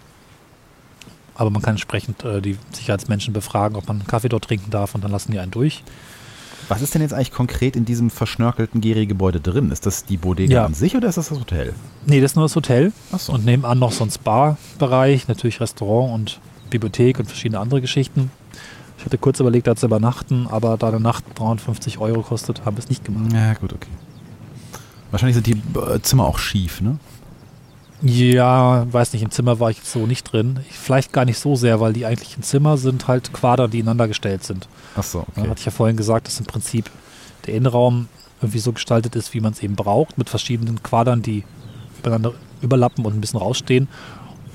Aber 1.34 1.50
man 1.50 1.60
kann 1.60 1.72
entsprechend 1.72 2.24
äh, 2.24 2.40
die 2.40 2.58
Sicherheitsmenschen 2.72 3.34
befragen, 3.34 3.76
ob 3.76 3.88
man 3.88 3.98
einen 3.98 4.06
Kaffee 4.06 4.30
dort 4.30 4.44
trinken 4.44 4.70
darf 4.70 4.94
und 4.94 5.04
dann 5.04 5.10
lassen 5.10 5.32
die 5.32 5.38
einen 5.38 5.50
durch. 5.50 5.82
Was 6.68 6.82
ist 6.82 6.94
denn 6.94 7.02
jetzt 7.02 7.14
eigentlich 7.14 7.30
konkret 7.32 7.76
in 7.76 7.84
diesem 7.84 8.10
verschnörkelten 8.10 8.80
Gehry-Gebäude 8.80 9.40
drin? 9.40 9.70
Ist 9.70 9.86
das 9.86 10.04
die 10.04 10.16
Bodega 10.16 10.52
Ja. 10.52 10.64
an 10.66 10.74
sich 10.74 10.96
oder 10.96 11.08
ist 11.08 11.16
das 11.16 11.28
das 11.28 11.38
Hotel? 11.38 11.74
Nee, 12.06 12.20
das 12.20 12.32
ist 12.32 12.36
nur 12.36 12.44
das 12.44 12.56
Hotel. 12.56 12.92
Achso. 13.12 13.32
Und 13.32 13.44
nebenan 13.44 13.78
noch 13.78 13.92
so 13.92 14.02
ein 14.04 14.10
Spa-Bereich, 14.10 15.28
natürlich 15.28 15.60
Restaurant 15.60 16.12
und 16.12 16.40
Bibliothek 16.70 17.18
und 17.20 17.26
verschiedene 17.26 17.60
andere 17.60 17.80
Geschichten. 17.80 18.30
Ich 18.98 19.04
hatte 19.04 19.18
kurz 19.18 19.38
überlegt, 19.38 19.66
da 19.68 19.76
zu 19.76 19.86
übernachten, 19.86 20.48
aber 20.50 20.76
da 20.76 20.88
eine 20.88 20.98
Nacht 21.00 21.24
350 21.36 21.98
Euro 21.98 22.22
kostet, 22.22 22.64
haben 22.64 22.76
wir 22.76 22.82
es 22.82 22.88
nicht 22.88 23.04
gemacht. 23.04 23.32
Ja, 23.32 23.54
gut, 23.54 23.72
okay. 23.72 23.90
Wahrscheinlich 25.12 25.34
sind 25.36 25.46
die 25.46 25.52
äh, 25.78 26.00
Zimmer 26.02 26.24
auch 26.24 26.38
schief, 26.38 26.80
ne? 26.80 26.98
Ja, 28.08 28.86
weiß 28.92 29.12
nicht, 29.12 29.22
im 29.22 29.30
Zimmer 29.30 29.58
war 29.60 29.70
ich 29.70 29.78
jetzt 29.78 29.92
so 29.92 30.06
nicht 30.06 30.24
drin. 30.32 30.60
Ich, 30.68 30.76
vielleicht 30.78 31.12
gar 31.12 31.24
nicht 31.24 31.38
so 31.38 31.56
sehr, 31.56 31.80
weil 31.80 31.92
die 31.92 32.06
eigentlichen 32.06 32.42
Zimmer 32.42 32.76
sind 32.76 33.08
halt 33.08 33.32
Quader, 33.32 33.68
die 33.68 33.78
ineinander 33.80 34.08
gestellt 34.08 34.44
sind. 34.44 34.68
Achso, 34.96 35.20
Ja, 35.20 35.24
okay. 35.42 35.50
hatte 35.50 35.60
ich 35.60 35.66
ja 35.66 35.72
vorhin 35.72 35.96
gesagt, 35.96 36.26
dass 36.26 36.38
im 36.38 36.46
Prinzip 36.46 36.90
der 37.46 37.54
Innenraum 37.54 38.08
irgendwie 38.40 38.58
so 38.58 38.72
gestaltet 38.72 39.16
ist, 39.16 39.32
wie 39.34 39.40
man 39.40 39.52
es 39.52 39.62
eben 39.62 39.76
braucht, 39.76 40.18
mit 40.18 40.28
verschiedenen 40.28 40.82
Quadern, 40.82 41.22
die 41.22 41.44
übereinander 41.98 42.32
überlappen 42.62 43.04
und 43.04 43.14
ein 43.14 43.20
bisschen 43.20 43.38
rausstehen. 43.40 43.88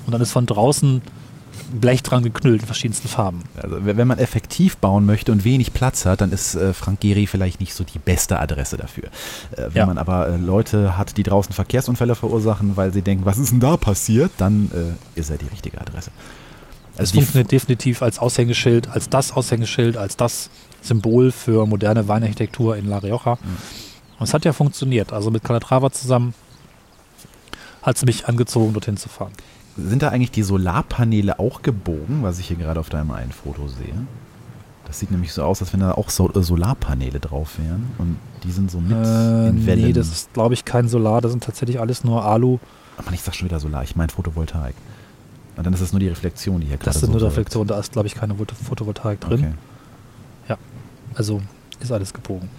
Und 0.05 0.13
dann 0.13 0.21
ist 0.21 0.31
von 0.31 0.45
draußen 0.45 1.01
Blech 1.73 2.03
dran 2.03 2.23
geknüllt 2.23 2.61
in 2.61 2.65
verschiedensten 2.65 3.07
Farben. 3.07 3.43
Also, 3.61 3.77
wenn 3.85 4.07
man 4.07 4.17
effektiv 4.19 4.77
bauen 4.77 5.05
möchte 5.05 5.31
und 5.31 5.43
wenig 5.43 5.73
Platz 5.73 6.05
hat, 6.05 6.21
dann 6.21 6.31
ist 6.31 6.55
äh, 6.55 6.73
Frank 6.73 6.99
Gehry 7.01 7.27
vielleicht 7.27 7.59
nicht 7.59 7.73
so 7.73 7.83
die 7.83 7.99
beste 7.99 8.39
Adresse 8.39 8.77
dafür. 8.77 9.05
Äh, 9.51 9.67
wenn 9.69 9.75
Ja. 9.81 9.85
man 9.85 9.97
aber 9.97 10.27
äh, 10.29 10.37
Leute 10.37 10.97
hat, 10.97 11.17
die 11.17 11.23
draußen 11.23 11.53
Verkehrsunfälle 11.53 12.15
verursachen, 12.15 12.77
weil 12.77 12.91
sie 12.93 13.01
denken, 13.01 13.25
was 13.25 13.37
ist 13.37 13.51
denn 13.51 13.59
da 13.59 13.77
passiert, 13.77 14.31
dann 14.37 14.69
äh, 15.15 15.19
ist 15.19 15.29
er 15.29 15.37
die 15.37 15.47
richtige 15.47 15.79
Adresse. 15.79 16.11
Es 16.93 16.99
Also 16.99 17.11
die, 17.13 17.17
funktioniert 17.19 17.51
definitiv 17.51 18.01
als 18.01 18.19
Aushängeschild, 18.19 18.89
als 18.89 19.09
das 19.09 19.31
Aushängeschild, 19.31 19.97
als 19.97 20.17
das 20.17 20.49
Symbol 20.81 21.31
für 21.31 21.65
moderne 21.65 22.07
Weinarchitektur 22.07 22.75
in 22.75 22.87
La 22.87 22.97
Rioja. 22.97 23.37
Und 24.19 24.27
es 24.27 24.33
hat 24.33 24.45
ja 24.45 24.53
funktioniert. 24.53 25.13
Also 25.13 25.31
mit 25.31 25.43
Calatrava 25.43 25.89
zusammen 25.91 26.33
hat 27.81 27.95
es 27.95 28.05
mich 28.05 28.27
angezogen, 28.27 28.73
dorthin 28.73 28.97
zu 28.97 29.09
fahren. 29.09 29.31
Sind 29.77 30.01
da 30.01 30.09
eigentlich 30.09 30.31
die 30.31 30.43
Solarpaneele 30.43 31.39
auch 31.39 31.61
gebogen, 31.61 32.23
was 32.23 32.39
ich 32.39 32.47
hier 32.47 32.57
gerade 32.57 32.79
auf 32.79 32.89
deinem 32.89 33.11
einen 33.11 33.31
Foto 33.31 33.67
sehe? 33.67 33.93
Das 34.85 34.99
sieht 34.99 35.11
nämlich 35.11 35.31
so 35.31 35.43
aus, 35.43 35.61
als 35.61 35.71
wenn 35.71 35.79
da 35.79 35.93
auch 35.93 36.09
so, 36.09 36.29
äh, 36.33 36.43
Solarpaneele 36.43 37.19
drauf 37.19 37.57
wären. 37.57 37.91
Und 37.97 38.17
die 38.43 38.51
sind 38.51 38.69
so 38.69 38.79
mit 38.81 38.91
Äh, 38.91 39.47
in 39.49 39.65
Wellen. 39.65 39.85
nee, 39.85 39.93
das 39.93 40.09
ist, 40.11 40.33
glaube 40.33 40.53
ich, 40.53 40.65
kein 40.65 40.87
Solar. 40.89 41.21
Das 41.21 41.31
sind 41.31 41.43
tatsächlich 41.43 41.79
alles 41.79 42.03
nur 42.03 42.25
Alu. 42.25 42.57
Aber 42.97 43.11
ich 43.13 43.21
sag 43.21 43.33
schon 43.35 43.47
wieder 43.47 43.59
Solar, 43.59 43.83
ich 43.83 43.95
meine 43.95 44.11
Photovoltaik. 44.11 44.75
Und 45.55 45.65
dann 45.65 45.73
ist 45.73 45.81
das 45.81 45.93
nur 45.93 45.99
die 45.99 46.07
Reflexion, 46.09 46.59
die 46.59 46.67
hier 46.67 46.77
gerade 46.77 46.85
Das 46.91 46.95
sind 46.99 47.07
so 47.07 47.11
nur 47.13 47.21
wirkt. 47.21 47.31
Reflektionen. 47.31 47.67
Da 47.67 47.79
ist, 47.79 47.93
glaube 47.93 48.07
ich, 48.07 48.15
keine 48.15 48.33
Photo- 48.35 48.55
Photovoltaik 48.55 49.21
drin. 49.21 49.39
Okay. 49.39 50.57
Also 51.13 51.41
ist 51.81 51.91
alles 51.91 52.13
gebogen. 52.13 52.49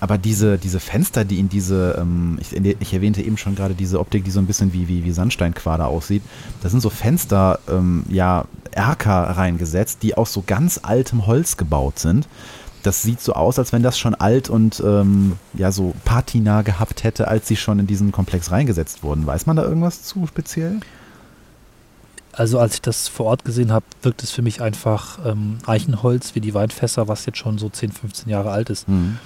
Aber 0.00 0.18
diese, 0.18 0.58
diese 0.58 0.80
Fenster, 0.80 1.24
die 1.24 1.38
in 1.38 1.48
diese, 1.48 1.96
ähm, 2.00 2.38
ich, 2.40 2.52
ich 2.80 2.94
erwähnte 2.94 3.22
eben 3.22 3.36
schon 3.36 3.54
gerade 3.54 3.74
diese 3.74 4.00
Optik, 4.00 4.24
die 4.24 4.30
so 4.30 4.40
ein 4.40 4.46
bisschen 4.46 4.72
wie, 4.72 4.88
wie, 4.88 5.04
wie 5.04 5.12
Sandsteinquader 5.12 5.86
aussieht, 5.86 6.22
da 6.62 6.68
sind 6.68 6.80
so 6.80 6.90
Fenster, 6.90 7.58
ähm, 7.68 8.04
ja, 8.08 8.46
Erker 8.70 9.22
reingesetzt, 9.22 10.02
die 10.02 10.16
aus 10.16 10.32
so 10.32 10.42
ganz 10.46 10.80
altem 10.82 11.26
Holz 11.26 11.56
gebaut 11.56 11.98
sind. 11.98 12.26
Das 12.82 13.02
sieht 13.02 13.20
so 13.20 13.34
aus, 13.34 13.58
als 13.58 13.72
wenn 13.72 13.82
das 13.82 13.98
schon 13.98 14.14
alt 14.14 14.50
und 14.50 14.82
ähm, 14.84 15.34
ja 15.54 15.70
so 15.70 15.94
Patina 16.04 16.62
gehabt 16.62 17.04
hätte, 17.04 17.28
als 17.28 17.46
sie 17.46 17.56
schon 17.56 17.78
in 17.78 17.86
diesen 17.86 18.10
Komplex 18.10 18.50
reingesetzt 18.50 19.02
wurden. 19.02 19.26
Weiß 19.26 19.46
man 19.46 19.56
da 19.56 19.62
irgendwas 19.62 20.02
zu 20.02 20.26
speziell? 20.26 20.80
Also 22.32 22.58
als 22.58 22.74
ich 22.74 22.82
das 22.82 23.08
vor 23.08 23.26
Ort 23.26 23.44
gesehen 23.44 23.72
habe, 23.72 23.84
wirkt 24.02 24.22
es 24.22 24.30
für 24.30 24.42
mich 24.42 24.62
einfach 24.62 25.18
ähm, 25.24 25.58
Eichenholz 25.66 26.34
wie 26.34 26.40
die 26.40 26.54
Weinfässer, 26.54 27.06
was 27.06 27.26
jetzt 27.26 27.38
schon 27.38 27.58
so 27.58 27.68
10, 27.68 27.92
15 27.92 28.28
Jahre 28.30 28.50
alt 28.50 28.70
ist. 28.70 28.88
Mhm. 28.88 29.18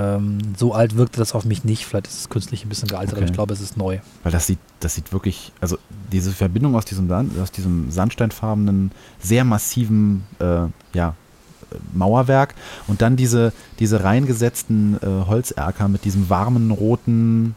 Ähm, 0.00 0.38
so 0.56 0.72
alt 0.72 0.96
wirkte 0.96 1.18
das 1.18 1.34
auf 1.34 1.44
mich 1.44 1.64
nicht. 1.64 1.86
Vielleicht 1.86 2.06
ist 2.06 2.20
es 2.20 2.28
künstlich 2.28 2.64
ein 2.64 2.68
bisschen 2.68 2.88
gealtert, 2.88 3.14
aber 3.14 3.22
Okay. 3.22 3.30
ich 3.30 3.34
glaube, 3.34 3.52
es 3.54 3.60
ist 3.60 3.76
neu. 3.76 3.98
Weil 4.22 4.32
das 4.32 4.46
sieht, 4.46 4.58
das 4.80 4.94
sieht 4.94 5.12
wirklich, 5.12 5.52
also 5.60 5.78
diese 6.12 6.32
Verbindung 6.32 6.74
aus 6.76 6.84
diesem, 6.84 7.10
aus 7.40 7.50
diesem 7.50 7.90
sandsteinfarbenen, 7.90 8.92
sehr 9.20 9.44
massiven 9.44 10.24
äh, 10.38 10.66
ja, 10.92 11.14
Mauerwerk 11.92 12.54
und 12.86 13.02
dann 13.02 13.16
diese, 13.16 13.52
diese 13.78 14.04
reingesetzten 14.04 14.98
äh, 15.02 15.26
Holzerker 15.26 15.88
mit 15.88 16.04
diesem 16.04 16.30
warmen, 16.30 16.70
roten 16.70 17.56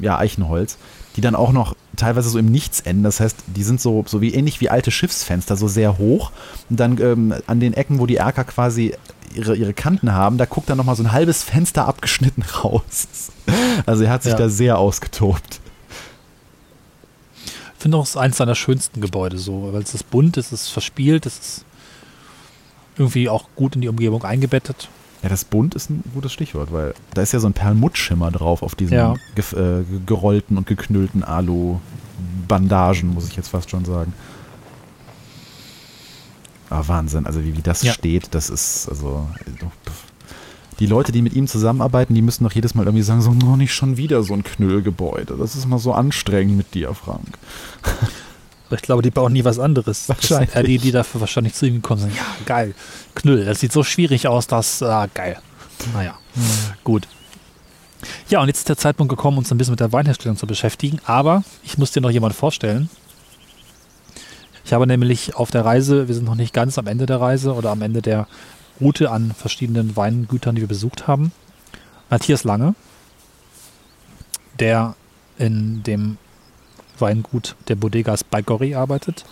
äh, 0.00 0.04
ja, 0.04 0.18
Eichenholz, 0.18 0.78
die 1.16 1.20
dann 1.20 1.34
auch 1.34 1.52
noch 1.52 1.74
teilweise 1.96 2.28
so 2.28 2.38
im 2.38 2.46
Nichts 2.46 2.80
enden. 2.80 3.02
Das 3.02 3.20
heißt, 3.20 3.36
die 3.46 3.64
sind 3.64 3.80
so, 3.80 4.04
so 4.06 4.20
wie 4.20 4.32
ähnlich 4.32 4.60
wie 4.60 4.70
alte 4.70 4.90
Schiffsfenster, 4.90 5.56
so 5.56 5.66
sehr 5.68 5.98
hoch. 5.98 6.30
Und 6.70 6.78
dann 6.78 6.98
ähm, 7.00 7.34
an 7.46 7.60
den 7.60 7.74
Ecken, 7.74 7.98
wo 7.98 8.06
die 8.06 8.16
Erker 8.16 8.44
quasi 8.44 8.94
ihre, 9.34 9.56
ihre 9.56 9.72
Kanten 9.74 10.12
haben, 10.12 10.38
da 10.38 10.44
guckt 10.44 10.68
dann 10.70 10.78
nochmal 10.78 10.96
so 10.96 11.02
ein 11.02 11.12
halbes 11.12 11.42
Fenster 11.42 11.86
abgeschnitten 11.86 12.42
raus. 12.64 13.08
Also 13.86 14.04
er 14.04 14.10
hat 14.10 14.22
sich 14.22 14.32
Ja. 14.32 14.38
da 14.38 14.48
sehr 14.48 14.78
ausgetobt. 14.78 15.60
Ich 17.76 17.82
finde 17.82 17.96
auch, 17.96 18.02
es 18.04 18.10
ist 18.10 18.16
eins 18.16 18.36
seiner 18.36 18.54
schönsten 18.56 19.00
Gebäude 19.00 19.38
so, 19.38 19.72
weil 19.72 19.82
es 19.82 19.94
ist 19.94 20.10
bunt, 20.10 20.36
es 20.36 20.52
ist 20.52 20.68
verspielt, 20.68 21.26
es 21.26 21.38
ist 21.38 21.64
irgendwie 22.96 23.28
auch 23.28 23.44
gut 23.54 23.76
in 23.76 23.80
die 23.82 23.88
Umgebung 23.88 24.24
eingebettet. 24.24 24.88
Ja, 25.22 25.28
das 25.28 25.44
bunt 25.44 25.74
ist 25.76 25.88
ein 25.90 26.02
gutes 26.14 26.32
Stichwort, 26.32 26.72
weil 26.72 26.94
da 27.14 27.22
ist 27.22 27.32
ja 27.32 27.38
so 27.38 27.48
ein 27.48 27.52
Perlmuttschimmer 27.52 28.30
drauf 28.32 28.62
auf 28.62 28.74
diesen 28.74 28.94
Ja. 28.94 29.14
gef- 29.36 29.56
äh, 29.56 29.84
gerollten 30.06 30.56
und 30.56 30.66
geknüllten 30.66 31.22
Alu-Bandagen, 31.22 33.14
muss 33.14 33.28
ich 33.28 33.36
jetzt 33.36 33.48
fast 33.48 33.70
schon 33.70 33.84
sagen. 33.84 34.12
Ah, 36.70 36.82
Wahnsinn, 36.86 37.26
also 37.26 37.42
wie, 37.44 37.56
wie 37.56 37.62
das 37.62 37.82
Ja. 37.82 37.92
steht, 37.92 38.34
das 38.34 38.50
ist, 38.50 38.88
also, 38.88 39.26
pff. 39.86 40.04
die 40.78 40.86
Leute, 40.86 41.12
die 41.12 41.22
mit 41.22 41.32
ihm 41.34 41.46
zusammenarbeiten, 41.46 42.14
die 42.14 42.22
müssen 42.22 42.44
doch 42.44 42.52
jedes 42.52 42.74
Mal 42.74 42.84
irgendwie 42.84 43.02
sagen, 43.02 43.22
so, 43.22 43.32
noch 43.32 43.56
nicht 43.56 43.72
schon 43.74 43.96
wieder 43.96 44.22
so 44.22 44.34
ein 44.34 44.44
Knüllgebäude. 44.44 45.36
Das 45.38 45.56
ist 45.56 45.66
mal 45.66 45.78
so 45.78 45.92
anstrengend 45.92 46.56
mit 46.56 46.74
dir, 46.74 46.92
Frank. 46.94 47.38
Aber 48.66 48.76
ich 48.76 48.82
glaube, 48.82 49.00
die 49.02 49.10
bauen 49.10 49.32
nie 49.32 49.44
was 49.44 49.58
anderes. 49.58 50.08
Wahrscheinlich. 50.10 50.50
Das 50.50 50.58
sind 50.60 50.68
die, 50.68 50.78
die 50.78 50.92
dafür 50.92 51.22
wahrscheinlich 51.22 51.54
zu 51.54 51.66
ihm 51.66 51.76
gekommen 51.76 52.02
sind. 52.02 52.14
Ja, 52.14 52.22
geil. 52.44 52.74
Knüll. 53.14 53.46
Das 53.46 53.60
sieht 53.60 53.72
so 53.72 53.82
schwierig 53.82 54.28
aus, 54.28 54.46
dass, 54.46 54.82
ah, 54.82 55.06
geil. 55.14 55.38
Naja, 55.94 56.18
gut. 56.84 57.08
Ja, 58.28 58.40
und 58.42 58.48
jetzt 58.48 58.58
ist 58.58 58.68
der 58.68 58.76
Zeitpunkt 58.76 59.08
gekommen, 59.10 59.38
uns 59.38 59.50
ein 59.50 59.56
bisschen 59.58 59.72
mit 59.72 59.80
der 59.80 59.92
Weinherstellung 59.92 60.36
zu 60.36 60.46
beschäftigen. 60.46 61.00
Aber 61.06 61.42
ich 61.64 61.78
muss 61.78 61.92
dir 61.92 62.02
noch 62.02 62.10
jemanden 62.10 62.36
vorstellen. 62.36 62.90
Ich 64.68 64.74
habe 64.74 64.86
nämlich 64.86 65.34
auf 65.34 65.50
der 65.50 65.64
Reise, 65.64 66.08
wir 66.08 66.14
sind 66.14 66.26
noch 66.26 66.34
nicht 66.34 66.52
ganz 66.52 66.76
am 66.76 66.86
Ende 66.86 67.06
der 67.06 67.22
Reise 67.22 67.54
oder 67.54 67.70
am 67.70 67.80
Ende 67.80 68.02
der 68.02 68.26
Route 68.78 69.10
an 69.10 69.32
verschiedenen 69.32 69.96
Weingütern, 69.96 70.56
die 70.56 70.60
wir 70.60 70.68
besucht 70.68 71.06
haben. 71.06 71.32
Matthias 72.10 72.44
Lange, 72.44 72.74
der 74.60 74.94
in 75.38 75.82
dem 75.84 76.18
Weingut 76.98 77.56
der 77.68 77.76
Bodegas 77.76 78.24
bei 78.24 78.42
Gorri 78.42 78.74
arbeitet. 78.74 79.24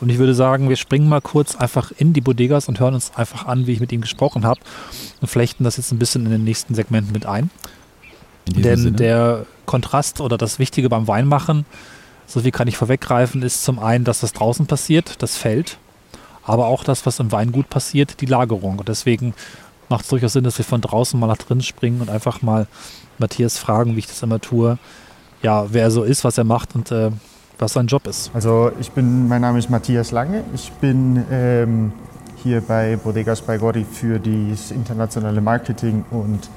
Und 0.00 0.08
ich 0.08 0.16
würde 0.16 0.34
sagen, 0.34 0.70
wir 0.70 0.76
springen 0.76 1.10
mal 1.10 1.20
kurz 1.20 1.56
einfach 1.56 1.92
in 1.98 2.14
die 2.14 2.22
Bodegas 2.22 2.66
und 2.66 2.80
hören 2.80 2.94
uns 2.94 3.14
einfach 3.14 3.44
an, 3.44 3.66
wie 3.66 3.72
ich 3.72 3.80
mit 3.80 3.92
ihm 3.92 4.00
gesprochen 4.00 4.46
habe 4.46 4.60
und 5.20 5.28
flechten 5.28 5.64
das 5.64 5.76
jetzt 5.76 5.92
ein 5.92 5.98
bisschen 5.98 6.24
in 6.24 6.30
den 6.30 6.44
nächsten 6.44 6.74
Segmenten 6.74 7.12
mit 7.12 7.26
ein. 7.26 7.50
Denn 8.46 8.78
Sinne. 8.78 8.96
der 8.96 9.46
Kontrast 9.66 10.22
oder 10.22 10.38
das 10.38 10.58
Wichtige 10.58 10.88
beim 10.88 11.06
Weinmachen, 11.06 11.66
so 12.26 12.40
viel 12.40 12.50
kann 12.50 12.68
ich 12.68 12.76
vorweggreifen, 12.76 13.42
ist 13.42 13.64
zum 13.64 13.78
einen, 13.78 14.04
dass 14.04 14.20
das 14.20 14.32
draußen 14.32 14.66
passiert, 14.66 15.22
das 15.22 15.36
Feld, 15.36 15.78
aber 16.44 16.66
auch 16.66 16.84
das, 16.84 17.06
was 17.06 17.20
im 17.20 17.32
Weingut 17.32 17.68
passiert, 17.68 18.20
die 18.20 18.26
Lagerung. 18.26 18.78
Und 18.78 18.88
deswegen 18.88 19.34
macht 19.88 20.04
es 20.04 20.10
durchaus 20.10 20.32
Sinn, 20.32 20.44
dass 20.44 20.58
wir 20.58 20.64
von 20.64 20.80
draußen 20.80 21.18
mal 21.18 21.26
nach 21.26 21.38
drin 21.38 21.60
springen 21.60 22.00
und 22.00 22.10
einfach 22.10 22.42
mal 22.42 22.66
Matthias 23.18 23.58
fragen, 23.58 23.94
wie 23.94 24.00
ich 24.00 24.06
das 24.06 24.22
immer 24.22 24.40
tue, 24.40 24.78
ja, 25.42 25.66
wer 25.70 25.82
er 25.84 25.90
so 25.90 26.02
ist, 26.02 26.24
was 26.24 26.38
er 26.38 26.44
macht 26.44 26.74
und 26.74 26.90
äh, 26.90 27.10
was 27.58 27.74
sein 27.74 27.86
Job 27.86 28.06
ist. 28.06 28.30
Also 28.34 28.72
ich 28.80 28.90
bin, 28.90 29.28
mein 29.28 29.42
Name 29.42 29.58
ist 29.58 29.70
Matthias 29.70 30.10
Lange. 30.10 30.42
Ich 30.54 30.72
bin 30.72 31.24
ähm, 31.30 31.92
hier 32.42 32.60
bei 32.60 32.96
Bodegas 32.96 33.42
bei 33.42 33.58
Gori 33.58 33.84
für 33.84 34.18
das 34.18 34.70
internationale 34.70 35.40
Marketing 35.40 36.04
und 36.10 36.48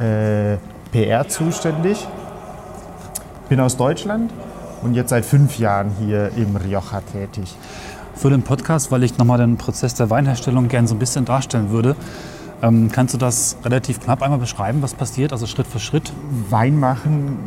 äh, 0.00 0.56
PR 0.92 1.28
zuständig. 1.28 2.06
Bin 3.48 3.60
aus 3.60 3.76
Deutschland 3.76 4.30
und 4.82 4.94
jetzt 4.94 5.10
seit 5.10 5.24
fünf 5.24 5.58
Jahren 5.58 5.90
hier 5.98 6.30
im 6.36 6.56
Rioja 6.56 7.00
tätig. 7.12 7.56
Für 8.14 8.30
den 8.30 8.42
Podcast, 8.42 8.90
weil 8.90 9.04
ich 9.04 9.16
nochmal 9.18 9.38
den 9.38 9.56
Prozess 9.56 9.94
der 9.94 10.10
Weinherstellung 10.10 10.68
gerne 10.68 10.88
so 10.88 10.94
ein 10.94 10.98
bisschen 10.98 11.24
darstellen 11.24 11.70
würde, 11.70 11.94
ähm, 12.62 12.90
kannst 12.90 13.14
du 13.14 13.18
das 13.18 13.56
relativ 13.64 14.00
knapp 14.00 14.22
einmal 14.22 14.40
beschreiben, 14.40 14.82
was 14.82 14.94
passiert, 14.94 15.32
also 15.32 15.46
Schritt 15.46 15.66
für 15.66 15.78
Schritt? 15.78 16.12
Wein 16.50 16.78
machen 16.78 17.38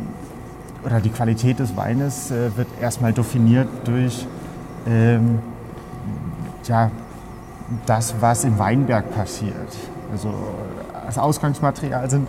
oder 0.84 1.00
die 1.00 1.10
Qualität 1.10 1.58
des 1.58 1.76
Weines 1.76 2.30
äh, 2.30 2.56
wird 2.56 2.68
erstmal 2.80 3.12
definiert 3.12 3.68
durch 3.84 4.26
ähm, 4.86 5.38
ja, 6.64 6.90
das, 7.86 8.14
was 8.20 8.44
im 8.44 8.58
Weinberg 8.58 9.14
passiert. 9.14 9.76
Also 10.10 10.32
das 11.06 11.18
Ausgangsmaterial 11.18 12.08
sind 12.08 12.28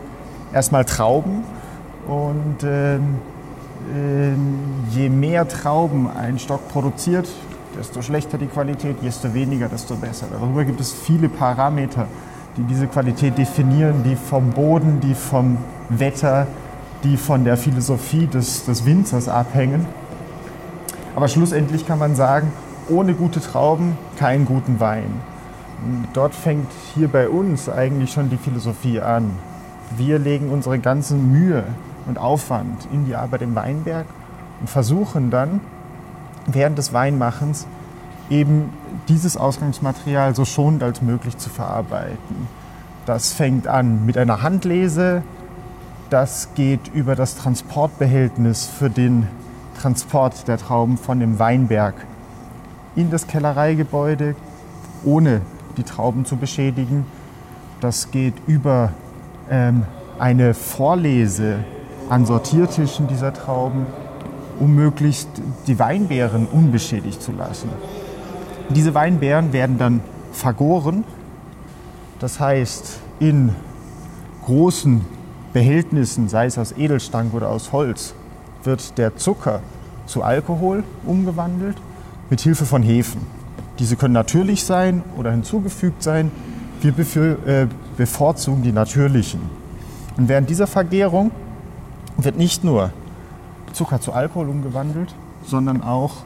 erstmal 0.54 0.86
Trauben 0.86 1.44
und 2.08 2.58
ähm, 2.64 3.16
je 4.92 5.10
mehr 5.10 5.48
Trauben 5.48 6.10
ein 6.10 6.40
Stock 6.40 6.68
produziert, 6.70 7.28
desto 7.78 8.02
schlechter 8.02 8.38
die 8.38 8.48
Qualität, 8.48 8.98
desto 9.04 9.34
weniger, 9.34 9.68
desto 9.68 9.96
besser. 9.96 10.28
Darüber 10.32 10.64
gibt 10.64 10.80
es 10.80 10.92
viele 10.92 11.30
Parameter, 11.30 12.08
die 12.58 12.64
diese 12.64 12.88
Qualität 12.88 13.38
definieren, 13.38 14.04
die 14.04 14.16
vom 14.16 14.52
Boden, 14.52 15.00
die 15.00 15.16
vom 15.16 15.58
Wetter, 15.90 16.48
die 17.04 17.18
von 17.18 17.44
der 17.44 17.58
Philosophie 17.58 18.28
des, 18.28 18.66
des 18.66 18.86
Winzers 18.86 19.28
abhängen. 19.28 19.86
Aber 21.16 21.28
schlussendlich 21.28 21.86
kann 21.86 22.00
man 22.00 22.16
sagen, 22.16 22.52
ohne 22.90 23.14
gute 23.14 23.40
Trauben 23.40 23.98
keinen 24.18 24.46
guten 24.46 24.80
Wein. 24.80 25.22
Dort 26.14 26.34
fängt 26.34 26.68
hier 26.94 27.08
bei 27.08 27.28
uns 27.28 27.70
eigentlich 27.70 28.12
schon 28.12 28.30
die 28.30 28.38
Philosophie 28.38 29.02
an. 29.02 29.32
Wir 29.98 30.18
legen 30.18 30.50
unsere 30.50 30.80
ganze 30.80 31.16
Mühe 31.16 31.64
und 32.08 32.18
Aufwand 32.18 32.88
in 32.92 33.06
die 33.06 33.16
Arbeit 33.16 33.42
im 33.42 33.56
Weinberg 33.56 34.06
und 34.60 34.70
versuchen 34.70 35.30
dann 35.30 35.62
während 36.46 36.78
des 36.78 36.94
Weinmachens 36.94 37.68
eben 38.30 38.70
dieses 39.08 39.38
Ausgangsmaterial 39.38 40.36
so 40.36 40.46
schonend 40.46 40.84
als 40.84 41.02
möglich 41.02 41.38
zu 41.38 41.50
verarbeiten. 41.50 42.48
Das 43.06 43.34
fängt 43.34 43.68
an 43.68 44.06
mit 44.06 44.18
einer 44.18 44.42
Handlese, 44.42 45.24
das 46.10 46.50
geht 46.56 46.94
über 46.94 47.16
das 47.16 47.36
Transportbehältnis 47.36 48.66
für 48.66 48.90
den 48.90 49.28
Transport 49.82 50.48
der 50.48 50.58
Trauben 50.58 50.98
von 50.98 51.20
dem 51.20 51.40
Weinberg 51.40 51.96
in 52.96 53.10
das 53.10 53.28
Kellereigebäude, 53.28 54.36
ohne 55.04 55.42
die 55.78 55.84
Trauben 55.84 56.26
zu 56.26 56.38
beschädigen. 56.38 57.06
Das 57.82 58.12
geht 58.12 58.36
über 58.48 58.92
ähm, 59.50 59.84
eine 60.20 60.54
Vorlese 60.54 61.60
an 62.14 62.28
Sortiertischen 62.28 63.08
dieser 63.08 63.34
Trauben, 63.34 63.88
um 64.60 64.76
möglichst 64.76 65.30
die 65.66 65.80
Weinbeeren 65.80 66.46
unbeschädigt 66.46 67.20
zu 67.24 67.32
lassen. 67.32 67.70
Diese 68.70 68.94
Weinbeeren 68.94 69.52
werden 69.52 69.80
dann 69.80 70.02
vergoren, 70.32 71.06
das 72.20 72.40
heißt 72.40 73.00
in 73.20 73.56
großen 74.46 75.02
Behältnissen, 75.54 76.30
sei 76.30 76.46
es 76.46 76.60
aus 76.60 76.74
Edelstank 76.78 77.34
oder 77.34 77.50
aus 77.50 77.72
Holz, 77.72 78.14
wird 78.64 79.00
der 79.00 79.16
Zucker 79.16 79.62
zu 80.06 80.22
Alkohol 80.22 80.84
umgewandelt 81.08 81.78
mit 82.30 82.42
Hilfe 82.42 82.66
von 82.66 82.84
Hefen. 82.84 83.22
Diese 83.80 83.96
können 83.96 84.14
natürlich 84.14 84.66
sein 84.66 85.02
oder 85.18 85.32
hinzugefügt 85.32 86.04
sein. 86.04 86.32
Wir 86.80 86.96
äh, 87.48 87.66
bevorzugen 87.98 88.62
die 88.62 88.72
natürlichen. 88.72 89.42
Und 90.16 90.30
während 90.30 90.48
dieser 90.52 90.68
Vergärung 90.68 91.32
wird 92.18 92.38
nicht 92.38 92.64
nur 92.64 92.92
Zucker 93.74 94.00
zu 94.00 94.14
Alkohol 94.14 94.50
umgewandelt, 94.50 95.14
sondern 95.46 95.82
auch 95.82 96.24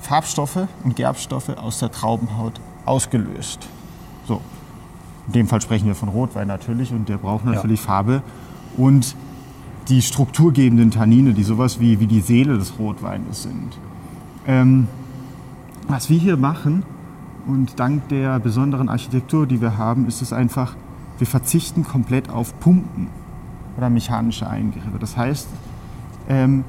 Farbstoffe 0.00 0.66
und 0.82 0.96
Gerbstoffe 0.96 1.50
aus 1.50 1.78
der 1.78 1.90
Traubenhaut 1.90 2.60
ausgelöst. 2.84 3.68
So, 4.26 4.40
in 5.26 5.32
dem 5.32 5.48
Fall 5.48 5.60
sprechen 5.60 5.86
wir 5.86 5.94
von 5.94 6.08
Rotwein 6.08 6.48
natürlich 6.48 6.92
und 6.92 7.08
der 7.08 7.16
braucht 7.16 7.44
natürlich 7.44 7.80
ja. 7.80 7.86
Farbe 7.86 8.22
und 8.76 9.16
die 9.88 10.02
strukturgebenden 10.02 10.90
Tannine, 10.90 11.34
die 11.34 11.42
sowas 11.42 11.80
wie, 11.80 12.00
wie 12.00 12.06
die 12.06 12.20
Seele 12.20 12.58
des 12.58 12.78
Rotweines 12.78 13.42
sind. 13.42 13.78
Ähm, 14.46 14.88
was 15.88 16.08
wir 16.08 16.18
hier 16.18 16.36
machen 16.36 16.82
und 17.46 17.78
dank 17.78 18.08
der 18.08 18.38
besonderen 18.40 18.88
Architektur, 18.88 19.46
die 19.46 19.60
wir 19.60 19.76
haben, 19.76 20.06
ist 20.06 20.22
es 20.22 20.32
einfach, 20.32 20.74
wir 21.18 21.26
verzichten 21.26 21.84
komplett 21.84 22.30
auf 22.30 22.58
Pumpen 22.60 23.08
oder 23.76 23.90
mechanische 23.90 24.48
Eingriffe. 24.48 24.98
Das 24.98 25.16
heißt, 25.16 25.48
ähm, 26.28 26.64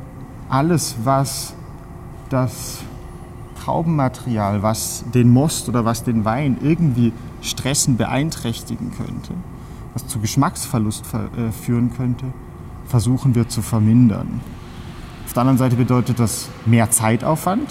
alles, 0.49 0.95
was 1.03 1.53
das 2.29 2.79
Traubenmaterial, 3.63 4.61
was 4.61 5.05
den 5.13 5.29
Most 5.29 5.69
oder 5.69 5.85
was 5.85 6.03
den 6.03 6.25
Wein 6.25 6.57
irgendwie 6.61 7.13
stressen, 7.41 7.97
beeinträchtigen 7.97 8.91
könnte, 8.91 9.33
was 9.93 10.07
zu 10.07 10.19
Geschmacksverlust 10.19 11.05
äh, 11.13 11.51
führen 11.51 11.91
könnte, 11.95 12.25
versuchen 12.85 13.33
wir 13.33 13.47
zu 13.47 13.61
vermindern. 13.61 14.41
Auf 15.25 15.33
der 15.33 15.41
anderen 15.41 15.57
Seite 15.57 15.75
bedeutet 15.75 16.19
das 16.19 16.49
mehr 16.65 16.91
Zeitaufwand. 16.91 17.69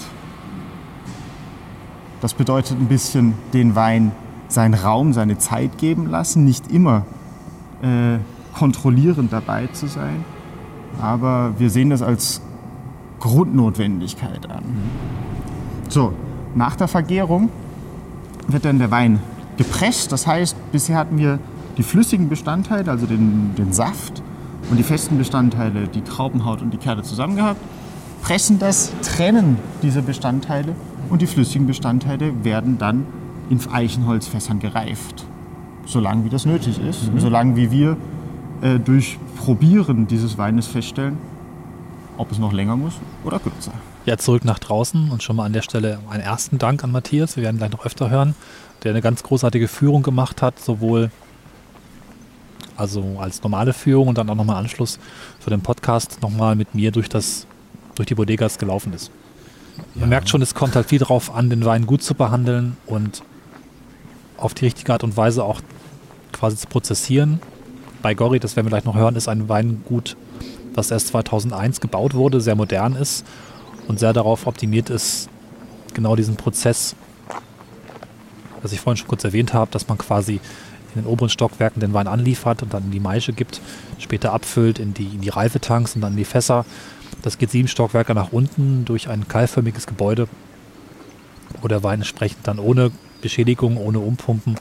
Das 2.21 2.33
bedeutet 2.33 2.77
ein 2.79 2.87
bisschen 2.87 3.33
den 3.53 3.75
Wein 3.75 4.11
seinen 4.47 4.73
Raum, 4.73 5.13
seine 5.13 5.37
Zeit 5.37 5.77
geben 5.77 6.07
lassen, 6.07 6.43
nicht 6.45 6.71
immer 6.71 7.05
äh, 7.81 8.17
kontrollierend 8.55 9.31
dabei 9.31 9.67
zu 9.67 9.87
sein. 9.87 10.23
Aber 11.01 11.53
wir 11.57 11.69
sehen 11.69 11.89
das 11.89 12.01
als 12.01 12.41
Grundnotwendigkeit 13.19 14.49
an. 14.49 14.63
So, 15.89 16.13
nach 16.55 16.75
der 16.75 16.87
Vergärung 16.87 17.49
wird 18.47 18.65
dann 18.65 18.79
der 18.79 18.91
Wein 18.91 19.19
gepresst. 19.57 20.11
Das 20.11 20.25
heißt, 20.25 20.55
bisher 20.71 20.97
hatten 20.97 21.17
wir 21.17 21.39
die 21.77 21.83
flüssigen 21.83 22.29
Bestandteile, 22.29 22.89
also 22.89 23.05
den, 23.05 23.53
den 23.55 23.73
Saft 23.73 24.21
und 24.69 24.77
die 24.77 24.83
festen 24.83 25.17
Bestandteile, 25.17 25.87
die 25.87 26.01
Traubenhaut 26.01 26.61
und 26.61 26.71
die 26.71 26.77
Kerne 26.77 27.03
zusammen 27.03 27.35
gehabt, 27.35 27.59
pressen 28.21 28.59
das, 28.59 28.91
trennen 29.01 29.57
diese 29.81 30.01
Bestandteile 30.01 30.75
und 31.09 31.21
die 31.21 31.27
flüssigen 31.27 31.67
Bestandteile 31.67 32.43
werden 32.43 32.77
dann 32.77 33.05
in 33.49 33.59
Eichenholzfässern 33.71 34.59
gereift. 34.59 35.25
Solange 35.85 36.25
wie 36.25 36.29
das 36.29 36.45
nötig 36.45 36.79
ist, 36.79 37.13
mhm. 37.13 37.19
solange 37.19 37.55
wie 37.55 37.69
wir 37.69 37.97
äh, 38.61 38.79
durch 38.79 39.17
Probieren 39.37 40.07
dieses 40.07 40.37
Weines 40.37 40.67
feststellen, 40.67 41.17
ob 42.17 42.31
es 42.31 42.39
noch 42.39 42.53
länger 42.53 42.75
muss 42.75 42.93
oder 43.23 43.39
kürzer. 43.39 43.73
Ja, 44.05 44.17
zurück 44.17 44.45
nach 44.45 44.59
draußen 44.59 45.09
und 45.11 45.23
schon 45.23 45.35
mal 45.35 45.45
an 45.45 45.53
der 45.53 45.61
Stelle 45.61 45.99
einen 46.09 46.21
ersten 46.21 46.57
Dank 46.57 46.83
an 46.83 46.91
Matthias. 46.91 47.35
Wir 47.35 47.43
werden 47.43 47.57
gleich 47.57 47.71
noch 47.71 47.85
öfter 47.85 48.09
hören, 48.09 48.35
der 48.83 48.91
eine 48.91 49.01
ganz 49.01 49.23
großartige 49.23 49.67
Führung 49.67 50.03
gemacht 50.03 50.41
hat, 50.41 50.59
sowohl 50.59 51.11
also 52.77 53.17
als 53.19 53.41
normale 53.41 53.73
Führung 53.73 54.09
und 54.09 54.17
dann 54.17 54.29
auch 54.29 54.35
nochmal 54.35 54.57
Anschluss 54.57 54.99
für 55.39 55.49
den 55.49 55.61
Podcast 55.61 56.21
nochmal 56.21 56.55
mit 56.55 56.75
mir 56.75 56.91
durch 56.91 57.09
das 57.09 57.47
durch 57.95 58.07
die 58.07 58.15
Bodegas 58.15 58.57
gelaufen 58.57 58.93
ist. 58.93 59.11
Ja. 59.77 60.01
Man 60.01 60.09
merkt 60.09 60.29
schon, 60.29 60.41
es 60.41 60.53
kommt 60.53 60.75
halt 60.75 60.87
viel 60.87 60.99
drauf 60.99 61.33
an, 61.33 61.49
den 61.49 61.63
Wein 61.65 61.85
gut 61.85 62.03
zu 62.03 62.13
behandeln 62.13 62.77
und 62.85 63.23
auf 64.37 64.53
die 64.53 64.65
richtige 64.65 64.91
Art 64.91 65.03
und 65.03 65.15
Weise 65.15 65.43
auch 65.43 65.61
quasi 66.31 66.57
zu 66.57 66.67
prozessieren. 66.67 67.39
Bei 68.05 68.13
Gori, 68.13 68.39
das 68.39 68.55
werden 68.55 68.67
wir 68.67 68.69
gleich 68.69 68.85
noch 68.85 68.93
hören, 68.93 69.15
ist 69.15 69.27
ein 69.27 69.49
Weingut, 69.49 70.15
das 70.75 70.91
erst 70.91 71.07
2001 71.07 71.81
gebaut 71.81 72.13
wurde, 72.13 72.39
sehr 72.39 72.53
modern 72.53 72.95
ist 72.95 73.25
und 73.87 73.99
sehr 73.99 74.13
darauf 74.13 74.45
optimiert 74.45 74.91
ist, 74.91 75.27
genau 75.95 76.15
diesen 76.15 76.35
Prozess, 76.35 76.95
was 78.61 78.73
ich 78.73 78.79
vorhin 78.79 78.97
schon 78.97 79.07
kurz 79.07 79.23
erwähnt 79.23 79.55
habe, 79.55 79.71
dass 79.71 79.87
man 79.87 79.97
quasi 79.97 80.33
in 80.93 81.01
den 81.01 81.07
oberen 81.07 81.29
Stockwerken 81.29 81.79
den 81.79 81.95
Wein 81.95 82.05
anliefert 82.05 82.61
und 82.61 82.75
dann 82.75 82.83
in 82.83 82.91
die 82.91 82.99
Maische 82.99 83.33
gibt, 83.33 83.59
später 83.97 84.33
abfüllt 84.33 84.77
in 84.77 84.93
die, 84.93 85.07
in 85.07 85.21
die 85.21 85.29
Reifetanks 85.29 85.95
und 85.95 86.01
dann 86.01 86.11
in 86.11 86.17
die 86.17 86.25
Fässer, 86.25 86.63
Das 87.23 87.39
geht 87.39 87.49
sieben 87.49 87.67
Stockwerke 87.67 88.13
nach 88.13 88.31
unten 88.31 88.85
durch 88.85 89.09
ein 89.09 89.27
keilförmiges 89.27 89.87
Gebäude, 89.87 90.27
wo 91.59 91.67
der 91.67 91.81
Wein 91.81 92.01
entsprechend 92.01 92.45
dann 92.45 92.59
ohne 92.59 92.91
Beschädigung, 93.21 93.77
ohne 93.77 93.97
Umpumpen 93.97 94.57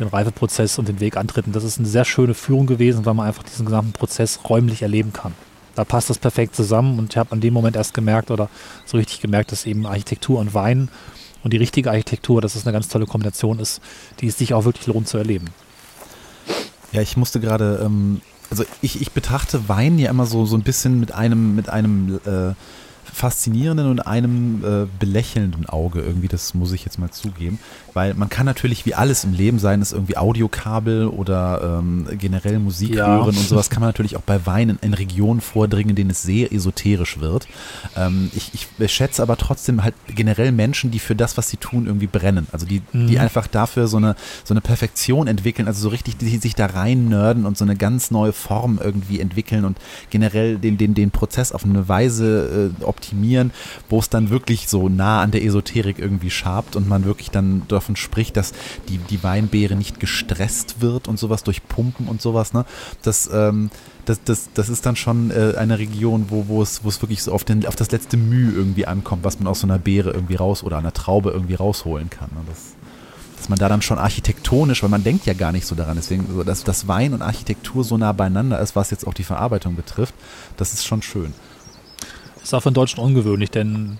den 0.00 0.08
Reifeprozess 0.08 0.78
und 0.78 0.88
den 0.88 1.00
Weg 1.00 1.16
antritt. 1.16 1.46
Und 1.46 1.56
das 1.56 1.64
ist 1.64 1.78
eine 1.78 1.88
sehr 1.88 2.04
schöne 2.04 2.34
Führung 2.34 2.66
gewesen, 2.66 3.04
weil 3.06 3.14
man 3.14 3.26
einfach 3.26 3.42
diesen 3.42 3.66
gesamten 3.66 3.92
Prozess 3.92 4.40
räumlich 4.48 4.82
erleben 4.82 5.12
kann. 5.12 5.32
Da 5.74 5.84
passt 5.84 6.10
das 6.10 6.18
perfekt 6.18 6.56
zusammen 6.56 6.98
und 6.98 7.12
ich 7.12 7.16
habe 7.16 7.30
an 7.32 7.40
dem 7.40 7.54
Moment 7.54 7.76
erst 7.76 7.94
gemerkt 7.94 8.30
oder 8.30 8.48
so 8.84 8.96
richtig 8.96 9.20
gemerkt, 9.20 9.52
dass 9.52 9.64
eben 9.64 9.86
Architektur 9.86 10.40
und 10.40 10.52
Wein 10.52 10.88
und 11.44 11.52
die 11.52 11.56
richtige 11.56 11.90
Architektur, 11.90 12.40
dass 12.40 12.56
es 12.56 12.66
eine 12.66 12.72
ganz 12.72 12.88
tolle 12.88 13.06
Kombination 13.06 13.60
ist, 13.60 13.80
die 14.20 14.26
es 14.26 14.36
sich 14.36 14.54
auch 14.54 14.64
wirklich 14.64 14.86
lohnt 14.88 15.06
zu 15.06 15.18
erleben. 15.18 15.46
Ja, 16.90 17.00
ich 17.00 17.16
musste 17.16 17.38
gerade, 17.38 17.80
ähm, 17.84 18.20
also 18.50 18.64
ich, 18.82 19.00
ich 19.00 19.12
betrachte 19.12 19.68
Wein 19.68 19.98
ja 19.98 20.10
immer 20.10 20.26
so, 20.26 20.46
so 20.46 20.56
ein 20.56 20.62
bisschen 20.62 20.98
mit 20.98 21.12
einem, 21.12 21.54
mit 21.54 21.68
einem 21.68 22.18
äh, 22.24 22.54
faszinierenden 23.12 23.90
und 23.90 24.00
einem 24.00 24.64
äh, 24.64 24.86
belächelnden 24.98 25.66
Auge 25.66 26.00
irgendwie, 26.00 26.28
das 26.28 26.54
muss 26.54 26.72
ich 26.72 26.84
jetzt 26.84 26.98
mal 26.98 27.10
zugeben. 27.10 27.58
Weil 27.94 28.14
man 28.14 28.28
kann 28.28 28.46
natürlich 28.46 28.86
wie 28.86 28.94
alles 28.94 29.24
im 29.24 29.32
Leben 29.32 29.58
sein, 29.58 29.82
ist 29.82 29.92
irgendwie 29.92 30.16
Audiokabel 30.16 31.08
oder 31.08 31.78
ähm, 31.78 32.06
generell 32.18 32.58
Musik 32.58 32.94
ja. 32.94 33.06
hören 33.06 33.28
und 33.28 33.38
sowas 33.38 33.70
kann 33.70 33.80
man 33.80 33.88
natürlich 33.88 34.16
auch 34.16 34.22
bei 34.22 34.46
Wein 34.46 34.70
in, 34.70 34.78
in 34.82 34.94
Regionen 34.94 35.40
vordringen, 35.40 35.90
in 35.90 35.96
denen 35.96 36.10
es 36.10 36.22
sehr 36.22 36.52
esoterisch 36.52 37.20
wird. 37.20 37.46
Ähm, 37.96 38.30
ich, 38.34 38.52
ich 38.54 38.92
schätze 38.92 39.22
aber 39.22 39.36
trotzdem 39.36 39.82
halt 39.82 39.94
generell 40.06 40.52
Menschen, 40.52 40.90
die 40.90 40.98
für 40.98 41.14
das, 41.14 41.36
was 41.36 41.48
sie 41.48 41.56
tun, 41.56 41.86
irgendwie 41.86 42.06
brennen. 42.06 42.46
Also 42.52 42.66
die, 42.66 42.82
mhm. 42.92 43.08
die 43.08 43.18
einfach 43.18 43.46
dafür 43.46 43.86
so 43.86 43.96
eine, 43.96 44.16
so 44.44 44.54
eine 44.54 44.60
Perfektion 44.60 45.26
entwickeln, 45.26 45.68
also 45.68 45.80
so 45.80 45.88
richtig, 45.88 46.16
die 46.16 46.36
sich 46.38 46.54
da 46.54 46.66
rein 46.66 47.08
nörden 47.08 47.46
und 47.46 47.56
so 47.56 47.64
eine 47.64 47.76
ganz 47.76 48.10
neue 48.10 48.32
Form 48.32 48.78
irgendwie 48.82 49.20
entwickeln 49.20 49.64
und 49.64 49.78
generell 50.10 50.58
den, 50.58 50.78
den, 50.78 50.94
den 50.94 51.10
Prozess 51.10 51.52
auf 51.52 51.64
eine 51.64 51.88
Weise 51.88 52.72
äh, 52.80 52.84
optimieren, 52.84 53.52
wo 53.88 53.98
es 53.98 54.08
dann 54.08 54.30
wirklich 54.30 54.68
so 54.68 54.88
nah 54.88 55.22
an 55.22 55.30
der 55.30 55.44
Esoterik 55.44 55.98
irgendwie 55.98 56.30
schabt 56.30 56.76
und 56.76 56.88
man 56.88 57.04
wirklich 57.04 57.30
dann 57.30 57.62
davon 57.78 57.96
spricht, 57.96 58.36
dass 58.36 58.52
die, 58.88 58.98
die 58.98 59.22
Weinbeere 59.22 59.76
nicht 59.76 60.00
gestresst 60.00 60.80
wird 60.80 61.08
und 61.08 61.18
sowas 61.18 61.42
durch 61.44 61.66
Pumpen 61.66 62.08
und 62.08 62.20
sowas. 62.20 62.52
Ne? 62.52 62.64
Das, 63.02 63.28
ähm, 63.32 63.70
das, 64.04 64.22
das, 64.24 64.48
das 64.54 64.68
ist 64.68 64.86
dann 64.86 64.96
schon 64.96 65.30
äh, 65.30 65.54
eine 65.56 65.78
Region, 65.78 66.26
wo, 66.28 66.48
wo, 66.48 66.62
es, 66.62 66.84
wo 66.84 66.88
es 66.88 67.00
wirklich 67.02 67.22
so 67.22 67.32
auf, 67.32 67.44
den, 67.44 67.66
auf 67.66 67.76
das 67.76 67.90
letzte 67.90 68.16
Mühe 68.16 68.52
irgendwie 68.52 68.86
ankommt, 68.86 69.24
was 69.24 69.38
man 69.38 69.46
aus 69.48 69.60
so 69.60 69.66
einer 69.66 69.78
Beere 69.78 70.10
irgendwie 70.10 70.36
raus 70.36 70.62
oder 70.62 70.78
einer 70.78 70.92
Traube 70.92 71.30
irgendwie 71.30 71.54
rausholen 71.54 72.10
kann. 72.10 72.30
Ne? 72.34 72.40
Das, 72.48 72.74
dass 73.36 73.48
man 73.48 73.58
da 73.58 73.68
dann 73.68 73.82
schon 73.82 73.98
architektonisch, 73.98 74.82
weil 74.82 74.90
man 74.90 75.04
denkt 75.04 75.26
ja 75.26 75.32
gar 75.32 75.52
nicht 75.52 75.66
so 75.66 75.74
daran, 75.74 75.96
deswegen, 75.96 76.44
dass, 76.44 76.64
dass 76.64 76.88
Wein 76.88 77.14
und 77.14 77.22
Architektur 77.22 77.84
so 77.84 77.96
nah 77.96 78.12
beieinander 78.12 78.60
ist, 78.60 78.74
was 78.74 78.90
jetzt 78.90 79.06
auch 79.06 79.14
die 79.14 79.22
Verarbeitung 79.22 79.76
betrifft, 79.76 80.14
das 80.56 80.72
ist 80.72 80.84
schon 80.84 81.02
schön. 81.02 81.32
Ist 82.42 82.52
auch 82.52 82.62
für 82.62 82.70
den 82.70 82.74
Deutschen 82.74 83.00
ungewöhnlich, 83.00 83.50
denn 83.50 83.98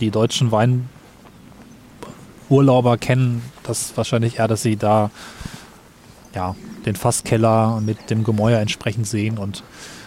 die 0.00 0.10
deutschen 0.10 0.50
Weinurlauber 2.48 2.96
kennen 2.96 3.42
das 3.62 3.96
wahrscheinlich 3.96 4.38
eher, 4.38 4.48
dass 4.48 4.62
sie 4.62 4.76
da 4.76 5.10
ja, 6.34 6.54
den 6.86 6.96
Fasskeller 6.96 7.80
mit 7.80 8.10
dem 8.10 8.24
Gemäuer 8.24 8.60
entsprechend 8.60 9.06
sehen 9.06 9.38
und 9.38 9.62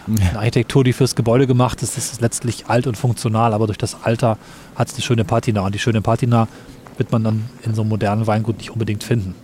eine 0.06 0.38
Architektur, 0.38 0.82
die 0.82 0.92
fürs 0.92 1.14
Gebäude 1.14 1.46
gemacht 1.46 1.82
ist, 1.82 1.96
ist 1.96 2.20
letztlich 2.20 2.66
alt 2.66 2.86
und 2.86 2.96
funktional, 2.96 3.54
aber 3.54 3.66
durch 3.66 3.78
das 3.78 4.02
Alter 4.02 4.36
hat 4.74 4.88
es 4.88 4.94
die 4.94 5.02
schöne 5.02 5.24
Patina 5.24 5.60
und 5.60 5.74
die 5.74 5.78
schöne 5.78 6.02
Patina 6.02 6.48
wird 6.96 7.12
man 7.12 7.22
dann 7.22 7.48
in 7.62 7.74
so 7.74 7.82
einem 7.82 7.90
modernen 7.90 8.26
Weingut 8.26 8.58
nicht 8.58 8.70
unbedingt 8.70 9.04
finden. 9.04 9.34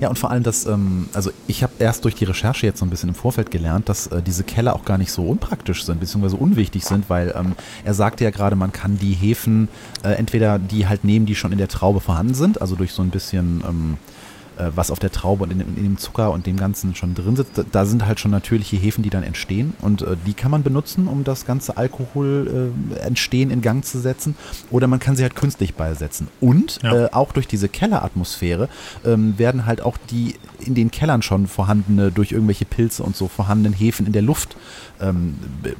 Ja, 0.00 0.08
und 0.08 0.18
vor 0.18 0.30
allem 0.30 0.42
das, 0.42 0.66
ähm, 0.66 1.08
also 1.12 1.30
ich 1.46 1.62
habe 1.62 1.72
erst 1.78 2.04
durch 2.04 2.14
die 2.14 2.24
Recherche 2.24 2.66
jetzt 2.66 2.78
so 2.78 2.86
ein 2.86 2.90
bisschen 2.90 3.08
im 3.10 3.14
Vorfeld 3.14 3.50
gelernt, 3.50 3.88
dass 3.88 4.06
äh, 4.08 4.22
diese 4.22 4.44
Keller 4.44 4.74
auch 4.74 4.84
gar 4.84 4.98
nicht 4.98 5.12
so 5.12 5.22
unpraktisch 5.22 5.84
sind, 5.84 6.00
beziehungsweise 6.00 6.36
unwichtig 6.36 6.84
sind, 6.84 7.10
weil 7.10 7.34
ähm, 7.36 7.54
er 7.84 7.94
sagte 7.94 8.24
ja 8.24 8.30
gerade, 8.30 8.56
man 8.56 8.72
kann 8.72 8.98
die 8.98 9.14
Hefen 9.14 9.68
äh, 10.02 10.10
entweder 10.12 10.58
die 10.58 10.86
halt 10.86 11.04
nehmen, 11.04 11.26
die 11.26 11.34
schon 11.34 11.52
in 11.52 11.58
der 11.58 11.68
Traube 11.68 12.00
vorhanden 12.00 12.34
sind, 12.34 12.60
also 12.60 12.76
durch 12.76 12.92
so 12.92 13.02
ein 13.02 13.10
bisschen 13.10 13.62
ähm, 13.68 13.96
äh, 13.96 14.13
was 14.56 14.90
auf 14.90 14.98
der 14.98 15.10
Traube 15.10 15.44
und 15.44 15.52
in, 15.52 15.60
in, 15.60 15.74
dem 15.74 15.98
Zucker 15.98 16.30
und 16.30 16.46
dem 16.46 16.56
Ganzen 16.56 16.94
schon 16.94 17.14
drin 17.14 17.36
sitzt. 17.36 17.64
Da 17.72 17.86
sind 17.86 18.06
halt 18.06 18.20
schon 18.20 18.30
natürliche 18.30 18.76
Hefen, 18.76 19.02
die 19.02 19.10
dann 19.10 19.22
entstehen 19.22 19.74
und 19.80 20.02
äh, 20.02 20.16
die 20.26 20.34
kann 20.34 20.50
man 20.50 20.62
benutzen, 20.62 21.08
um 21.08 21.24
das 21.24 21.44
ganze 21.46 21.76
Alkoholentstehen 21.76 23.50
äh, 23.50 23.52
in 23.52 23.62
Gang 23.62 23.84
zu 23.84 23.98
setzen. 23.98 24.36
Oder 24.70 24.86
man 24.86 25.00
kann 25.00 25.16
sie 25.16 25.22
halt 25.22 25.34
künstlich 25.34 25.74
beisetzen. 25.74 26.28
Und 26.40 26.80
ja. 26.82 27.06
äh, 27.06 27.08
auch 27.12 27.32
durch 27.32 27.48
diese 27.48 27.68
Kelleratmosphäre 27.68 28.68
ähm, 29.04 29.38
werden 29.38 29.66
halt 29.66 29.80
auch 29.80 29.96
die 30.10 30.34
in 30.60 30.74
den 30.74 30.90
Kellern 30.90 31.22
schon 31.22 31.46
vorhandene, 31.46 32.10
durch 32.10 32.32
irgendwelche 32.32 32.64
Pilze 32.64 33.02
und 33.02 33.16
so 33.16 33.28
vorhandenen 33.28 33.72
Hefen 33.74 34.06
in 34.06 34.12
der 34.12 34.22
Luft 34.22 34.56
ähm, 35.00 35.36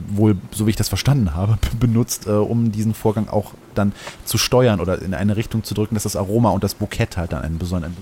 wohl, 0.09 0.37
so 0.51 0.67
wie 0.67 0.71
ich 0.71 0.77
das 0.77 0.89
verstanden 0.89 1.35
habe, 1.35 1.59
benutzt, 1.81 2.27
äh, 2.27 2.31
um 2.31 2.73
diesen 2.73 2.95
Vorgang 2.95 3.29
auch 3.29 3.53
dann 3.75 3.93
zu 4.25 4.39
steuern 4.39 4.81
oder 4.81 5.01
in 5.01 5.15
eine 5.15 5.37
Richtung 5.37 5.65
zu 5.65 5.75
drücken, 5.75 5.95
dass 5.95 6.05
das 6.05 6.17
Aroma 6.17 6.51
und 6.51 6.65
das 6.65 6.75
Bukett 6.75 7.17
halt 7.17 7.33
dann 7.33 7.43
einen 7.43 7.59
besonderen 7.59 7.97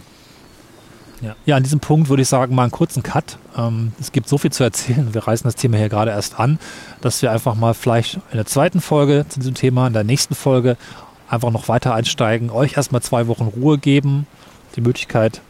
ja. 1.22 1.36
ja, 1.46 1.56
an 1.56 1.62
diesem 1.62 1.80
Punkt 1.80 2.08
würde 2.08 2.22
ich 2.22 2.28
sagen, 2.28 2.54
mal 2.54 2.62
einen 2.62 2.72
kurzen 2.72 3.02
Cut. 3.02 3.38
Ähm, 3.56 3.92
es 4.00 4.12
gibt 4.12 4.28
so 4.28 4.38
viel 4.38 4.52
zu 4.52 4.64
erzählen. 4.64 5.14
Wir 5.14 5.26
reißen 5.26 5.44
das 5.44 5.54
Thema 5.54 5.78
hier 5.78 5.88
gerade 5.88 6.10
erst 6.10 6.38
an, 6.38 6.58
dass 7.00 7.22
wir 7.22 7.30
einfach 7.30 7.54
mal 7.54 7.74
vielleicht 7.74 8.16
in 8.30 8.36
der 8.36 8.46
zweiten 8.46 8.80
Folge 8.80 9.24
zu 9.28 9.38
diesem 9.40 9.54
Thema, 9.54 9.86
in 9.86 9.92
der 9.92 10.04
nächsten 10.04 10.34
Folge 10.34 10.76
einfach 11.28 11.50
noch 11.50 11.68
weiter 11.68 11.94
einsteigen, 11.94 12.50
euch 12.50 12.76
erstmal 12.76 13.00
zwei 13.02 13.26
Wochen 13.28 13.44
Ruhe 13.44 13.78
geben, 13.78 14.26
die 14.76 14.82
Möglichkeit, 14.82 15.40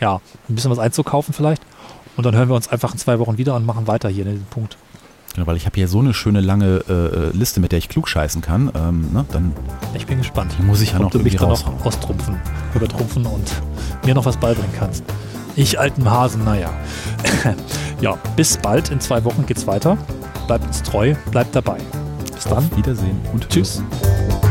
ja, 0.00 0.20
ein 0.48 0.54
bisschen 0.54 0.70
was 0.70 0.78
einzukaufen 0.78 1.34
vielleicht. 1.34 1.62
Und 2.16 2.24
dann 2.24 2.34
hören 2.34 2.48
wir 2.48 2.56
uns 2.56 2.68
einfach 2.68 2.92
in 2.92 2.98
zwei 2.98 3.20
Wochen 3.20 3.38
wieder 3.38 3.54
und 3.54 3.64
machen 3.64 3.86
weiter 3.86 4.08
hier 4.08 4.26
in 4.26 4.32
diesem 4.32 4.46
Punkt. 4.46 4.76
Genau, 5.34 5.46
weil 5.46 5.56
ich 5.56 5.66
habe 5.66 5.74
hier 5.76 5.88
so 5.88 6.00
eine 6.00 6.14
schöne 6.14 6.40
lange 6.40 6.82
äh, 6.88 6.92
äh, 6.92 7.30
Liste, 7.32 7.60
mit 7.60 7.72
der 7.72 7.78
ich 7.78 7.88
klug 7.88 8.08
scheißen 8.08 8.40
kann. 8.40 8.72
Ähm, 8.74 9.12
ne, 9.12 9.24
dann 9.30 9.52
ich 9.94 10.06
bin 10.06 10.18
gespannt. 10.18 10.58
Muss 10.64 10.80
ich 10.80 10.92
ja 10.92 10.98
noch 10.98 11.10
du 11.10 11.18
mich 11.20 11.36
dann 11.36 11.48
noch 11.50 11.84
austrumpfen, 11.84 12.40
übertrumpfen 12.74 13.26
und 13.26 13.50
mir 14.04 14.14
noch 14.14 14.24
was 14.24 14.36
beibringen 14.36 14.72
kannst. 14.78 15.04
Ich 15.56 15.78
alten 15.78 16.08
Hasen, 16.10 16.44
naja. 16.44 16.70
ja, 18.00 18.16
bis 18.36 18.56
bald. 18.56 18.90
In 18.90 19.00
zwei 19.00 19.24
Wochen 19.24 19.44
geht's 19.46 19.66
weiter. 19.66 19.98
Bleibt 20.46 20.66
uns 20.66 20.82
treu, 20.82 21.14
bleibt 21.30 21.54
dabei. 21.54 21.78
Bis 22.34 22.44
dann. 22.44 22.58
Auf 22.58 22.76
Wiedersehen 22.76 23.20
und 23.32 23.48
tschüss. 23.48 23.82
Tschüss. 23.82 24.47